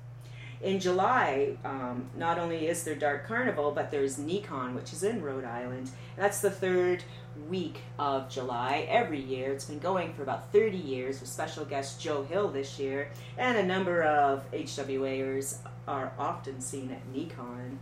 In 0.62 0.80
July, 0.80 1.56
um, 1.64 2.08
not 2.16 2.38
only 2.38 2.68
is 2.68 2.84
there 2.84 2.94
Dark 2.94 3.26
Carnival, 3.26 3.72
but 3.72 3.90
there's 3.90 4.16
Necon, 4.16 4.74
which 4.74 4.92
is 4.92 5.02
in 5.02 5.22
Rhode 5.22 5.44
Island. 5.44 5.90
That's 6.16 6.40
the 6.40 6.50
third 6.50 7.02
week 7.48 7.80
of 7.98 8.28
July 8.28 8.86
every 8.88 9.20
year. 9.20 9.52
It's 9.52 9.64
been 9.64 9.78
going 9.78 10.12
for 10.14 10.22
about 10.22 10.52
30 10.52 10.76
years 10.76 11.20
with 11.20 11.28
special 11.28 11.64
guest 11.64 12.00
Joe 12.00 12.22
Hill 12.22 12.48
this 12.48 12.78
year, 12.78 13.10
and 13.38 13.56
a 13.56 13.64
number 13.64 14.02
of 14.02 14.50
HWAers 14.52 15.58
are 15.86 16.12
often 16.18 16.60
seen 16.60 16.90
at 16.90 17.12
Necon. 17.12 17.76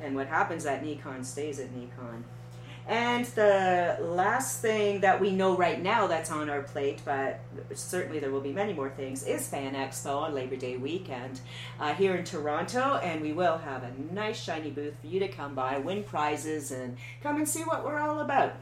And 0.00 0.14
what 0.14 0.26
happens 0.26 0.66
at 0.66 0.84
Necon 0.84 1.24
stays 1.24 1.58
at 1.58 1.74
Necon. 1.74 2.22
And 2.88 3.24
the 3.24 3.98
last 4.00 4.60
thing 4.60 5.00
that 5.00 5.20
we 5.20 5.32
know 5.32 5.56
right 5.56 5.82
now 5.82 6.06
that's 6.06 6.30
on 6.30 6.48
our 6.48 6.62
plate, 6.62 7.00
but 7.04 7.40
certainly 7.74 8.20
there 8.20 8.30
will 8.30 8.40
be 8.40 8.52
many 8.52 8.72
more 8.72 8.90
things, 8.90 9.24
is 9.24 9.48
Fan 9.48 9.74
Expo 9.74 10.22
on 10.22 10.34
Labor 10.34 10.54
Day 10.54 10.76
weekend 10.76 11.40
uh, 11.80 11.94
here 11.94 12.14
in 12.14 12.24
Toronto. 12.24 13.00
And 13.02 13.22
we 13.22 13.32
will 13.32 13.58
have 13.58 13.82
a 13.82 13.90
nice 14.14 14.40
shiny 14.40 14.70
booth 14.70 14.94
for 15.00 15.08
you 15.08 15.18
to 15.18 15.26
come 15.26 15.56
by, 15.56 15.78
win 15.78 16.04
prizes, 16.04 16.70
and 16.70 16.96
come 17.24 17.38
and 17.38 17.48
see 17.48 17.62
what 17.62 17.84
we're 17.84 17.98
all 17.98 18.20
about. 18.20 18.54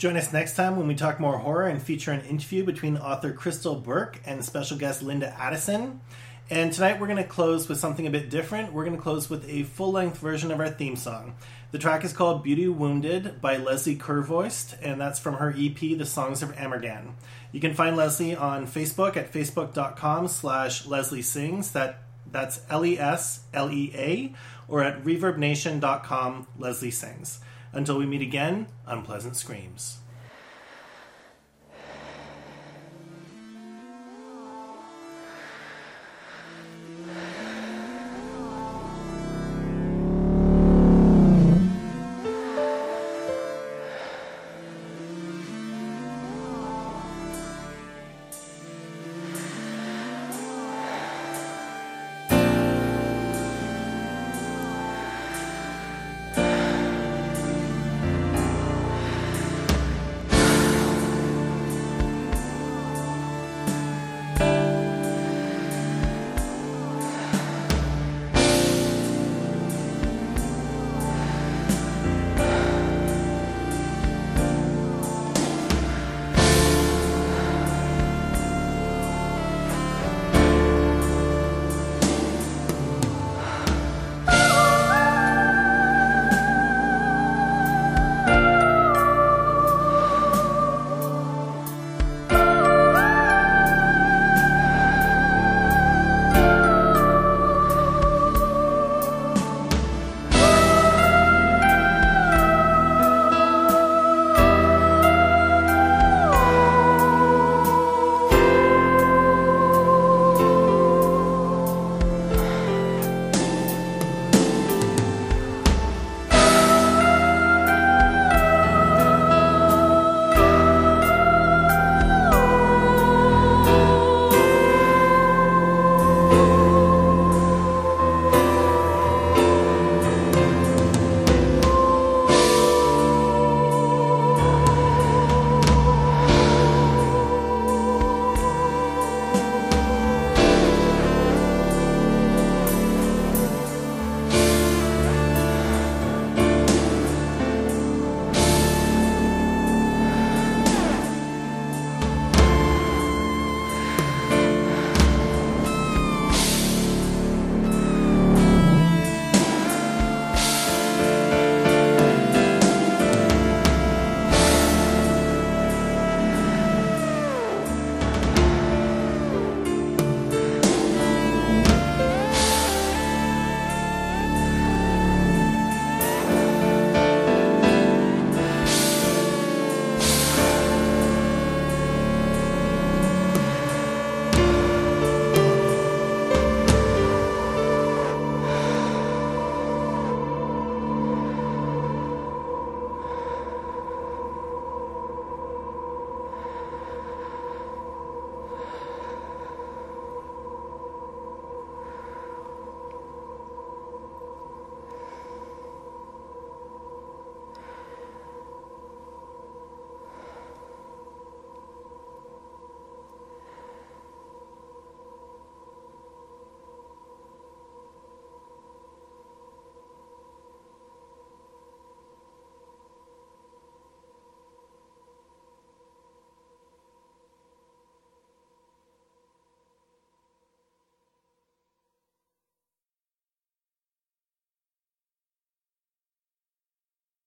Join 0.00 0.16
us 0.16 0.32
next 0.32 0.56
time 0.56 0.78
when 0.78 0.88
we 0.88 0.94
talk 0.94 1.20
more 1.20 1.36
horror 1.36 1.66
and 1.66 1.82
feature 1.82 2.10
an 2.10 2.22
interview 2.22 2.64
between 2.64 2.96
author 2.96 3.34
Crystal 3.34 3.74
Burke 3.74 4.18
and 4.24 4.42
special 4.42 4.78
guest 4.78 5.02
Linda 5.02 5.28
Addison. 5.38 6.00
And 6.48 6.72
tonight 6.72 6.98
we're 6.98 7.06
going 7.06 7.22
to 7.22 7.28
close 7.28 7.68
with 7.68 7.78
something 7.78 8.06
a 8.06 8.10
bit 8.10 8.30
different. 8.30 8.72
We're 8.72 8.86
going 8.86 8.96
to 8.96 9.02
close 9.02 9.28
with 9.28 9.46
a 9.46 9.64
full 9.64 9.92
length 9.92 10.16
version 10.16 10.50
of 10.50 10.58
our 10.58 10.70
theme 10.70 10.96
song. 10.96 11.34
The 11.70 11.78
track 11.78 12.02
is 12.02 12.14
called 12.14 12.42
Beauty 12.42 12.66
Wounded 12.66 13.42
by 13.42 13.58
Leslea 13.58 13.98
Kurvoist, 13.98 14.78
and 14.80 14.98
that's 14.98 15.18
from 15.18 15.34
her 15.34 15.50
EP, 15.50 15.78
The 15.78 16.06
Songs 16.06 16.42
of 16.42 16.54
Amergan. 16.56 17.12
You 17.52 17.60
can 17.60 17.74
find 17.74 17.94
Leslea 17.94 18.40
on 18.40 18.66
Facebook 18.66 19.18
at 19.18 19.30
facebook.com 19.30 20.28
slash 20.28 20.86
Leslea 20.86 21.22
Sings. 21.22 21.72
That, 21.72 22.04
that's 22.32 22.62
L 22.70 22.86
E 22.86 22.98
S 22.98 23.40
L 23.52 23.70
E 23.70 23.92
A, 23.94 24.34
or 24.66 24.82
at 24.82 25.04
reverbnation.com 25.04 26.46
Leslea 26.58 26.90
Sings. 26.90 27.40
Until 27.72 27.98
we 27.98 28.06
meet 28.06 28.22
again, 28.22 28.66
unpleasant 28.86 29.36
screams. 29.36 29.98